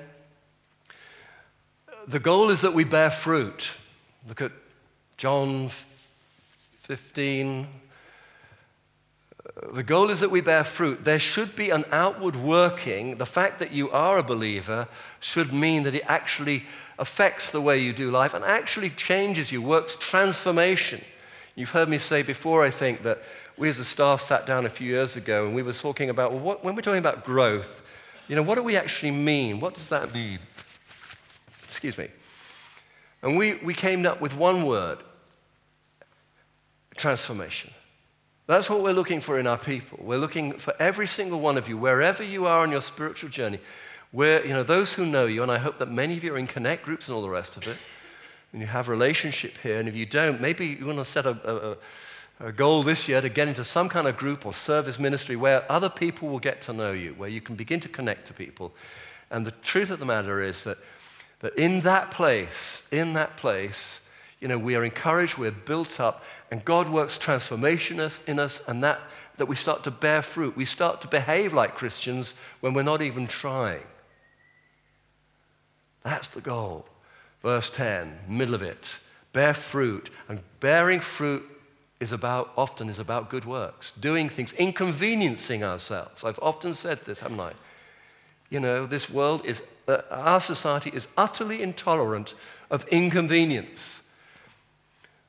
The 2.08 2.20
goal 2.20 2.52
is 2.52 2.62
that 2.62 2.76
we 2.76 2.84
bear 2.84 3.10
fruit. 3.10 3.72
Look 4.28 4.42
at 4.42 4.52
John 5.18 5.70
15. 6.84 7.68
The 9.72 9.84
goal 9.84 10.10
is 10.10 10.20
that 10.20 10.32
we 10.32 10.42
bear 10.42 10.66
fruit. 10.66 11.06
There 11.06 11.20
should 11.20 11.56
be 11.56 11.70
an 11.70 11.86
outward 11.92 12.36
working. 12.36 13.18
The 13.18 13.26
fact 13.26 13.60
that 13.60 13.72
you 13.72 13.90
are 13.90 14.18
a 14.18 14.24
believer 14.24 14.90
should 15.22 15.54
mean 15.54 15.84
that 15.84 15.96
it 15.96 16.04
actually 16.08 16.66
affects 17.00 17.52
the 17.52 17.62
way 17.62 17.80
you 17.80 17.94
do 17.94 18.12
life 18.12 18.34
and 18.34 18.44
actually 18.44 18.90
changes 18.90 19.54
you, 19.54 19.62
works 19.62 19.96
transformation. 19.96 21.02
You've 21.56 21.70
heard 21.70 21.88
me 21.88 21.98
say 21.98 22.22
before, 22.22 22.64
I 22.64 22.70
think, 22.70 23.04
that 23.04 23.22
we 23.58 23.70
as 23.70 23.80
a 23.80 23.86
staff 23.86 24.22
sat 24.22 24.46
down 24.46 24.66
a 24.66 24.70
few 24.70 24.90
years 24.90 25.16
ago 25.16 25.46
and 25.46 25.56
we 25.56 25.64
were 25.64 25.74
talking 25.74 26.10
about, 26.10 26.34
well, 26.34 26.42
what, 26.42 26.64
when 26.66 26.76
we're 26.76 26.82
talking 26.82 27.00
about 27.00 27.24
growth, 27.24 27.82
you 28.28 28.36
know, 28.36 28.44
what 28.44 28.56
do 28.56 28.64
we 28.64 28.76
actually 28.76 29.12
mean? 29.12 29.62
What 29.62 29.76
does 29.76 29.88
that 29.88 30.14
mean? 30.14 30.40
Excuse 31.64 31.98
me. 31.98 32.10
And 33.22 33.38
we, 33.38 33.54
we 33.56 33.74
came 33.74 34.06
up 34.06 34.20
with 34.20 34.36
one 34.36 34.66
word 34.66 35.00
transformation. 36.98 37.72
That's 38.48 38.70
what 38.70 38.84
we're 38.84 38.94
looking 38.94 39.22
for 39.22 39.40
in 39.40 39.48
our 39.48 39.58
people. 39.58 40.00
We're 40.02 40.20
looking 40.20 40.54
for 40.54 40.74
every 40.80 41.08
single 41.08 41.40
one 41.40 41.58
of 41.58 41.68
you, 41.68 41.78
wherever 41.78 42.22
you 42.22 42.46
are 42.46 42.60
on 42.60 42.72
your 42.72 42.82
spiritual 42.82 43.30
journey, 43.30 43.60
where, 44.12 44.46
you 44.46 44.54
know, 44.54 44.62
those 44.62 44.94
who 44.94 45.06
know 45.06 45.26
you, 45.26 45.42
and 45.42 45.52
I 45.52 45.58
hope 45.58 45.80
that 45.80 45.90
many 45.90 46.16
of 46.16 46.24
you 46.24 46.36
are 46.36 46.38
in 46.38 46.46
connect 46.46 46.84
groups 46.84 47.08
and 47.08 47.16
all 47.16 47.24
the 47.24 47.30
rest 47.30 47.58
of 47.58 47.64
it, 47.68 47.78
and 48.52 48.62
you 48.62 48.68
have 48.68 48.88
relationship 48.88 49.58
here, 49.64 49.80
and 49.80 49.90
if 49.90 49.96
you 49.96 50.06
don't, 50.06 50.40
maybe 50.40 50.68
you 50.68 50.86
want 50.86 51.00
to 51.00 51.06
set 51.06 51.26
a, 51.26 51.78
a, 52.40 52.48
a 52.48 52.52
goal 52.52 52.84
this 52.84 53.10
year 53.10 53.20
to 53.20 53.30
get 53.30 53.48
into 53.48 53.64
some 53.64 53.90
kind 53.90 54.08
of 54.08 54.16
group 54.16 54.46
or 54.46 54.54
service 54.54 55.00
ministry 55.00 55.36
where 55.36 55.70
other 55.70 55.90
people 55.90 56.30
will 56.30 56.40
get 56.40 56.62
to 56.62 56.74
know 56.74 56.92
you, 56.92 57.14
where 57.16 57.30
you 57.30 57.42
can 57.42 57.56
begin 57.56 57.80
to 57.80 57.90
connect 57.90 58.28
to 58.28 58.34
people. 58.34 58.74
And 59.32 59.46
the 59.46 59.52
truth 59.64 59.90
of 59.90 60.00
the 60.00 60.06
matter 60.06 60.42
is 60.44 60.64
that, 60.66 60.78
that 61.40 61.58
in 61.58 61.82
that 61.82 62.12
place, 62.12 62.84
in 62.92 63.14
that 63.14 63.38
place, 63.38 64.02
you 64.46 64.50
know, 64.50 64.60
we 64.60 64.76
are 64.76 64.84
encouraged, 64.84 65.40
we're 65.40 65.50
built 65.50 66.00
up, 66.00 66.24
and 66.52 66.64
God 66.64 66.88
works 66.88 67.18
transformation 67.18 68.00
in 68.28 68.38
us, 68.38 68.62
and 68.68 68.84
that, 68.84 69.00
that 69.38 69.48
we 69.48 69.56
start 69.56 69.84
to 69.86 69.90
bear 69.90 70.22
fruit. 70.22 70.56
We 70.56 70.66
start 70.66 71.02
to 71.02 71.08
behave 71.08 71.52
like 71.52 71.74
Christians 71.74 72.36
when 72.60 72.76
we're 72.76 72.84
not 72.84 73.02
even 73.02 73.26
trying. 73.26 73.82
That's 76.04 76.28
the 76.28 76.42
goal. 76.42 76.86
Verse 77.42 77.72
10, 77.72 78.20
middle 78.30 78.54
of 78.54 78.62
it. 78.62 79.00
Bear 79.34 79.56
fruit. 79.56 80.12
And 80.30 80.44
bearing 80.60 81.00
fruit 81.00 81.44
is 82.00 82.12
about, 82.12 82.52
often 82.56 82.88
is 82.88 83.00
about 83.00 83.32
good 83.32 83.46
works, 83.46 83.94
doing 84.00 84.30
things, 84.30 84.54
inconveniencing 84.54 85.64
ourselves. 85.64 86.24
I've 86.24 86.38
often 86.40 86.76
said 86.76 87.04
this, 87.06 87.22
haven't 87.22 87.40
I? 87.40 87.54
You 88.52 88.60
know, 88.60 88.86
this 88.86 89.10
world 89.10 89.44
is, 89.44 89.64
uh, 89.88 90.02
our 90.12 90.40
society 90.40 90.92
is 90.94 91.08
utterly 91.18 91.64
intolerant 91.64 92.36
of 92.70 92.88
inconvenience. 92.90 94.04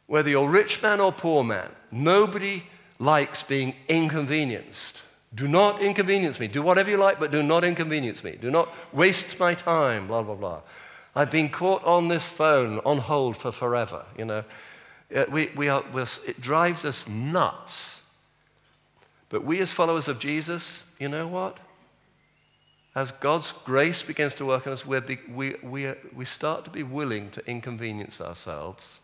Whether 0.06 0.30
you're 0.30 0.48
rich 0.48 0.82
man 0.82 1.00
or 1.00 1.12
poor 1.12 1.42
man, 1.42 1.70
nobody 1.90 2.62
likes 2.98 3.42
being 3.42 3.74
inconvenienced. 3.88 5.02
Do 5.34 5.48
not 5.48 5.82
inconvenience 5.82 6.40
me. 6.40 6.48
Do 6.48 6.62
whatever 6.62 6.90
you 6.90 6.96
like, 6.96 7.18
but 7.18 7.30
do 7.30 7.42
not 7.42 7.64
inconvenience 7.64 8.24
me. 8.24 8.38
Do 8.40 8.50
not 8.50 8.68
waste 8.92 9.38
my 9.38 9.54
time, 9.54 10.06
blah, 10.06 10.22
blah, 10.22 10.34
blah. 10.34 10.60
I've 11.14 11.30
been 11.30 11.48
caught 11.48 11.84
on 11.84 12.08
this 12.08 12.24
phone 12.24 12.78
on 12.84 12.98
hold 12.98 13.36
for 13.36 13.50
forever. 13.50 14.04
You 14.16 14.26
know, 14.26 14.44
uh, 15.14 15.24
we, 15.30 15.50
we 15.56 15.68
are, 15.68 15.84
it 16.26 16.40
drives 16.40 16.84
us 16.84 17.08
nuts. 17.08 18.00
But 19.28 19.44
we, 19.44 19.58
as 19.60 19.72
followers 19.72 20.08
of 20.08 20.18
Jesus, 20.18 20.84
you 20.98 21.08
know 21.08 21.26
what? 21.26 21.58
As 22.94 23.10
God's 23.10 23.52
grace 23.52 24.02
begins 24.02 24.34
to 24.36 24.46
work 24.46 24.66
on 24.66 24.72
us, 24.72 24.86
we 24.86 25.18
we, 25.28 25.56
we, 25.62 25.92
we 26.14 26.24
start 26.24 26.64
to 26.64 26.70
be 26.70 26.82
willing 26.82 27.30
to 27.30 27.46
inconvenience 27.46 28.20
ourselves, 28.20 29.00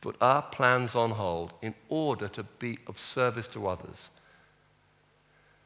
put 0.00 0.16
our 0.20 0.42
plans 0.42 0.94
on 0.94 1.10
hold 1.10 1.52
in 1.62 1.74
order 1.88 2.28
to 2.28 2.42
be 2.42 2.78
of 2.86 2.96
service 2.96 3.46
to 3.48 3.66
others. 3.66 4.10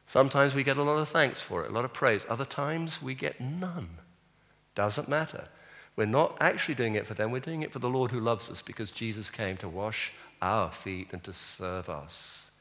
Sometimes 0.07 0.53
we 0.53 0.63
get 0.63 0.77
a 0.77 0.83
lot 0.83 0.99
of 0.99 1.09
thanks 1.09 1.41
for 1.41 1.63
it, 1.63 1.71
a 1.71 1.73
lot 1.73 1.85
of 1.85 1.93
praise. 1.93 2.25
Other 2.29 2.45
times 2.45 3.01
we 3.01 3.15
get 3.15 3.39
none. 3.41 3.89
Doesn't 4.75 5.09
matter. 5.09 5.47
We're 5.95 6.05
not 6.05 6.37
actually 6.41 6.75
doing 6.75 6.95
it 6.95 7.07
for 7.07 7.13
them, 7.13 7.31
we're 7.31 7.39
doing 7.39 7.63
it 7.63 7.71
for 7.71 7.79
the 7.79 7.89
Lord 7.89 8.11
who 8.11 8.19
loves 8.19 8.49
us 8.49 8.61
because 8.61 8.91
Jesus 8.91 9.29
came 9.29 9.57
to 9.57 9.69
wash 9.69 10.11
our 10.41 10.69
feet 10.69 11.07
and 11.13 11.23
to 11.23 11.31
serve 11.31 11.89
us. 11.89 12.51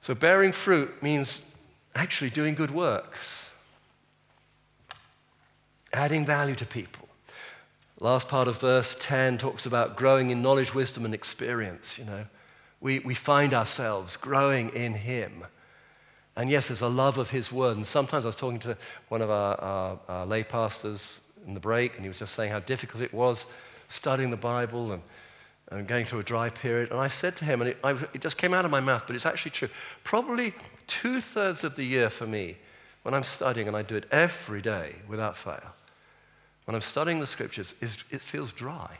So, 0.00 0.14
bearing 0.14 0.52
fruit 0.52 1.02
means 1.02 1.40
actually 1.96 2.30
doing 2.30 2.54
good 2.54 2.70
works, 2.70 3.50
adding 5.92 6.24
value 6.24 6.54
to 6.54 6.64
people. 6.64 7.07
Last 8.00 8.28
part 8.28 8.46
of 8.46 8.60
verse 8.60 8.96
10 9.00 9.38
talks 9.38 9.66
about 9.66 9.96
growing 9.96 10.30
in 10.30 10.40
knowledge, 10.40 10.74
wisdom, 10.74 11.04
and 11.04 11.14
experience. 11.14 11.98
You 11.98 12.04
know, 12.04 12.24
we, 12.80 13.00
we 13.00 13.14
find 13.14 13.52
ourselves 13.52 14.16
growing 14.16 14.70
in 14.70 14.94
Him. 14.94 15.44
And 16.36 16.48
yes, 16.48 16.68
there's 16.68 16.82
a 16.82 16.88
love 16.88 17.18
of 17.18 17.30
His 17.30 17.50
Word. 17.50 17.76
And 17.76 17.84
sometimes 17.84 18.24
I 18.24 18.28
was 18.28 18.36
talking 18.36 18.60
to 18.60 18.76
one 19.08 19.20
of 19.20 19.30
our, 19.30 19.60
our, 19.60 19.98
our 20.08 20.26
lay 20.26 20.44
pastors 20.44 21.22
in 21.46 21.54
the 21.54 21.60
break, 21.60 21.94
and 21.94 22.02
he 22.02 22.08
was 22.08 22.18
just 22.18 22.34
saying 22.34 22.52
how 22.52 22.60
difficult 22.60 23.02
it 23.02 23.12
was 23.12 23.46
studying 23.88 24.30
the 24.30 24.36
Bible 24.36 24.92
and, 24.92 25.02
and 25.70 25.88
going 25.88 26.04
through 26.04 26.20
a 26.20 26.24
dry 26.24 26.50
period. 26.50 26.90
And 26.90 27.00
I 27.00 27.08
said 27.08 27.36
to 27.36 27.44
him, 27.44 27.62
and 27.62 27.70
it, 27.70 27.78
I, 27.82 27.92
it 28.14 28.20
just 28.20 28.36
came 28.36 28.54
out 28.54 28.64
of 28.64 28.70
my 28.70 28.80
mouth, 28.80 29.04
but 29.06 29.16
it's 29.16 29.26
actually 29.26 29.50
true. 29.50 29.68
Probably 30.04 30.54
two 30.86 31.20
thirds 31.20 31.64
of 31.64 31.74
the 31.74 31.84
year 31.84 32.10
for 32.10 32.26
me, 32.26 32.56
when 33.02 33.14
I'm 33.14 33.24
studying, 33.24 33.66
and 33.66 33.76
I 33.76 33.82
do 33.82 33.96
it 33.96 34.04
every 34.12 34.60
day 34.60 34.94
without 35.08 35.36
fail, 35.36 35.74
when 36.68 36.74
I'm 36.74 36.82
studying 36.82 37.18
the 37.18 37.26
scriptures, 37.26 37.74
is, 37.80 37.96
it 38.10 38.20
feels 38.20 38.52
dry. 38.52 38.98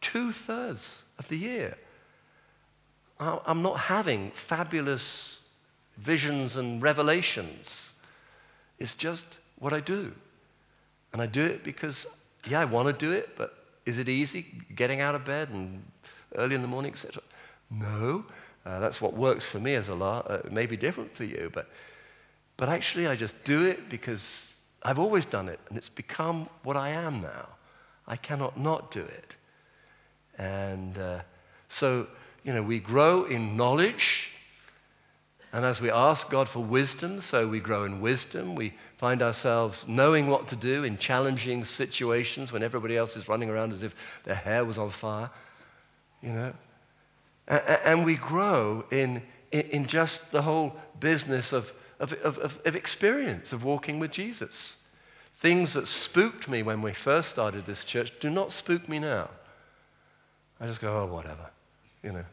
Two 0.00 0.32
thirds 0.32 1.02
of 1.18 1.28
the 1.28 1.36
year. 1.36 1.76
I'm 3.20 3.60
not 3.60 3.78
having 3.78 4.30
fabulous 4.30 5.40
visions 5.98 6.56
and 6.56 6.80
revelations. 6.80 7.92
It's 8.78 8.94
just 8.94 9.36
what 9.58 9.74
I 9.74 9.80
do. 9.80 10.14
And 11.12 11.20
I 11.20 11.26
do 11.26 11.44
it 11.44 11.62
because, 11.62 12.06
yeah, 12.48 12.62
I 12.62 12.64
want 12.64 12.86
to 12.88 12.94
do 12.94 13.12
it, 13.12 13.36
but 13.36 13.62
is 13.84 13.98
it 13.98 14.08
easy 14.08 14.46
getting 14.74 15.02
out 15.02 15.14
of 15.14 15.26
bed 15.26 15.50
and 15.50 15.84
early 16.36 16.54
in 16.54 16.62
the 16.62 16.68
morning, 16.68 16.92
etc.? 16.92 17.22
No. 17.70 18.24
Uh, 18.64 18.80
that's 18.80 18.98
what 18.98 19.12
works 19.12 19.44
for 19.44 19.60
me 19.60 19.74
as 19.74 19.88
a 19.88 19.94
law. 19.94 20.22
Uh, 20.26 20.40
it 20.42 20.52
may 20.52 20.64
be 20.64 20.78
different 20.78 21.14
for 21.14 21.24
you, 21.24 21.50
but, 21.52 21.68
but 22.56 22.70
actually, 22.70 23.06
I 23.06 23.14
just 23.14 23.34
do 23.44 23.66
it 23.66 23.90
because 23.90 24.53
I've 24.84 24.98
always 24.98 25.26
done 25.26 25.48
it, 25.48 25.60
and 25.68 25.78
it's 25.78 25.88
become 25.88 26.48
what 26.62 26.76
I 26.76 26.90
am 26.90 27.22
now. 27.22 27.48
I 28.06 28.16
cannot 28.16 28.58
not 28.58 28.90
do 28.90 29.00
it. 29.00 29.36
And 30.36 30.98
uh, 30.98 31.20
so, 31.68 32.06
you 32.44 32.52
know, 32.52 32.62
we 32.62 32.80
grow 32.80 33.24
in 33.24 33.56
knowledge 33.56 34.30
and 35.54 35.64
as 35.64 35.80
we 35.80 35.88
ask 35.88 36.30
God 36.30 36.48
for 36.48 36.58
wisdom, 36.58 37.20
so 37.20 37.46
we 37.46 37.60
grow 37.60 37.84
in 37.84 38.00
wisdom, 38.00 38.56
we 38.56 38.74
find 38.98 39.22
ourselves 39.22 39.86
knowing 39.86 40.26
what 40.26 40.48
to 40.48 40.56
do 40.56 40.82
in 40.82 40.98
challenging 40.98 41.64
situations 41.64 42.50
when 42.50 42.64
everybody 42.64 42.96
else 42.96 43.16
is 43.16 43.28
running 43.28 43.48
around 43.48 43.72
as 43.72 43.84
if 43.84 43.94
their 44.24 44.34
hair 44.34 44.64
was 44.64 44.78
on 44.78 44.90
fire, 44.90 45.30
you 46.20 46.30
know. 46.30 46.52
And 47.46 48.04
we 48.04 48.16
grow 48.16 48.84
in, 48.90 49.22
in 49.52 49.86
just 49.86 50.32
the 50.32 50.42
whole 50.42 50.74
business 50.98 51.52
of, 51.52 51.72
of, 52.00 52.12
of, 52.14 52.60
of 52.64 52.76
experience, 52.76 53.52
of 53.52 53.64
walking 53.64 53.98
with 53.98 54.10
Jesus. 54.10 54.78
Things 55.38 55.74
that 55.74 55.86
spooked 55.86 56.48
me 56.48 56.62
when 56.62 56.82
we 56.82 56.92
first 56.92 57.30
started 57.30 57.66
this 57.66 57.84
church 57.84 58.12
do 58.20 58.30
not 58.30 58.52
spook 58.52 58.88
me 58.88 58.98
now. 58.98 59.30
I 60.60 60.66
just 60.66 60.80
go, 60.80 61.02
oh, 61.02 61.12
whatever, 61.12 61.50
you 62.02 62.12
know 62.12 62.24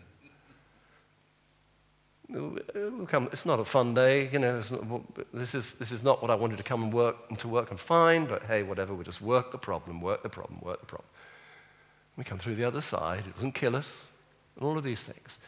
it's 2.34 3.46
not 3.46 3.60
a 3.60 3.66
fun 3.66 3.94
day, 3.94 4.30
you 4.32 4.40
know, 4.40 4.62
not, 4.72 5.34
this, 5.34 5.54
is, 5.54 5.74
this 5.74 5.92
is 5.92 6.04
not 6.04 6.22
what 6.22 6.32
I 6.32 6.36
wanted 6.36 6.58
to 6.58 6.64
come 6.64 6.84
and 6.84 6.94
work 6.94 7.18
and 7.30 7.38
to 7.40 7.48
work 7.48 7.72
and 7.72 7.80
find, 7.80 8.28
but 8.28 8.44
hey, 8.44 8.64
whatever, 8.64 8.94
we 8.94 9.04
just 9.04 9.22
work 9.22 9.52
the 9.52 9.58
problem, 9.58 10.02
work 10.02 10.24
the 10.24 10.30
problem, 10.30 10.60
work 10.62 10.80
the 10.80 10.86
problem. 10.86 11.10
We 12.18 12.24
come 12.24 12.38
through 12.38 12.56
the 12.56 12.64
other 12.64 12.82
side, 12.82 13.24
it 13.28 13.36
doesn't 13.36 13.54
kill 13.54 13.76
us, 13.76 14.08
and 14.56 14.66
all 14.66 14.78
of 14.78 14.84
these 14.84 15.04
things. 15.04 15.40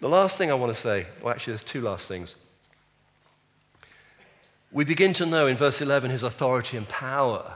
The 0.00 0.08
last 0.08 0.38
thing 0.38 0.50
I 0.50 0.54
want 0.54 0.74
to 0.74 0.80
say, 0.80 1.06
well, 1.22 1.32
actually, 1.32 1.52
there's 1.52 1.62
two 1.62 1.82
last 1.82 2.08
things. 2.08 2.36
We 4.72 4.84
begin 4.84 5.12
to 5.14 5.26
know 5.26 5.46
in 5.46 5.56
verse 5.56 5.80
11 5.80 6.10
his 6.10 6.22
authority 6.22 6.76
and 6.76 6.88
power. 6.88 7.54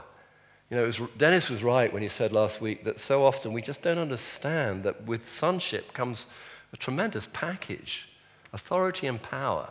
You 0.69 0.77
know, 0.77 0.83
was, 0.85 0.99
Dennis 1.17 1.49
was 1.49 1.63
right 1.63 1.91
when 1.93 2.01
he 2.01 2.09
said 2.09 2.31
last 2.31 2.59
week 2.59 2.83
that 2.83 2.99
so 2.99 3.25
often 3.25 3.53
we 3.53 3.61
just 3.61 3.81
don't 3.81 3.97
understand 3.97 4.83
that 4.83 5.03
with 5.05 5.29
sonship 5.29 5.93
comes 5.93 6.25
a 6.73 6.77
tremendous 6.77 7.27
package 7.31 8.09
authority 8.51 9.05
and 9.07 9.21
power. 9.21 9.69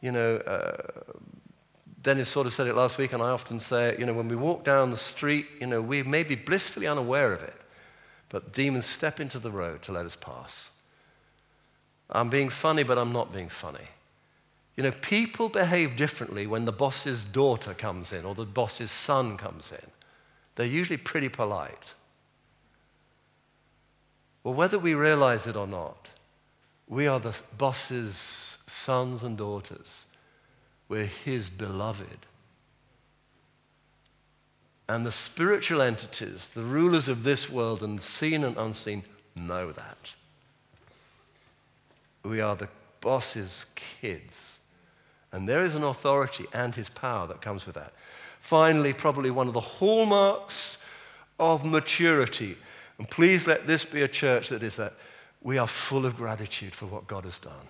You 0.00 0.12
know, 0.12 0.36
uh, 0.36 0.76
Dennis 2.02 2.28
sort 2.28 2.46
of 2.46 2.52
said 2.52 2.66
it 2.68 2.74
last 2.74 2.98
week, 2.98 3.12
and 3.12 3.22
I 3.22 3.30
often 3.30 3.58
say 3.58 3.88
it, 3.88 3.98
you 3.98 4.06
know, 4.06 4.12
when 4.12 4.28
we 4.28 4.36
walk 4.36 4.64
down 4.64 4.90
the 4.90 4.96
street, 4.96 5.46
you 5.60 5.66
know, 5.66 5.82
we 5.82 6.02
may 6.02 6.22
be 6.22 6.36
blissfully 6.36 6.86
unaware 6.86 7.32
of 7.32 7.42
it, 7.42 7.56
but 8.28 8.52
demons 8.52 8.86
step 8.86 9.18
into 9.18 9.38
the 9.38 9.50
road 9.50 9.82
to 9.82 9.92
let 9.92 10.06
us 10.06 10.14
pass. 10.14 10.70
I'm 12.10 12.30
being 12.30 12.50
funny, 12.50 12.82
but 12.82 12.98
I'm 12.98 13.12
not 13.12 13.32
being 13.32 13.48
funny. 13.48 13.88
You 14.78 14.84
know, 14.84 14.92
people 14.92 15.48
behave 15.48 15.96
differently 15.96 16.46
when 16.46 16.64
the 16.64 16.70
boss's 16.70 17.24
daughter 17.24 17.74
comes 17.74 18.12
in 18.12 18.24
or 18.24 18.36
the 18.36 18.44
boss's 18.44 18.92
son 18.92 19.36
comes 19.36 19.72
in. 19.72 19.90
They're 20.54 20.66
usually 20.66 20.98
pretty 20.98 21.28
polite. 21.28 21.94
Well, 24.44 24.54
whether 24.54 24.78
we 24.78 24.94
realize 24.94 25.48
it 25.48 25.56
or 25.56 25.66
not, 25.66 26.08
we 26.86 27.08
are 27.08 27.18
the 27.18 27.34
boss's 27.58 28.58
sons 28.68 29.24
and 29.24 29.36
daughters. 29.36 30.06
We're 30.88 31.06
his 31.06 31.50
beloved. 31.50 32.26
And 34.88 35.04
the 35.04 35.10
spiritual 35.10 35.82
entities, 35.82 36.50
the 36.54 36.62
rulers 36.62 37.08
of 37.08 37.24
this 37.24 37.50
world 37.50 37.82
and 37.82 38.00
seen 38.00 38.44
and 38.44 38.56
unseen, 38.56 39.02
know 39.34 39.72
that. 39.72 40.12
We 42.22 42.40
are 42.40 42.54
the 42.54 42.68
boss's 43.00 43.66
kids. 43.74 44.57
And 45.32 45.48
there 45.48 45.62
is 45.62 45.74
an 45.74 45.84
authority 45.84 46.46
and 46.52 46.74
his 46.74 46.88
power 46.88 47.26
that 47.26 47.40
comes 47.40 47.66
with 47.66 47.74
that. 47.74 47.92
Finally, 48.40 48.92
probably 48.92 49.30
one 49.30 49.48
of 49.48 49.54
the 49.54 49.60
hallmarks 49.60 50.78
of 51.38 51.64
maturity. 51.64 52.56
And 52.98 53.08
please 53.08 53.46
let 53.46 53.66
this 53.66 53.84
be 53.84 54.02
a 54.02 54.08
church 54.08 54.48
that 54.48 54.62
is 54.62 54.76
that 54.76 54.94
we 55.42 55.58
are 55.58 55.66
full 55.66 56.06
of 56.06 56.16
gratitude 56.16 56.74
for 56.74 56.86
what 56.86 57.06
God 57.06 57.24
has 57.24 57.38
done. 57.38 57.68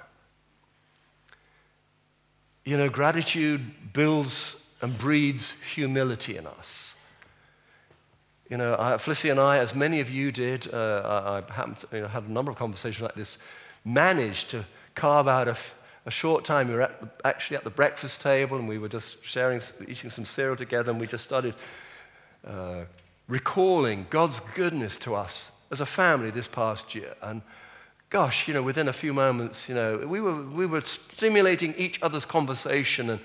You 2.64 2.76
know, 2.76 2.88
gratitude 2.88 3.92
builds 3.92 4.56
and 4.80 4.96
breeds 4.96 5.54
humility 5.74 6.36
in 6.36 6.46
us. 6.46 6.96
You 8.48 8.56
know, 8.56 8.76
I, 8.78 8.96
Felicity 8.96 9.28
and 9.28 9.40
I, 9.40 9.58
as 9.58 9.74
many 9.74 10.00
of 10.00 10.08
you 10.08 10.32
did, 10.32 10.72
uh, 10.72 11.42
I, 11.52 11.62
I 11.62 11.64
to, 11.66 11.86
you 11.92 12.00
know, 12.02 12.08
had 12.08 12.24
a 12.24 12.32
number 12.32 12.50
of 12.50 12.56
conversations 12.56 13.02
like 13.02 13.14
this, 13.14 13.38
managed 13.84 14.50
to 14.50 14.64
carve 14.94 15.28
out 15.28 15.48
a, 15.48 15.56
a 16.08 16.10
short 16.10 16.42
time. 16.42 16.68
We 16.68 16.74
were 16.74 16.80
at, 16.80 17.20
actually 17.22 17.58
at 17.58 17.64
the 17.64 17.70
breakfast 17.70 18.22
table 18.22 18.56
and 18.56 18.66
we 18.66 18.78
were 18.78 18.88
just 18.88 19.22
sharing, 19.22 19.60
eating 19.86 20.08
some 20.08 20.24
cereal 20.24 20.56
together, 20.56 20.90
and 20.90 20.98
we 20.98 21.06
just 21.06 21.22
started 21.22 21.54
uh, 22.46 22.84
recalling 23.28 24.06
God's 24.08 24.40
goodness 24.40 24.96
to 24.98 25.14
us 25.14 25.52
as 25.70 25.82
a 25.82 25.86
family 25.86 26.30
this 26.30 26.48
past 26.48 26.94
year. 26.94 27.14
And 27.20 27.42
gosh, 28.08 28.48
you 28.48 28.54
know, 28.54 28.62
within 28.62 28.88
a 28.88 28.92
few 28.92 29.12
moments, 29.12 29.68
you 29.68 29.74
know, 29.74 29.98
we 29.98 30.18
were, 30.22 30.42
we 30.46 30.64
were 30.64 30.80
stimulating 30.80 31.74
each 31.76 32.00
other's 32.00 32.24
conversation. 32.24 33.10
And, 33.10 33.20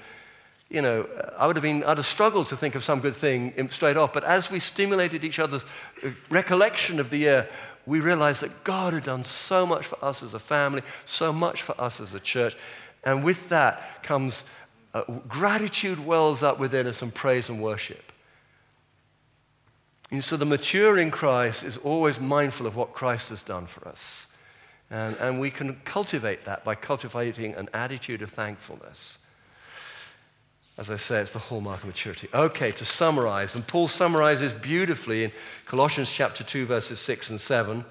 you 0.69 0.81
know, 0.81 1.07
I 1.37 1.47
would 1.47 1.55
have 1.55 1.63
been, 1.63 1.85
I'd 1.85 1.97
have 1.97 2.05
struggled 2.05 2.49
to 2.49 2.57
think 2.57 2.75
of 2.75 2.83
some 2.83 2.99
good 2.99 3.15
thing 3.15 3.53
straight 3.69 3.95
off. 3.95 4.11
But 4.11 4.25
as 4.25 4.51
we 4.51 4.59
stimulated 4.59 5.23
each 5.23 5.39
other's 5.39 5.63
uh, 6.03 6.09
recollection 6.29 6.99
of 6.99 7.09
the 7.11 7.17
year, 7.17 7.47
we 7.85 7.99
realize 7.99 8.39
that 8.39 8.63
God 8.63 8.93
had 8.93 9.03
done 9.03 9.23
so 9.23 9.65
much 9.65 9.85
for 9.85 10.03
us 10.03 10.23
as 10.23 10.33
a 10.33 10.39
family, 10.39 10.81
so 11.05 11.33
much 11.33 11.61
for 11.61 11.79
us 11.79 11.99
as 11.99 12.13
a 12.13 12.19
church. 12.19 12.55
And 13.03 13.23
with 13.23 13.49
that 13.49 14.03
comes 14.03 14.43
uh, 14.93 15.03
gratitude 15.27 16.05
wells 16.05 16.43
up 16.43 16.59
within 16.59 16.87
us 16.87 17.01
and 17.01 17.13
praise 17.13 17.49
and 17.49 17.61
worship. 17.61 18.11
And 20.11 20.23
so 20.23 20.37
the 20.37 20.45
mature 20.45 20.99
in 20.99 21.09
Christ 21.09 21.63
is 21.63 21.77
always 21.77 22.19
mindful 22.19 22.67
of 22.67 22.75
what 22.75 22.93
Christ 22.93 23.29
has 23.29 23.41
done 23.41 23.65
for 23.65 23.87
us. 23.87 24.27
And, 24.91 25.17
and 25.17 25.39
we 25.39 25.49
can 25.49 25.81
cultivate 25.85 26.45
that 26.45 26.63
by 26.63 26.75
cultivating 26.75 27.55
an 27.55 27.67
attitude 27.73 28.21
of 28.21 28.29
thankfulness. 28.29 29.17
As 30.77 30.89
I 30.89 30.97
say, 30.97 31.19
it's 31.21 31.31
the 31.31 31.39
hallmark 31.39 31.81
of 31.81 31.87
maturity. 31.87 32.27
Okay, 32.33 32.71
to 32.71 32.85
summarize, 32.85 33.53
and 33.53 33.65
Paul 33.65 33.87
summarizes 33.87 34.53
beautifully 34.53 35.23
in 35.23 35.31
Colossians 35.65 36.11
chapter 36.11 36.43
2, 36.43 36.65
verses 36.65 36.99
6 36.99 37.29
and 37.29 37.39
7. 37.39 37.79
He 37.79 37.85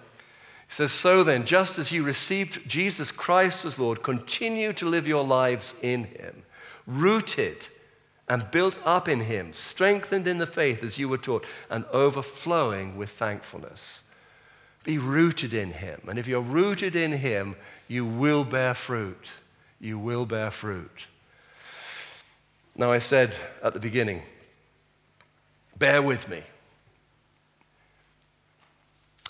says, 0.69 0.91
So 0.91 1.23
then, 1.23 1.47
just 1.47 1.79
as 1.79 1.93
you 1.93 2.03
received 2.03 2.69
Jesus 2.69 3.13
Christ 3.13 3.65
as 3.65 3.79
Lord, 3.79 4.03
continue 4.03 4.73
to 4.73 4.89
live 4.89 5.07
your 5.07 5.25
lives 5.25 5.75
in 5.81 6.05
him, 6.05 6.43
rooted 6.87 7.69
and 8.29 8.51
built 8.51 8.79
up 8.85 9.09
in 9.09 9.21
him, 9.21 9.53
strengthened 9.53 10.27
in 10.27 10.39
the 10.39 10.47
faith 10.47 10.83
as 10.83 10.99
you 10.99 11.09
were 11.09 11.19
taught, 11.19 11.45
and 11.71 11.85
overflowing 11.93 12.97
with 12.97 13.11
thankfulness. 13.11 14.03
Be 14.83 14.99
rooted 14.99 15.55
in 15.55 15.71
him. 15.71 16.01
And 16.09 16.19
if 16.19 16.27
you're 16.27 16.41
rooted 16.41 16.97
in 16.97 17.13
him, 17.13 17.55
you 17.87 18.05
will 18.05 18.45
bear 18.45 18.75
fruit. 18.75 19.31
You 19.79 19.99
will 19.99 20.27
bear 20.27 20.51
fruit. 20.51 21.07
Now, 22.77 22.91
I 22.91 22.99
said 22.99 23.37
at 23.63 23.75
the 23.75 23.81
beginning, 23.81 24.23
bear 25.79 26.01
with 26.01 26.29
me. 26.29 26.43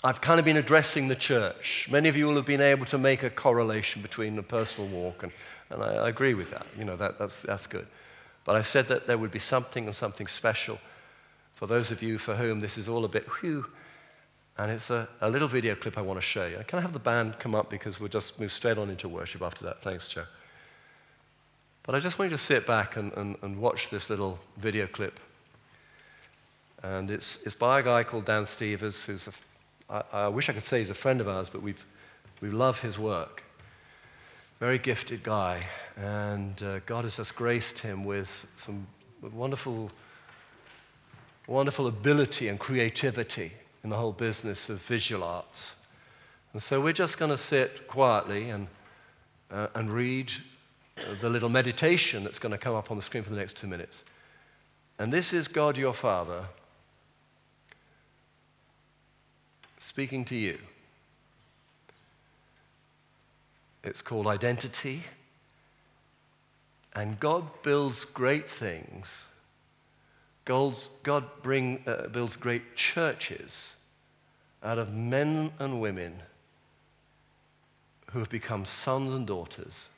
I've 0.05 0.19
kind 0.19 0.37
of 0.37 0.45
been 0.45 0.57
addressing 0.57 1.07
the 1.07 1.15
church. 1.15 1.87
Many 1.89 2.09
of 2.09 2.17
you 2.17 2.25
will 2.27 2.35
have 2.35 2.45
been 2.45 2.61
able 2.61 2.85
to 2.87 2.97
make 2.97 3.23
a 3.23 3.29
correlation 3.29 4.01
between 4.01 4.35
the 4.35 4.43
personal 4.43 4.89
walk, 4.89 5.23
and, 5.23 5.31
and 5.69 5.81
I, 5.81 6.09
agree 6.09 6.33
with 6.33 6.51
that. 6.51 6.65
You 6.77 6.83
know, 6.83 6.97
that, 6.97 7.17
that's, 7.17 7.41
that's 7.41 7.67
good. 7.67 7.87
But 8.43 8.57
I 8.57 8.61
said 8.61 8.89
that 8.89 9.07
there 9.07 9.17
would 9.17 9.31
be 9.31 9.39
something 9.39 9.85
and 9.85 9.95
something 9.95 10.27
special 10.27 10.77
for 11.53 11.67
those 11.67 11.91
of 11.91 12.03
you 12.03 12.17
for 12.17 12.35
whom 12.35 12.59
this 12.59 12.77
is 12.77 12.89
all 12.89 13.05
a 13.05 13.07
bit 13.07 13.25
whew. 13.39 13.65
And 14.57 14.71
it's 14.71 14.89
a, 14.89 15.07
a 15.21 15.29
little 15.29 15.47
video 15.47 15.73
clip 15.75 15.97
I 15.97 16.01
want 16.01 16.17
to 16.17 16.21
show 16.21 16.45
you. 16.45 16.57
Can 16.67 16.79
I 16.79 16.81
have 16.81 16.93
the 16.93 16.99
band 16.99 17.39
come 17.39 17.55
up 17.55 17.69
because 17.69 17.99
we'll 17.99 18.09
just 18.09 18.39
move 18.39 18.51
straight 18.51 18.77
on 18.77 18.89
into 18.89 19.07
worship 19.07 19.41
after 19.41 19.63
that? 19.65 19.81
Thanks, 19.81 20.07
Joe. 20.07 20.25
But 21.83 21.95
I 21.95 21.99
just 21.99 22.17
want 22.17 22.31
you 22.31 22.37
to 22.37 22.43
sit 22.43 22.65
back 22.65 22.95
and, 22.95 23.11
and, 23.13 23.35
and 23.41 23.59
watch 23.59 23.89
this 23.89 24.09
little 24.09 24.39
video 24.57 24.87
clip. 24.87 25.19
And 26.81 27.11
it's, 27.11 27.41
it's 27.45 27.55
by 27.55 27.81
a 27.81 27.83
guy 27.83 28.03
called 28.03 28.25
Dan 28.25 28.45
Stevers, 28.45 29.03
who's 29.03 29.27
a, 29.27 29.31
I, 29.89 30.23
I 30.25 30.27
wish 30.29 30.47
I 30.49 30.53
could 30.53 30.63
say 30.63 30.79
he's 30.79 30.89
a 30.89 30.93
friend 30.95 31.19
of 31.19 31.27
ours, 31.27 31.49
but 31.49 31.61
we've, 31.61 31.85
we 32.39 32.49
love 32.49 32.79
his 32.79 32.97
work. 32.97 33.43
Very 34.61 34.77
gifted 34.79 35.23
guy. 35.23 35.61
And 35.97 36.61
uh, 36.63 36.79
God 36.85 37.03
has 37.03 37.17
just 37.17 37.35
graced 37.35 37.79
him 37.79 38.05
with 38.05 38.45
some 38.55 38.87
wonderful, 39.21 39.91
wonderful 41.47 41.87
ability 41.87 42.47
and 42.47 42.59
creativity 42.59 43.51
in 43.83 43.89
the 43.89 43.97
whole 43.97 44.13
business 44.13 44.69
of 44.69 44.81
visual 44.81 45.23
arts. 45.23 45.75
And 46.53 46.61
so 46.61 46.79
we're 46.79 46.93
just 46.93 47.17
going 47.17 47.31
to 47.31 47.37
sit 47.37 47.89
quietly 47.89 48.51
and, 48.51 48.67
uh, 49.51 49.67
and 49.75 49.91
read 49.91 50.31
the 50.95 51.29
little 51.29 51.49
meditation 51.49 52.23
that's 52.23 52.39
going 52.39 52.51
to 52.51 52.57
come 52.57 52.75
up 52.75 52.91
on 52.91 52.97
the 52.97 53.03
screen 53.03 53.23
for 53.23 53.29
the 53.29 53.35
next 53.35 53.57
two 53.57 53.67
minutes. 53.67 54.03
And 54.99 55.11
this 55.11 55.33
is 55.33 55.47
God 55.47 55.77
your 55.77 55.93
Father 55.93 56.45
speaking 59.79 60.23
to 60.25 60.35
you. 60.35 60.57
It's 63.83 64.01
called 64.01 64.27
identity. 64.27 65.03
And 66.95 67.19
God 67.19 67.45
builds 67.63 68.05
great 68.05 68.49
things. 68.49 69.27
God's, 70.45 70.89
God 71.01 71.25
bring, 71.41 71.83
uh, 71.87 72.07
builds 72.07 72.37
great 72.37 72.75
churches 72.75 73.75
out 74.61 74.77
of 74.77 74.93
men 74.93 75.51
and 75.59 75.81
women 75.81 76.21
who 78.11 78.19
have 78.19 78.29
become 78.29 78.63
sons 78.63 79.13
and 79.13 79.25
daughters 79.25 79.89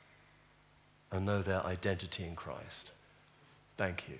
and 1.16 1.26
know 1.26 1.42
their 1.42 1.64
identity 1.64 2.24
in 2.24 2.36
Christ. 2.36 2.92
Thank 3.76 4.08
you. 4.08 4.18